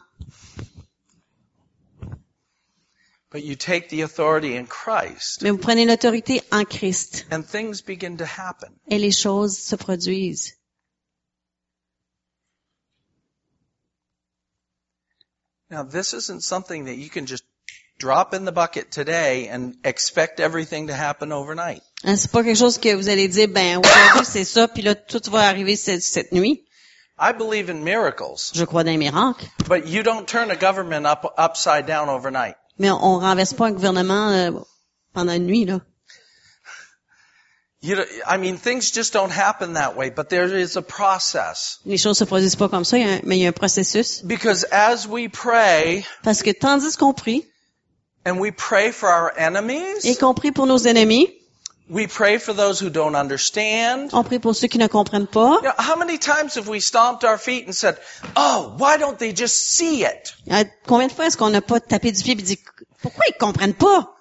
but 3.30 3.44
you 3.44 3.56
take 3.56 3.88
the 3.90 4.02
authority 4.02 4.56
in 4.56 4.66
Christ 4.66 5.42
mais 5.42 5.50
vous 5.50 5.58
prenez 5.58 5.84
l'autorité 5.86 6.40
en 6.50 6.64
Christ 6.64 7.26
and 7.30 7.42
things 7.42 7.82
begin 7.82 8.16
to 8.16 8.24
happen. 8.24 8.70
et 8.90 8.98
les 8.98 9.12
choses 9.12 9.56
se 9.58 9.76
produisent. 9.76 10.54
Now 15.70 15.82
this 15.84 16.14
isn't 16.14 16.42
something 16.42 16.86
that 16.86 16.96
you 16.96 17.10
can 17.10 17.26
just 17.26 17.44
drop 17.98 18.32
in 18.32 18.44
the 18.44 18.52
bucket 18.52 18.90
today 18.90 19.48
and 19.48 19.74
expect 19.84 20.40
everything 20.40 20.86
to 20.86 20.94
happen 20.94 21.32
overnight. 21.32 21.82
Hein, 22.04 22.16
C'est 22.16 22.30
pas 22.30 22.42
quelque 22.42 22.56
chose 22.56 22.78
que 22.78 22.94
vous 22.94 23.08
allez 23.08 23.28
dire, 23.28 23.48
ben 23.48 23.78
aujourd'hui 23.78 24.24
c'est 24.24 24.44
ça, 24.44 24.68
puis 24.68 24.82
là 24.82 24.94
tout 24.94 25.20
va 25.30 25.40
arriver 25.48 25.76
cette, 25.76 26.02
cette 26.02 26.32
nuit. 26.32 26.64
I 27.20 27.32
believe 27.32 27.68
in 27.68 27.82
miracles, 27.82 28.52
Je 28.54 28.64
crois 28.64 28.84
dans 28.84 28.92
les 28.92 28.96
miracles, 28.96 29.44
but 29.68 29.86
you 29.86 30.02
don't 30.02 30.26
turn 30.26 30.50
a 30.52 30.56
government 30.56 31.04
up, 31.04 31.34
upside 31.36 31.86
down 31.86 32.08
overnight. 32.08 32.54
Mais 32.78 32.90
on, 32.90 33.02
on 33.04 33.18
renverse 33.18 33.54
pas 33.54 33.66
un 33.66 33.72
gouvernement 33.72 34.30
euh, 34.30 34.50
pendant 35.12 35.32
une 35.32 35.46
nuit 35.46 35.64
là. 35.64 35.80
You 37.80 37.94
don't- 37.94 38.08
I 38.26 38.38
mean, 38.38 38.56
things 38.58 38.90
just 38.92 39.12
don't 39.12 39.30
happen 39.30 39.74
that 39.74 39.94
way, 39.96 40.10
but 40.10 40.28
there 40.30 40.52
is 40.52 40.76
a 40.76 40.82
process. 40.82 41.78
Les 41.86 41.96
choses 41.96 42.18
se 42.18 42.24
produisent 42.24 42.56
pas 42.56 42.68
comme 42.68 42.84
ça, 42.84 42.96
un- 42.96 43.20
mais 43.22 43.38
il 43.38 43.42
y 43.42 43.46
a 43.46 43.50
un 43.50 43.52
processus. 43.52 44.20
Because 44.24 44.64
as 44.72 45.06
we 45.06 45.28
pray, 45.28 46.04
Parce 46.24 46.42
que 46.42 46.50
tandis 46.50 46.96
qu'on 46.96 47.14
prie, 47.14 47.44
and 48.26 48.38
we 48.40 48.50
pray 48.50 48.90
for 48.90 49.08
our 49.08 49.32
enemies, 49.36 50.04
y 50.04 50.16
compris 50.16 50.50
pour 50.50 50.66
nos 50.66 50.78
ennemis, 50.88 51.28
we 51.88 52.06
pray 52.06 52.38
for 52.38 52.52
those 52.52 52.78
who 52.78 52.90
don't 52.90 53.14
understand. 53.14 54.10
on 54.12 54.22
prie 54.24 54.38
pour 54.38 54.54
ceux 54.54 54.68
qui 54.68 54.78
ne 54.78 54.88
comprennent 54.88 55.26
pas. 55.26 55.60
You 55.62 55.68
know, 55.68 55.74
how 55.78 55.96
many 55.96 56.18
times 56.18 56.56
have 56.56 56.68
we 56.68 56.80
stomped 56.80 57.24
our 57.24 57.38
feet 57.38 57.66
and 57.66 57.74
said, 57.74 57.96
oh, 58.36 58.74
why 58.76 58.98
don't 58.98 59.18
they 59.18 59.32
just 59.32 59.56
see 59.56 60.04
it? 60.04 60.34
Combien 60.86 61.08
de 61.08 61.12
fois 61.12 61.26
est-ce 61.26 61.36
qu'on 61.36 61.50
n'a 61.50 61.62
pas 61.62 61.80
tapé 61.80 62.12
du 62.12 62.22
pied 62.22 62.32
et 62.32 62.42
dit, 62.42 62.58
pourquoi 63.00 63.24
ils 63.28 63.38
comprennent 63.38 63.74
pas? 63.74 64.14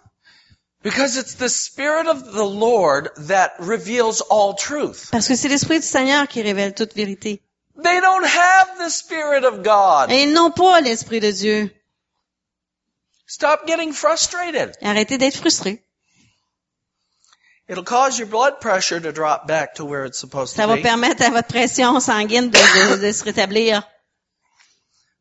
Because 0.84 1.18
it's 1.18 1.36
the 1.36 1.49
Spirit 1.49 2.07
of 2.07 2.32
the 2.34 2.45
Lord 2.45 3.09
that 3.28 3.55
reveals 3.59 4.22
all 4.30 4.55
truth. 4.55 5.09
Parce 5.11 5.28
que 5.28 5.36
c'est 5.36 5.49
l'Esprit 5.49 5.80
du 5.80 5.86
Seigneur 5.86 6.28
qui 6.28 6.41
révèle 6.41 6.74
toute 6.74 6.93
vérité. 6.93 7.41
They 7.84 7.99
don't 7.99 8.24
have 8.24 8.68
the 8.80 8.89
Spirit 8.89 9.43
of 9.43 9.63
God. 9.63 10.11
Et 10.11 10.24
ils 10.24 10.34
n'ont 10.34 10.51
pas 10.51 10.80
l'Esprit 10.82 11.20
de 11.20 11.32
Dieu. 11.32 11.72
Stop 13.28 13.68
getting 13.68 13.91
frustrated. 13.91 14.72
Arrêtez 14.82 15.18
d'être 15.18 15.36
frustrés. 15.36 15.84
It'll 17.70 17.84
cause 17.84 18.18
your 18.18 18.28
blood 18.30 18.59
pressure 18.61 18.99
to 19.01 19.11
drop 19.11 19.45
back 19.47 19.76
to 19.76 19.86
where 19.86 20.05
it's 20.05 20.18
supposed 20.20 20.55
Ça 20.55 20.63
to 20.63 20.70
va 20.70 20.76
be. 20.78 20.82
permettre 20.84 21.22
à 21.24 21.30
votre 21.32 21.47
pression 21.49 21.99
sanguine 21.99 22.49
de, 22.49 22.57
de- 22.95 23.01
de 23.01 23.11
se 23.11 23.24
rétablir. 23.26 23.84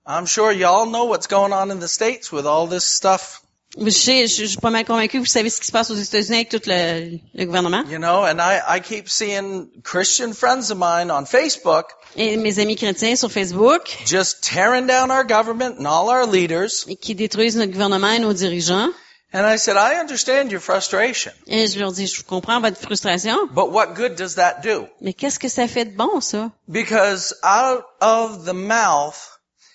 I'm 0.06 0.26
sure 0.26 0.52
y'all 0.52 0.86
know 0.86 1.06
what's 1.06 1.26
going 1.26 1.52
on 1.52 1.70
in 1.72 1.80
the 1.80 1.88
States 1.88 2.30
with 2.30 2.46
all 2.46 2.68
this 2.68 2.84
stuff, 2.84 3.40
Je, 3.76 3.90
sais, 3.90 4.28
je, 4.28 4.42
je 4.42 4.46
suis 4.46 4.58
pas 4.60 4.70
mal 4.70 4.84
convaincu, 4.84 5.18
vous 5.18 5.24
savez 5.26 5.50
ce 5.50 5.60
qui 5.60 5.66
se 5.66 5.72
passe 5.72 5.90
aux 5.90 5.96
États-Unis 5.96 6.36
avec 6.36 6.48
tout 6.48 6.60
le, 6.66 7.18
le 7.34 7.44
gouvernement. 7.44 7.82
you 7.90 7.98
know, 7.98 8.24
and 8.24 8.40
I, 8.40 8.60
I 8.76 8.80
keep 8.80 9.08
seeing 9.08 9.68
Christian 9.82 10.32
friends 10.32 10.70
of 10.70 10.78
mine 10.78 11.10
on 11.10 11.26
Facebook 11.26 11.86
Et 12.14 12.36
mes 12.36 12.60
amis 12.60 12.76
chrétiens 12.76 13.16
sur 13.16 13.30
Facebook, 13.32 13.88
just 14.06 14.40
tearing 14.44 14.86
down 14.86 15.10
our 15.10 15.24
government 15.24 15.80
and 15.80 15.86
all 15.86 16.08
our 16.08 16.24
leaders. 16.26 16.86
et 16.88 16.94
qui 16.94 17.16
détruisent 17.16 17.56
notre 17.56 17.72
gouvernement 17.72 18.12
et 18.12 18.20
nos 18.20 18.32
dirigeants. 18.32 18.90
And 19.32 19.44
I 19.44 19.56
said, 19.58 19.76
I 19.76 19.96
understand 20.00 20.50
your 20.52 20.60
frustration, 20.60 21.32
Et 21.46 21.66
je 21.66 21.78
leur 21.80 21.92
dis, 21.92 22.06
je 22.06 22.22
comprends 22.22 22.60
votre 22.60 22.78
frustration, 22.80 23.36
but 23.52 23.70
what 23.72 23.94
good 23.94 24.14
does 24.16 24.36
that 24.36 24.60
do? 24.62 24.86
mais 25.00 25.12
qu'est-ce 25.14 25.38
que 25.38 25.48
ça 25.48 25.66
fait 25.68 25.84
de 25.84 25.96
bon, 25.96 26.20
ça? 26.20 26.52
Because 26.68 27.34
out 27.42 27.84
of 28.00 28.44
the 28.46 28.54
mouth 28.54 29.16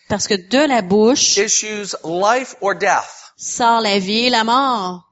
Parce 0.07 0.27
que 0.27 0.35
de 0.35 0.67
la 0.67 0.81
bouche 0.81 1.37
issues 1.37 1.95
life 2.03 2.55
or 2.61 2.73
death. 2.75 3.33
sort 3.37 3.81
la 3.81 3.99
vie 3.99 4.27
et 4.27 4.29
la 4.29 4.43
mort. 4.43 5.03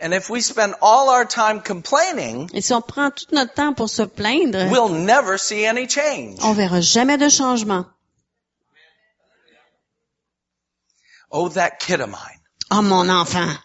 And 0.00 0.12
if 0.12 0.28
we 0.28 0.42
spend 0.42 0.74
all 0.82 1.08
our 1.08 1.24
time 1.24 1.62
complaining, 1.62 2.50
Et 2.52 2.60
si 2.62 2.74
on 2.74 2.82
prend 2.82 3.10
tout 3.12 3.32
notre 3.32 3.54
temps 3.54 3.72
pour 3.72 3.88
se 3.88 4.02
plaindre, 4.02 4.68
we'll 4.70 4.90
never 4.92 5.38
see 5.38 5.64
any 5.64 5.88
change. 5.88 6.38
on 6.42 6.52
verra 6.52 6.80
jamais 6.82 7.16
de 7.18 7.28
changement. 7.30 7.86
Oh, 11.30 11.48
that 11.50 11.78
kid 11.80 12.00
of 12.00 12.10
mine. 12.10 12.35
Oh, 12.70 12.82
mon 12.82 13.08
enfant. 13.08 13.58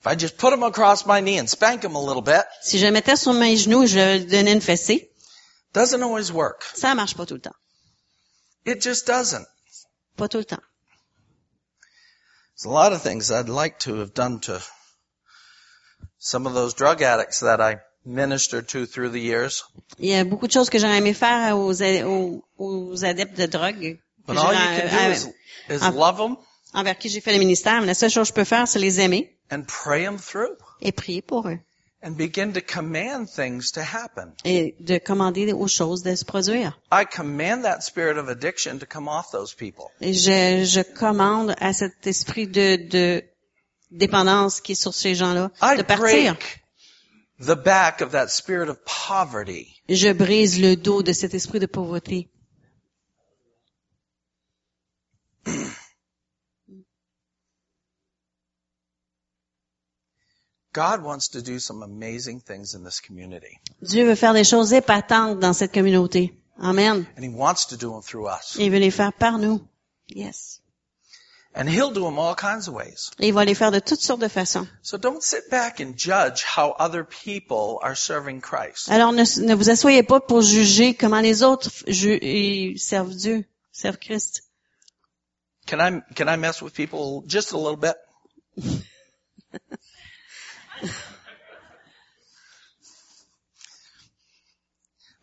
If 0.00 0.06
I 0.06 0.14
just 0.14 0.38
put 0.38 0.52
him 0.52 0.62
across 0.62 1.04
my 1.06 1.20
knee 1.20 1.38
and 1.38 1.48
spank 1.48 1.82
him 1.84 1.94
a 1.94 2.00
little 2.02 2.22
bit, 2.22 2.44
Si 2.62 2.78
je 2.78 2.86
le 2.86 2.92
mettais 2.92 3.16
sur 3.16 3.32
mes 3.34 3.56
genoux, 3.56 3.86
je 3.86 4.18
lui 4.18 4.26
donnais 4.26 4.52
une 4.54 4.60
fessée. 4.60 5.10
doesn't 5.74 6.02
always 6.02 6.32
work. 6.32 6.64
Ça 6.74 6.94
marche 6.94 7.14
pas 7.14 7.26
tout 7.26 7.34
le 7.34 7.40
temps. 7.40 7.54
It 8.64 8.82
just 8.82 9.06
doesn't. 9.06 9.46
Pas 10.16 10.28
tout 10.28 10.38
le 10.38 10.44
temps. 10.44 10.62
There's 12.56 12.64
a 12.66 12.68
lot 12.74 12.92
of 12.92 13.02
things 13.02 13.30
I'd 13.30 13.48
like 13.48 13.78
to 13.80 13.96
have 14.00 14.12
done 14.14 14.40
to 14.40 14.60
some 16.18 16.46
of 16.46 16.54
those 16.54 16.74
drug 16.74 17.02
addicts 17.02 17.40
that 17.40 17.60
I 17.60 17.76
ministered 18.04 18.68
to 18.70 18.86
through 18.86 19.10
the 19.10 19.20
years. 19.20 19.64
Il 19.98 20.08
y 20.08 20.14
a 20.14 20.24
beaucoup 20.24 20.46
de 20.46 20.52
choses 20.52 20.70
que 20.70 20.78
j'aurais 20.78 20.98
aimé 20.98 21.14
faire 21.14 21.56
aux, 21.58 21.82
a- 21.82 22.04
aux, 22.06 22.42
aux 22.58 23.04
adeptes 23.04 23.36
de 23.38 23.46
drogue. 23.46 23.98
Que 24.26 24.32
But 24.32 24.38
all 24.38 24.52
you 24.54 24.58
j'aurais- 24.60 24.88
can 24.88 25.08
do 25.08 25.12
is, 25.12 25.76
is 25.76 25.96
love 25.96 26.16
them 26.18 26.36
envers 26.74 26.96
qui 26.98 27.08
j'ai 27.08 27.20
fait 27.20 27.32
le 27.32 27.38
ministère. 27.38 27.80
Mais 27.80 27.86
la 27.86 27.94
seule 27.94 28.10
chose 28.10 28.28
que 28.30 28.34
je 28.36 28.40
peux 28.40 28.44
faire, 28.44 28.66
c'est 28.68 28.78
les 28.78 29.00
aimer 29.00 29.36
and 29.50 29.62
pray 29.66 30.04
them 30.04 30.18
through 30.18 30.56
et 30.80 30.92
prier 30.92 31.22
pour 31.22 31.48
eux. 31.48 31.58
and 32.02 32.12
begin 32.16 32.50
to 32.52 32.60
command 32.62 33.28
things 33.28 33.72
to 33.72 33.80
happen. 33.80 34.32
Et 34.46 34.74
de 34.80 34.96
commander 34.98 35.52
aux 35.52 35.68
choses 35.68 36.02
de 36.02 36.14
se 36.14 36.24
produire. 36.24 36.80
I 36.90 37.04
command 37.04 37.62
that 37.64 37.80
spirit 37.82 38.16
of 38.18 38.28
addiction 38.30 38.78
to 38.78 38.86
come 38.86 39.06
off 39.06 39.30
those 39.32 39.52
people. 39.54 39.84
Et 40.00 40.14
je, 40.14 40.64
je 40.64 40.80
commande 40.98 41.54
à 41.60 41.74
cet 41.74 42.06
esprit 42.06 42.46
de, 42.46 42.76
de 42.88 43.22
dépendance 43.90 44.60
qui 44.62 44.72
est 44.72 44.80
sur 44.80 44.94
ces 44.94 45.14
gens-là 45.14 45.50
I 45.60 45.76
de 45.76 45.82
partir. 45.82 46.34
break 46.34 46.60
the 47.38 47.54
back 47.54 48.00
of 48.00 48.12
that 48.12 48.28
spirit 48.28 48.70
of 48.70 48.78
poverty. 49.08 49.66
Je 49.90 50.10
brise 50.12 50.58
le 50.58 50.76
dos 50.76 51.02
de 51.02 51.12
cet 51.12 51.34
esprit 51.34 51.58
de 51.58 51.66
pauvreté. 51.66 52.28
God 60.72 61.02
wants 61.02 61.30
to 61.30 61.42
do 61.42 61.58
some 61.58 61.82
amazing 61.82 62.40
things 62.40 62.74
in 62.74 62.84
this 62.84 63.00
community. 63.00 63.58
Dieu 63.82 64.06
veut 64.06 64.14
faire 64.14 64.34
des 64.34 64.44
choses 64.44 64.72
épatantes 64.72 65.40
dans 65.40 65.52
cette 65.52 65.72
communauté. 65.72 66.32
Amen. 66.60 67.06
And 67.16 67.24
He 67.24 67.28
wants 67.28 67.66
to 67.70 67.76
do 67.76 67.90
them 67.90 68.02
through 68.02 68.28
us. 68.28 68.56
Il 68.58 68.70
veut 68.70 68.78
les 68.78 68.92
faire 68.92 69.12
par 69.12 69.38
nous. 69.38 69.60
Yes. 70.08 70.60
And 71.56 71.68
He'll 71.68 71.90
do 71.90 72.04
them 72.04 72.18
all 72.20 72.36
kinds 72.36 72.68
of 72.68 72.74
ways. 72.74 73.10
Et 73.18 73.28
il 73.28 73.34
va 73.34 73.44
les 73.44 73.56
faire 73.56 73.72
de 73.72 73.80
toutes 73.80 74.00
sortes 74.00 74.20
de 74.20 74.28
façons. 74.28 74.68
So 74.82 74.96
don't 74.96 75.20
sit 75.20 75.50
back 75.50 75.80
and 75.80 75.94
judge 75.96 76.44
how 76.44 76.76
other 76.78 77.04
people 77.04 77.80
are 77.82 77.96
serving 77.96 78.40
Christ. 78.40 78.88
Alors 78.88 79.12
ne, 79.12 79.24
ne 79.40 79.54
vous 79.54 79.70
asseyez 79.70 80.04
pas 80.04 80.20
pour 80.20 80.42
juger 80.42 80.94
comment 80.94 81.20
les 81.20 81.42
autres 81.42 81.70
ils 81.88 82.78
servent 82.78 83.14
Dieu, 83.14 83.44
servent 83.72 83.98
Christ. 83.98 84.44
Can 85.66 85.80
I, 85.80 86.00
can 86.14 86.28
I 86.28 86.36
mess 86.36 86.62
with 86.62 86.74
people 86.74 87.24
just 87.26 87.52
a 87.52 87.58
little 87.58 87.76
bit? 87.76 87.96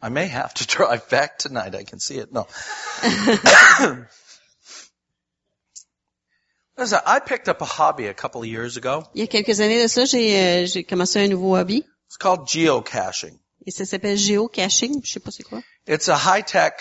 I 0.02 0.10
may 0.10 0.28
have 0.28 0.54
to 0.56 0.68
drive 0.76 1.10
back 1.10 1.38
tonight. 1.40 1.76
I 1.76 1.84
can 1.84 2.00
see 2.00 2.18
it. 2.18 2.32
No. 2.32 2.48
Listen, 6.78 7.00
I 7.08 7.20
picked 7.20 7.50
up 7.50 7.62
a 7.62 7.66
hobby 7.66 8.06
a 8.06 8.14
couple 8.14 8.42
of 8.42 8.48
years 8.48 8.78
ago. 8.78 9.04
Il 9.16 9.22
y 9.22 9.24
a 9.24 9.28
quelques 9.28 9.60
années 9.62 9.82
de 9.82 9.88
ça, 9.88 10.06
j'ai 10.06 10.40
euh, 10.40 10.66
j'ai 10.68 10.84
commencé 10.84 11.20
un 11.20 11.28
nouveau 11.28 11.56
hobby 11.58 11.84
It's 12.06 12.18
called 12.18 12.48
geocaching. 12.48 13.40
et 13.66 13.72
ça 13.72 13.84
s'appelle 13.86 14.16
géocaching. 14.18 15.02
Je 15.04 15.12
sais 15.14 15.20
pas 15.20 15.32
c'est 15.32 15.42
quoi. 15.44 15.64
It's 15.88 16.08
a 16.08 16.16
high-tech 16.16 16.74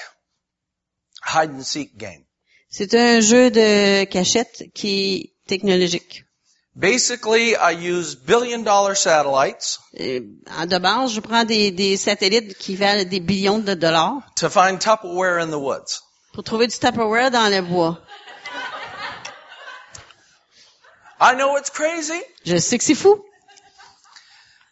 hide 1.25 1.51
and 1.51 1.63
seek 1.63 1.97
game. 1.97 2.25
C'est 2.69 2.95
un 2.95 3.21
jeu 3.21 3.51
de 3.51 4.05
cachette 4.05 4.65
qui 4.75 5.15
est 5.15 5.33
technologique. 5.49 6.26
Basically, 6.79 7.57
I 7.57 7.71
use 7.71 8.15
billion 8.15 8.63
dollar 8.63 8.95
satellites 8.95 9.79
Euh, 9.99 10.21
de 10.67 10.79
base, 10.79 11.13
je 11.15 11.21
prends 11.21 11.45
des, 11.45 11.71
des 11.71 11.97
satellites 11.97 12.55
qui 12.59 12.77
valent 12.77 13.05
des 13.09 13.21
billions 13.21 13.59
de 13.65 13.73
dollars 13.75 14.21
to 14.37 14.51
find 14.51 14.79
Tupperware 14.79 15.39
in 15.39 15.49
the 15.51 15.59
woods. 15.59 16.03
pour 16.35 16.45
trouver 16.45 16.67
du 16.67 16.77
Tupperware 16.79 17.31
dans 17.31 17.49
le 17.51 17.63
bois. 17.63 17.99
I 21.19 21.35
know 21.35 21.57
it's 21.57 21.71
crazy, 21.71 22.21
Je 22.45 22.59
sais 22.59 22.77
que 22.77 22.85
c'est 22.85 22.95
fou, 22.95 23.25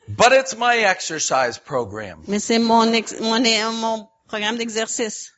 but 0.06 0.30
it's 0.32 0.54
my 0.58 0.76
exercise 0.84 1.58
program. 1.58 2.22
mais 2.28 2.38
c'est 2.38 2.58
mon, 2.58 2.92
ex- 2.92 3.18
mon, 3.18 3.40
mon 3.72 4.06
programme 4.28 4.58
d'exercice. 4.58 5.30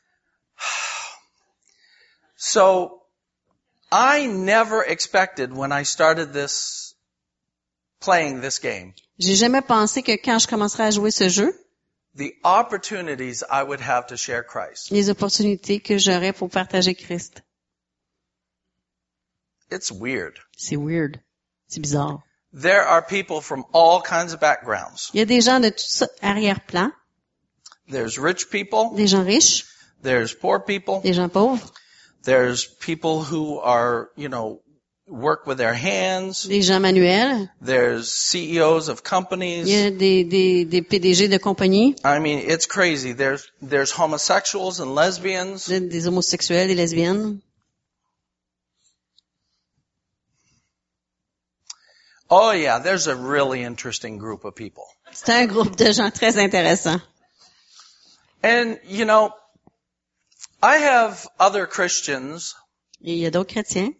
So, 2.35 3.03
I 3.91 4.27
never 4.27 4.83
expected 4.83 5.53
when 5.53 5.71
I 5.71 5.83
started 5.83 6.33
this, 6.33 6.93
playing 8.01 8.41
this 8.41 8.59
game, 8.59 8.93
J'ai 9.19 9.35
jamais 9.35 9.61
pensé 9.61 10.03
que 10.03 10.17
quand 10.17 10.39
je 10.39 10.47
commencerai 10.47 10.83
à 10.83 10.91
jouer 10.91 11.11
ce 11.11 11.29
jeu, 11.29 11.53
the 12.15 12.33
opportunities 12.43 13.43
I 13.49 13.63
would 13.63 13.79
have 13.81 14.07
to 14.07 14.17
share 14.17 14.43
Christ. 14.43 14.91
les 14.91 15.09
opportunités 15.09 15.79
que 15.79 15.97
j'aurai 15.97 16.33
pour 16.33 16.49
partager 16.49 16.93
Christ. 16.95 17.41
It's 19.71 19.91
weird. 19.91 20.39
C'est 20.57 20.77
weird. 20.77 21.19
C'est 21.67 21.81
bizarre. 21.81 22.23
There 22.53 22.81
are 22.85 23.01
people 23.01 23.41
from 23.41 23.65
all 23.73 24.01
kinds 24.01 24.33
of 24.33 24.39
backgrounds. 24.39 25.11
Il 25.13 25.19
y 25.19 25.21
a 25.21 25.25
des 25.25 25.41
gens 25.41 25.59
de 25.59 25.69
tout 25.69 25.87
ça, 25.87 26.07
arrière-plan, 26.21 26.91
There's 27.89 28.17
rich 28.17 28.49
people, 28.49 28.95
des 28.95 29.07
gens 29.07 29.23
riches, 29.25 29.65
there's 30.03 30.33
poor 30.33 30.59
people, 30.59 31.01
des 31.01 31.13
gens 31.13 31.29
pauvres, 31.29 31.71
there's 32.27 32.65
people 32.65 33.23
who 33.23 33.57
are, 33.59 34.09
you 34.17 34.27
know, 34.27 34.59
work 35.07 35.47
with 35.47 35.57
their 35.57 35.73
hands, 35.73 36.43
des 36.43 36.61
gens 36.61 36.81
manuels. 36.81 37.47
there's 37.61 38.11
CEOs 38.11 38.89
of 38.89 39.01
companies. 39.01 39.69
Il 39.69 39.73
y 39.73 39.83
companies. 39.83 39.97
des, 39.97 40.23
des, 40.25 40.65
des 40.65 40.81
PDG 40.81 41.29
de 41.29 41.39
compagnie, 41.39 41.95
I 42.03 42.19
mean, 42.19 42.39
it's 42.39 42.65
crazy. 42.65 43.13
There's, 43.13 43.49
there's 43.61 43.91
homosexuals 43.91 44.81
and 44.81 44.93
lesbians. 44.93 45.67
des 45.67 45.79
des 45.79 46.05
homosexuels, 46.05 46.67
des 46.67 46.75
lesbiennes. 46.75 47.41
Oh 52.29 52.51
yeah, 52.51 52.79
there's 52.79 53.07
a 53.07 53.15
really 53.15 53.63
interesting 53.63 54.17
group 54.17 54.43
of 54.43 54.53
people. 54.53 54.83
C'est 55.13 55.29
un 55.29 55.45
groupe 55.45 55.77
de 55.77 55.93
gens 55.93 56.11
très 56.11 56.37
intéressants. 56.37 56.99
And, 58.43 58.77
you 58.83 59.05
know, 59.05 59.31
I 60.61 60.77
have 60.77 61.27
other 61.39 61.67
Christians 61.67 62.55
Et 63.03 63.13
il 63.13 63.19
y 63.19 63.25
a 63.25 63.31
d'autres 63.31 63.53
chrétiens 63.53 63.93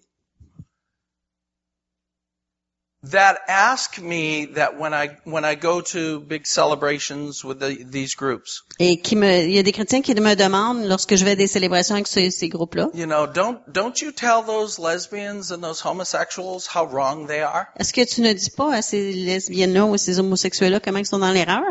that 3.04 3.38
ask 3.48 4.00
me 4.00 4.46
that 4.56 4.78
when 4.78 4.94
I, 4.94 5.18
when 5.24 5.46
I 5.46 5.56
go 5.56 5.82
to 5.82 6.20
big 6.20 6.46
celebrations 6.46 7.44
with 7.44 7.60
the, 7.60 7.86
these 7.86 8.16
groups, 8.16 8.64
et 8.80 8.98
qui 9.02 9.16
me, 9.16 9.44
il 9.44 9.52
y 9.52 9.60
a 9.60 9.64
des 9.64 9.72
chrétiens 9.72 10.02
qui 10.02 10.14
me 10.16 10.36
demandent 10.36 10.86
lorsque 10.88 11.16
je 11.16 11.24
vais 11.24 11.32
à 11.32 11.36
des 11.36 11.48
célébrations 11.48 11.96
avec 11.96 12.08
ces, 12.08 12.32
ces 12.32 12.50
groupes-là, 12.50 12.90
you 12.94 13.06
know, 13.06 13.28
don't, 13.28 13.60
don't 13.72 14.02
you 14.02 14.12
tell 14.12 14.44
those 14.46 14.80
lesbians 14.80 15.52
and 15.52 15.62
those 15.62 15.82
homosexuals 15.86 16.68
how 16.68 16.86
wrong 16.86 17.28
they 17.28 17.42
are? 17.42 17.68
est-ce 17.80 17.94
que 17.94 18.04
tu 18.04 18.22
ne 18.22 18.34
dis 18.34 18.50
pas 18.50 18.74
à 18.74 18.82
ces 18.82 19.14
lesbiennes-là 19.14 19.86
ou 19.86 19.94
à 19.94 19.98
ces 19.98 20.20
homosexuels-là 20.20 20.80
comment 20.80 21.00
ils 21.00 21.06
sont 21.06 21.20
dans 21.20 21.32
l'erreur? 21.32 21.64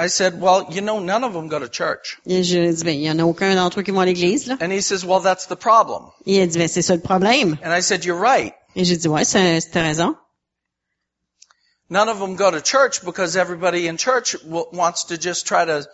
I 0.00 0.06
said, 0.06 0.40
well, 0.40 0.66
you 0.70 0.80
know, 0.80 1.00
none 1.00 1.24
of 1.24 1.32
them 1.32 1.48
go 1.48 1.58
to 1.58 1.68
church. 1.68 2.20
Et 2.24 2.44
je 2.44 2.72
dis, 2.72 2.84
ben, 2.84 2.94
il 2.94 3.02
y 3.02 3.10
en 3.10 3.18
a 3.18 3.24
aucun 3.24 3.56
d'entre 3.56 3.80
eux 3.80 3.82
qui 3.82 3.90
vont 3.90 4.00
à 4.00 4.06
l'église, 4.06 4.46
là. 4.46 4.56
And 4.60 4.70
he 4.70 4.80
says, 4.80 5.04
well, 5.04 5.20
that's 5.20 5.46
the 5.46 5.56
problem. 5.56 6.12
Et 6.24 6.36
il 6.36 6.42
a 6.42 6.46
dit, 6.46 6.56
ben, 6.56 6.68
c'est 6.68 6.82
ça 6.82 6.94
le 6.94 7.02
problème. 7.02 7.58
And 7.64 7.72
I 7.76 7.82
said, 7.82 8.04
you're 8.04 8.20
right. 8.20 8.54
Et 8.76 8.84
j'ai 8.84 8.96
dit, 8.96 9.08
ouais, 9.08 9.24
c'est, 9.24 9.60
t'as 9.72 9.82
raison. 9.82 10.14
None 11.90 12.08
of 12.08 12.20
them 12.20 12.36
go 12.36 12.50
to 12.50 12.60
church 12.60 13.04
because 13.04 13.36
everybody 13.36 13.88
in 13.88 13.96
church 13.96 14.36
wants 14.44 15.06
to 15.08 15.16
just 15.16 15.46
try 15.46 15.64
to, 15.64 15.84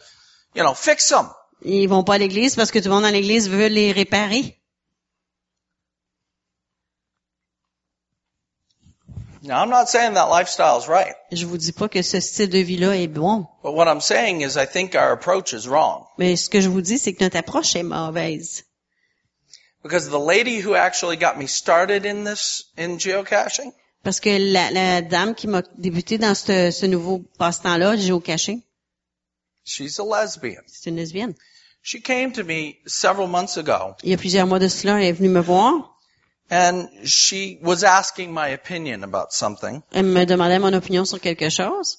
you 0.54 0.62
know, 0.62 0.74
fix 0.74 1.08
them. 1.08 1.30
Ils 1.62 1.88
vont 1.88 2.04
pas 2.04 2.14
à 2.14 2.18
l'église 2.18 2.56
parce 2.56 2.70
que 2.70 2.80
tout 2.80 2.88
le 2.88 2.94
monde 2.94 3.04
dans 3.04 3.12
l'église 3.12 3.48
veut 3.48 3.68
les 3.68 3.92
réparer. 3.92 4.58
Now, 9.46 9.62
I'm 9.62 9.68
not 9.68 9.90
saying 9.90 10.14
that 10.14 10.30
lifestyle 10.30 10.78
is 10.78 10.88
right, 10.88 11.14
Je 11.30 11.44
vous 11.44 11.58
dis 11.58 11.72
pas 11.72 11.88
que 11.88 12.00
ce 12.02 12.18
style 12.20 12.48
de 12.48 12.58
vie-là 12.60 12.96
est 12.96 13.08
bon. 13.08 13.46
but 13.62 13.72
what 13.74 13.86
I'm 13.88 14.00
saying 14.00 14.40
is 14.40 14.56
I 14.56 14.64
think 14.66 14.94
our 14.94 15.12
approach 15.12 15.52
is 15.52 15.68
wrong. 15.68 16.06
Mais 16.18 16.34
ce 16.36 16.48
que 16.48 16.60
je 16.62 16.68
vous 16.70 16.80
dis, 16.80 16.96
c'est 16.98 17.12
que 17.12 17.22
notre 17.22 17.36
approche 17.36 17.76
est 17.76 17.82
mauvaise. 17.82 18.64
Because 19.82 20.08
the 20.08 20.18
lady 20.18 20.60
who 20.62 20.74
actually 20.74 21.16
got 21.18 21.36
me 21.36 21.46
started 21.46 22.06
in 22.06 22.24
this, 22.24 22.64
in 22.78 22.96
geocaching, 22.98 23.72
Parce 24.02 24.18
que 24.20 24.30
la, 24.38 24.70
la 24.70 25.02
dame 25.02 25.34
qui 25.34 25.46
m'a 25.46 25.62
débuté 25.76 26.16
dans 26.18 26.34
ce, 26.34 26.70
ce 26.70 26.86
nouveau 26.86 27.22
passe-temps-là, 27.38 27.96
géocaché, 27.96 28.62
she's 29.64 29.98
a 30.00 30.04
lesbian. 30.04 30.62
c'est 30.66 30.88
une 30.90 30.96
lesbienne. 30.96 31.34
She 31.82 32.00
came 32.02 32.32
to 32.32 32.44
me 32.44 32.76
several 32.86 33.28
months 33.28 33.58
ago 33.58 33.94
Il 34.02 34.08
y 34.10 34.14
a 34.14 34.16
plusieurs 34.16 34.46
mois 34.46 34.58
de 34.58 34.68
cela, 34.68 34.98
elle 35.02 35.08
est 35.08 35.12
venue 35.12 35.28
me 35.28 35.40
voir. 35.40 35.93
And 36.50 36.88
she 37.04 37.58
was 37.62 37.84
asking 37.84 38.32
my 38.32 38.48
opinion 38.48 39.04
about 39.04 39.32
something. 39.32 39.82
Elle 39.92 40.04
me 40.04 40.24
demandait 40.24 40.60
mon 40.60 40.74
opinion 40.74 41.04
sur 41.04 41.18
quelque 41.18 41.50
chose. 41.50 41.98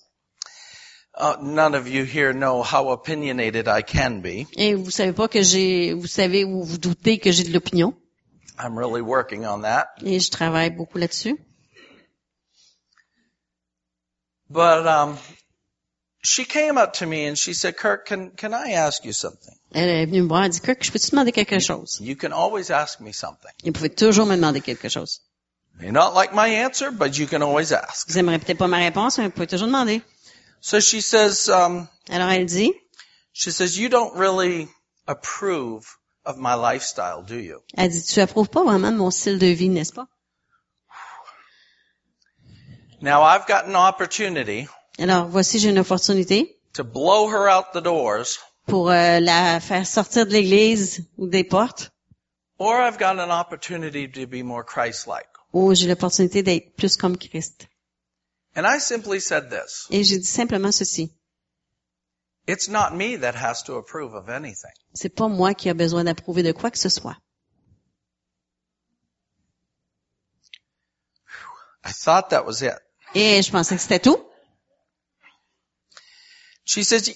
Uh, 1.18 1.38
none 1.42 1.76
of 1.76 1.88
you 1.88 2.04
here 2.04 2.34
know 2.34 2.62
how 2.62 2.90
opinionated 2.90 3.68
I 3.70 3.82
can 3.82 4.22
be. 4.22 4.48
Et 4.58 4.76
vous 4.76 4.92
savez 4.92 5.14
pas 5.14 5.30
que 5.30 5.42
j'ai, 5.42 5.94
vous 5.94 6.08
savez 6.08 6.44
ou 6.44 6.64
vous 6.64 6.78
doutez 6.78 7.20
que 7.20 7.32
j'ai 7.32 7.44
de 7.46 7.54
l'opinion. 7.54 7.94
I'm 8.60 8.78
really 8.78 9.02
working 9.02 9.46
on 9.46 9.62
that. 9.62 9.88
Et 10.04 10.20
je 10.20 10.30
travaille 10.30 10.72
beaucoup 10.72 10.98
là-dessus. 10.98 11.38
But 14.50 14.86
um, 14.88 15.18
she 16.26 16.46
came 16.46 16.78
up 16.78 16.94
to 16.94 17.06
me 17.06 17.26
and 17.26 17.38
she 17.38 17.54
said, 17.54 17.78
Kirk, 17.78 18.06
can, 18.08 18.32
can 18.32 18.54
I 18.54 18.72
ask 18.72 19.06
you 19.06 19.14
something? 19.14 19.54
Elle 19.74 19.90
est 19.90 20.06
venue 20.06 20.24
me 20.24 20.28
voir, 20.28 20.44
elle 20.44 20.52
dit, 20.52 20.62
Kirk, 20.62 20.84
je 20.84 20.92
peux 20.92 21.00
te 21.00 21.10
demander 21.12 21.32
quelque 21.32 21.60
chose? 21.60 22.00
You 22.02 22.16
can 22.16 22.32
always 22.32 22.72
ask 22.72 23.00
me 23.00 23.12
something. 23.12 23.52
Il 23.64 23.74
pouvait 23.74 23.96
toujours 23.96 24.26
me 24.26 24.36
demander 24.36 24.62
quelque 24.62 24.90
chose. 24.90 25.22
You 25.80 25.88
may 25.88 25.92
not 25.92 26.14
like 26.14 26.34
my 26.34 26.48
answer, 26.48 26.92
but 26.92 27.18
you 27.18 27.28
can 27.28 27.42
always 27.42 27.72
ask. 27.72 28.08
Vous 28.10 28.18
aimeriez 28.18 28.40
peut-être 28.40 28.58
pas 28.58 28.68
ma 28.68 28.78
réponse, 28.78 29.18
mais 29.18 29.26
vous 29.26 29.32
pouvez 29.32 29.48
toujours 29.48 29.68
demander. 29.68 30.02
So 30.62 30.80
she 30.80 31.02
says, 31.02 31.50
um, 31.50 31.88
Alors 32.10 32.30
elle 32.30 32.46
dit, 32.46 32.74
she 33.34 33.52
says, 33.52 33.78
you 33.78 33.90
don't 33.90 34.16
really 34.16 34.68
approve 35.08 35.86
of 36.26 36.38
my 36.38 36.56
lifestyle, 36.56 37.22
do 37.22 37.36
you? 37.36 37.62
elle 37.78 37.90
dit, 37.90 38.04
tu 38.04 38.20
approuves 38.20 38.50
pas 38.50 38.64
vraiment 38.64 38.92
de 38.92 38.98
mon 38.98 39.12
style 39.12 39.38
de 39.38 39.48
vie, 39.48 39.70
n'est-ce 39.70 39.94
pas? 39.94 40.08
Now 43.02 43.22
I've 43.22 43.46
got 43.46 43.66
an 43.68 43.76
opportunity 43.76 44.68
Alors 44.98 45.28
voici, 45.28 45.60
j'ai 45.60 45.70
une 45.70 45.80
opportunité 45.80 46.58
to 46.74 46.84
blow 46.84 47.30
her 47.30 47.48
out 47.50 47.74
the 47.74 47.82
doors, 47.82 48.40
pour 48.66 48.90
euh, 48.90 49.20
la 49.20 49.60
faire 49.60 49.86
sortir 49.86 50.26
de 50.26 50.32
l'église 50.32 51.06
ou 51.18 51.28
des 51.28 51.44
portes, 51.44 51.92
or 52.60 52.76
I've 52.76 52.98
got 52.98 53.20
an 53.20 53.32
opportunity 53.32 54.10
to 54.10 54.28
be 54.28 54.44
more 54.44 54.64
Christ-like. 54.64 55.28
ou 55.54 55.74
j'ai 55.74 55.88
l'opportunité 55.88 56.44
d'être 56.44 56.76
plus 56.76 56.98
comme 56.98 57.18
Christ. 57.18 57.68
And 58.56 58.66
I 58.66 58.80
simply 58.80 59.20
said 59.20 59.50
this. 59.50 59.88
Et 59.90 60.04
j'ai 60.04 60.18
dit 60.18 60.28
simplement 60.28 60.72
ceci. 60.72 61.12
It's 62.48 62.70
not 62.70 62.94
me 62.94 63.18
that 63.18 63.36
has 63.36 63.64
to 63.64 63.76
approve 63.76 64.14
of 64.14 64.30
anything. 64.30 64.72
C'est 64.94 65.10
pas 65.10 65.28
moi 65.28 65.54
qui 65.54 65.70
a 65.70 65.74
besoin 65.74 66.04
d'approuver 66.04 66.44
de 66.44 66.52
quoi 66.52 66.72
que 66.72 66.78
ce 66.78 66.90
soit. 66.90 67.18
I 71.84 71.92
thought 71.92 72.30
that 72.30 72.46
was 72.46 72.62
it. 72.62 72.76
Et 73.14 73.42
je 73.42 73.52
pensais 73.52 73.76
que 73.76 73.82
c'était 73.82 74.00
tout. 74.00 74.20
She 76.66 76.84
says, 76.84 77.10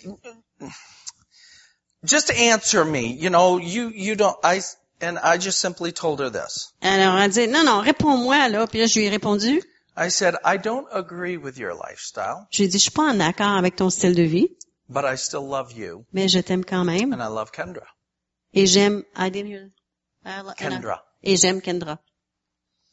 just 2.05 2.31
answer 2.31 2.85
me. 2.85 3.13
You 3.13 3.29
know, 3.29 3.57
you, 3.57 3.89
you 3.89 4.15
don't, 4.15 4.37
I, 4.43 4.61
and 5.01 5.17
I 5.19 5.37
just 5.37 5.59
simply 5.59 5.91
told 5.91 6.19
her 6.19 6.29
this. 6.29 6.71
Alors 6.81 7.17
elle 7.19 7.29
dit, 7.31 7.47
non, 7.47 7.63
non, 7.63 7.81
réponds-moi 7.81 8.49
là. 8.49 8.67
Puis 8.67 8.79
là, 8.79 8.85
je 8.87 8.99
lui 8.99 9.05
ai 9.07 9.09
répondu. 9.09 9.61
I 9.97 10.09
said, 10.09 10.35
I 10.45 10.57
don't 10.57 10.87
agree 10.93 11.35
with 11.37 11.57
your 11.57 11.73
lifestyle, 11.73 12.47
Je 12.51 12.59
lui 12.61 12.65
ai 12.65 12.67
dit, 12.69 12.77
je 12.77 12.83
suis 12.83 12.91
pas 12.91 13.03
en 13.11 13.19
accord 13.19 13.57
avec 13.57 13.75
ton 13.75 13.89
style 13.89 14.15
de 14.15 14.23
vie, 14.23 14.47
but 14.87 15.03
I 15.03 15.17
still 15.17 15.41
love 15.45 15.73
you 15.73 16.05
mais 16.13 16.29
je 16.29 16.39
t'aime 16.39 16.63
quand 16.63 16.85
même. 16.85 17.11
and 17.13 17.21
I 17.21 17.27
love 17.27 17.51
Kendra. 17.51 17.85
Et 18.53 18.65
j'aime, 18.65 19.03
I 19.17 19.29
didn't 19.29 19.49
hear- 19.51 19.71
I 20.25 20.41
lo- 20.43 20.53
Kendra. 20.57 21.03
Et 21.23 21.35
j'aime 21.35 21.59
Kendra. 21.61 21.97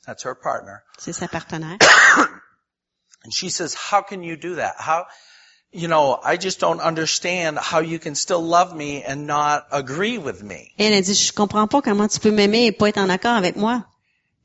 That's 0.06 0.24
her 0.24 0.34
partner. 0.34 0.78
C'est 0.98 1.12
sa 1.12 1.28
partenaire. 1.28 1.78
And 3.24 3.32
she 3.32 3.50
says, 3.50 3.74
how 3.74 4.02
can 4.02 4.22
you 4.22 4.36
do 4.36 4.56
that? 4.56 4.74
How, 4.78 5.04
you 5.72 5.88
know, 5.88 6.18
I 6.22 6.36
just 6.36 6.60
don't 6.60 6.80
understand 6.80 7.58
how 7.58 7.80
you 7.80 7.98
can 7.98 8.14
still 8.14 8.42
love 8.42 8.74
me 8.74 9.02
and 9.02 9.26
not 9.26 9.66
agree 9.72 10.18
with 10.18 10.42
me. 10.42 10.72
Et 10.78 10.84
elle 10.86 10.94
a 10.94 11.02
dit, 11.02 11.14
je 11.14 11.32
comprends 11.32 11.68
pas 11.68 11.82
comment 11.82 12.08
tu 12.08 12.20
peux 12.20 12.30
m'aimer 12.30 12.66
et 12.66 12.72
pas 12.72 12.88
être 12.88 12.98
en 12.98 13.08
accord 13.10 13.36
avec 13.36 13.56
moi. 13.56 13.84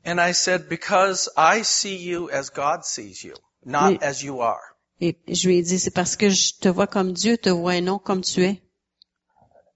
And 0.04 0.18
I 0.20 0.32
said, 0.32 0.68
because 0.68 1.28
I 1.36 1.62
see 1.62 1.96
you 1.96 2.28
as 2.30 2.50
God 2.50 2.84
sees 2.84 3.22
you, 3.24 3.34
not 3.64 3.92
Oui. 3.92 3.98
as 4.02 4.22
you 4.22 4.40
are. 4.40 4.60
Et 5.00 5.16
je 5.28 5.48
lui 5.48 5.58
ai 5.58 5.62
dit, 5.62 5.78
c'est 5.78 5.92
parce 5.94 6.16
que 6.16 6.28
je 6.28 6.54
te 6.60 6.68
vois 6.68 6.86
comme 6.86 7.12
Dieu 7.12 7.36
te 7.38 7.50
voit 7.50 7.76
et 7.76 7.80
non 7.80 7.98
comme 7.98 8.22
tu 8.22 8.44
es. 8.44 8.60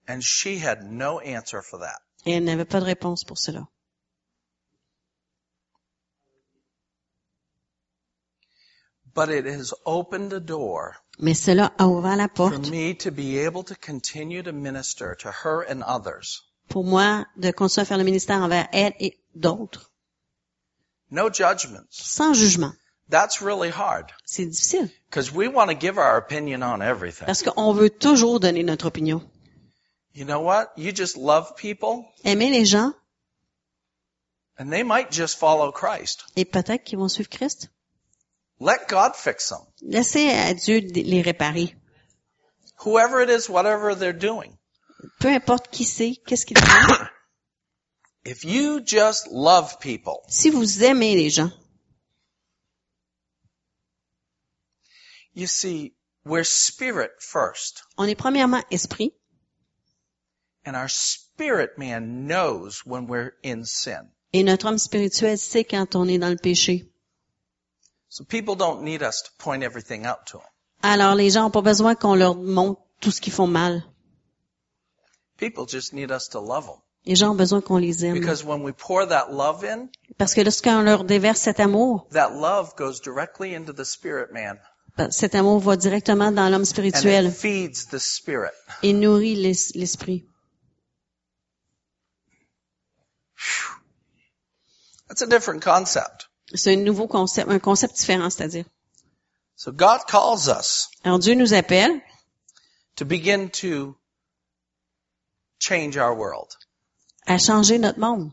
And 0.08 0.20
she 0.20 0.58
had 0.62 0.84
no 0.90 1.20
answer 1.20 1.62
for 1.62 1.80
that. 1.80 1.98
Et 2.26 2.32
elle 2.32 2.44
n'avait 2.44 2.64
pas 2.64 2.80
de 2.80 2.84
réponse 2.84 3.24
pour 3.24 3.38
cela. 3.38 3.66
But 9.16 9.30
it 9.30 9.46
has 9.46 9.72
opened 9.86 10.32
a 10.34 10.40
door 10.40 10.94
Mais 11.18 11.34
cela 11.34 11.72
a 11.78 11.84
ouvert 11.86 12.16
la 12.18 12.28
for 12.28 12.50
porte 12.50 12.70
me 12.70 12.94
to 12.96 13.10
be 13.10 13.38
able 13.38 13.64
to 13.64 13.74
continue 13.74 14.42
to 14.42 14.52
minister 14.52 15.16
to 15.22 15.30
her 15.42 15.62
and 15.68 15.82
others. 15.82 16.42
pour 16.68 16.84
moi 16.84 17.24
de 17.36 17.50
continuer 17.50 17.82
à 17.82 17.86
faire 17.86 17.96
le 17.98 18.04
ministère 18.04 18.42
envers 18.42 18.68
elle 18.72 18.92
et 19.00 19.18
d'autres, 19.34 19.90
No 21.10 21.30
judgments. 21.32 21.86
sans 21.90 22.34
jugement. 22.34 22.72
That's 23.08 23.40
really 23.40 23.70
hard 23.70 24.12
C'est 24.26 24.44
difficile, 24.46 24.90
because 25.08 25.32
we 25.32 25.48
want 25.48 25.68
to 25.68 25.74
give 25.74 25.96
our 25.96 26.18
opinion 26.18 26.62
on 26.62 26.82
everything. 26.82 27.24
parce 27.24 27.42
qu'on 27.42 27.72
veut 27.72 27.88
toujours 27.88 28.38
donner 28.40 28.64
notre 28.64 28.86
opinion. 28.86 29.22
You 30.12 30.24
know 30.26 30.40
what? 30.40 30.72
You 30.76 30.92
just 30.92 31.16
love 31.16 31.54
people 31.56 32.04
Aimer 32.24 32.50
les 32.50 32.64
gens, 32.66 32.92
and 34.58 34.70
they 34.70 34.82
might 34.82 35.10
just 35.10 35.38
follow 35.38 35.70
Christ. 35.72 36.24
et 36.36 36.44
peut-être 36.44 36.84
qu'ils 36.84 36.98
vont 36.98 37.08
suivre 37.08 37.30
Christ. 37.30 37.70
Let 38.58 38.88
God 38.88 39.14
fix 39.16 39.48
them. 39.50 39.60
Laissez 39.82 40.28
à 40.30 40.54
Dieu 40.54 40.80
les 40.80 41.22
réparer. 41.22 41.74
Whoever 42.84 43.20
it 43.22 43.28
is, 43.30 43.48
whatever 43.50 43.94
they're 43.94 44.12
doing. 44.12 44.56
Peu 45.20 45.28
importe 45.28 45.68
qui 45.70 45.84
c'est, 45.84 46.16
qu'est-ce 46.26 46.46
qu'il 46.46 46.58
fait. 46.58 47.10
If 48.24 48.44
you 48.44 48.80
just 48.84 49.28
love 49.30 49.78
people, 49.78 50.22
Si 50.28 50.50
vous 50.50 50.82
aimez 50.82 51.14
les 51.14 51.30
gens, 51.30 51.52
you 55.34 55.46
see, 55.46 55.94
we're 56.24 56.44
spirit 56.44 57.10
first. 57.20 57.82
on 57.98 58.08
est 58.08 58.16
premièrement 58.16 58.62
esprit, 58.70 59.12
And 60.64 60.74
our 60.74 60.88
spirit 60.88 61.78
man 61.78 62.26
knows 62.26 62.82
when 62.84 63.06
we're 63.06 63.32
in 63.44 63.62
sin. 63.64 64.10
et 64.32 64.42
notre 64.42 64.66
homme 64.66 64.78
spirituel 64.78 65.38
sait 65.38 65.62
quand 65.64 65.94
on 65.94 66.08
est 66.08 66.18
dans 66.18 66.30
le 66.30 66.36
péché. 66.36 66.90
So 68.08 68.24
people 68.24 68.54
don't 68.56 68.82
need 68.82 69.02
us 69.02 69.22
to 69.22 69.30
point 69.38 69.62
everything 69.62 70.06
out 70.06 70.26
to 70.26 70.38
them. 70.38 70.46
Alors 70.82 71.14
les 71.14 71.30
gens 71.30 71.42
n'ont 71.44 71.50
pas 71.50 71.62
besoin 71.62 71.94
qu'on 71.94 72.14
leur 72.14 72.34
montre 72.36 72.80
tout 73.00 73.10
ce 73.10 73.20
qu'ils 73.20 73.32
font 73.32 73.46
mal. 73.48 73.84
People 75.38 75.66
just 75.68 75.92
need 75.92 76.10
us 76.10 76.28
to 76.30 76.40
love 76.40 76.66
them. 76.66 76.76
Les 77.04 77.14
gens 77.16 77.32
ont 77.32 77.36
besoin 77.36 77.60
qu'on 77.60 77.76
les 77.78 78.04
aime. 78.04 78.14
Because 78.18 78.44
when 78.44 78.62
we 78.62 78.72
pour 78.72 79.06
that 79.08 79.28
love 79.30 79.64
in, 79.64 79.88
Parce 80.18 80.34
que 80.34 80.40
lorsqu'on 80.40 80.82
leur 80.82 81.04
déverse 81.04 81.40
cet 81.40 81.60
amour, 81.60 82.06
that 82.12 82.30
love 82.34 82.74
goes 82.76 83.00
directly 83.00 83.54
into 83.54 83.72
the 83.72 83.84
spirit 83.84 84.32
man. 84.32 84.58
ben, 84.96 85.10
cet 85.10 85.34
amour 85.34 85.60
va 85.60 85.76
directement 85.76 86.32
dans 86.32 86.48
l'homme 86.48 86.62
And 86.62 86.64
spirituel 86.64 87.26
it 87.26 87.34
feeds 87.34 87.86
the 87.90 87.98
spirit. 87.98 88.52
et 88.82 88.92
nourrit 88.92 89.34
l'es- 89.36 89.72
l'esprit. 89.74 90.24
That's 95.08 95.22
a 95.22 95.26
different 95.26 95.62
concept. 95.62 96.25
C'est 96.54 96.74
un 96.74 96.76
nouveau 96.84 97.06
concept, 97.08 97.50
un 97.50 97.58
concept 97.58 97.96
différent, 97.96 98.30
c'est-à-dire. 98.30 98.64
So 99.56 99.72
God 99.72 100.00
calls 100.06 100.48
us 100.48 100.88
Alors 101.04 101.18
Dieu 101.18 101.34
nous 101.34 101.54
appelle 101.54 102.00
to 102.96 103.04
begin 103.04 103.48
to 103.62 103.96
change 105.58 105.96
our 105.96 106.14
world. 106.16 106.56
à 107.26 107.38
changer 107.38 107.78
notre 107.78 107.98
monde, 107.98 108.30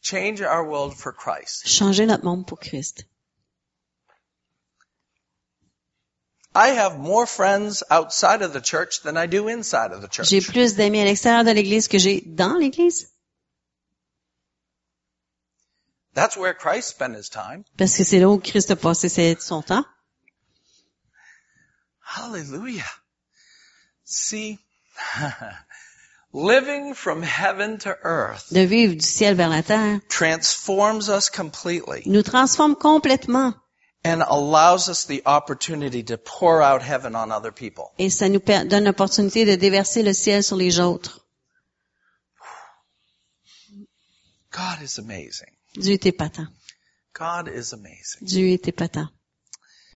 Change 0.00 0.40
our 0.40 0.64
world 0.64 0.94
for 0.94 1.12
Christ. 1.12 1.66
changer 1.66 2.06
notre 2.06 2.24
monde 2.24 2.46
pour 2.46 2.58
Christ. 2.58 3.04
I 6.54 6.68
have 6.70 6.98
more 6.98 7.26
friends 7.26 7.82
outside 7.90 8.40
of 8.40 8.52
the 8.54 8.60
church 8.62 9.02
than 9.02 9.16
I 9.18 9.26
do 9.26 9.48
inside 9.48 9.92
of 9.92 10.00
the 10.00 10.08
church. 10.08 10.28
J'ai 10.30 10.40
plus 10.40 10.74
d'amis 10.76 11.00
à 11.00 11.04
l'extérieur 11.04 11.44
de 11.44 11.50
l'Église 11.50 11.86
que 11.88 11.98
j'ai 11.98 12.22
dans 12.22 12.56
l'Église, 12.56 13.10
That's 16.16 16.34
where 16.34 16.54
Christ 16.54 16.88
spent 16.88 17.14
his 17.14 17.28
time. 17.28 17.64
parce 17.76 17.94
que 17.94 18.02
c'est 18.02 18.18
là 18.18 18.28
où 18.30 18.38
Christ 18.38 18.70
a 18.70 18.76
passé 18.76 19.36
son 19.38 19.60
temps. 19.62 19.84
Hallelujah. 22.00 22.90
See, 24.06 24.58
living 26.32 26.94
from 26.94 27.22
heaven 27.22 27.76
to 27.80 27.94
earth 28.02 28.46
De 28.50 28.64
vivre 28.64 28.94
du 28.94 29.04
ciel 29.04 29.34
vers 29.34 29.50
la 29.50 29.62
terre 29.62 30.00
transforms 30.08 31.10
us 31.10 31.28
completely 31.28 32.02
nous 32.06 32.22
transforme 32.22 32.76
complètement 32.76 33.54
and 34.02 34.22
allows 34.22 34.88
us 34.88 35.04
the 35.04 35.22
opportunity 35.26 36.02
to 36.02 36.16
pour 36.16 36.62
out 36.62 36.80
heaven 36.80 37.14
on 37.14 37.30
other 37.30 37.52
people. 37.52 37.90
et 37.98 38.08
ça 38.08 38.30
nous 38.30 38.40
donne 38.40 38.84
l'opportunité 38.84 39.44
de 39.44 39.56
déverser 39.56 40.02
le 40.02 40.14
ciel 40.14 40.42
sur 40.42 40.56
les 40.56 40.80
autres. 40.80 41.20
God 44.50 44.80
is 44.82 44.98
amazing. 44.98 45.55
Dieu 45.76 45.94
est 45.94 46.06
épatant. 46.06 46.46
God 47.14 47.48
is 47.48 47.72
amazing. 47.72 48.22
Dieu 48.22 48.48
est 48.48 48.68
épatant. 48.68 49.08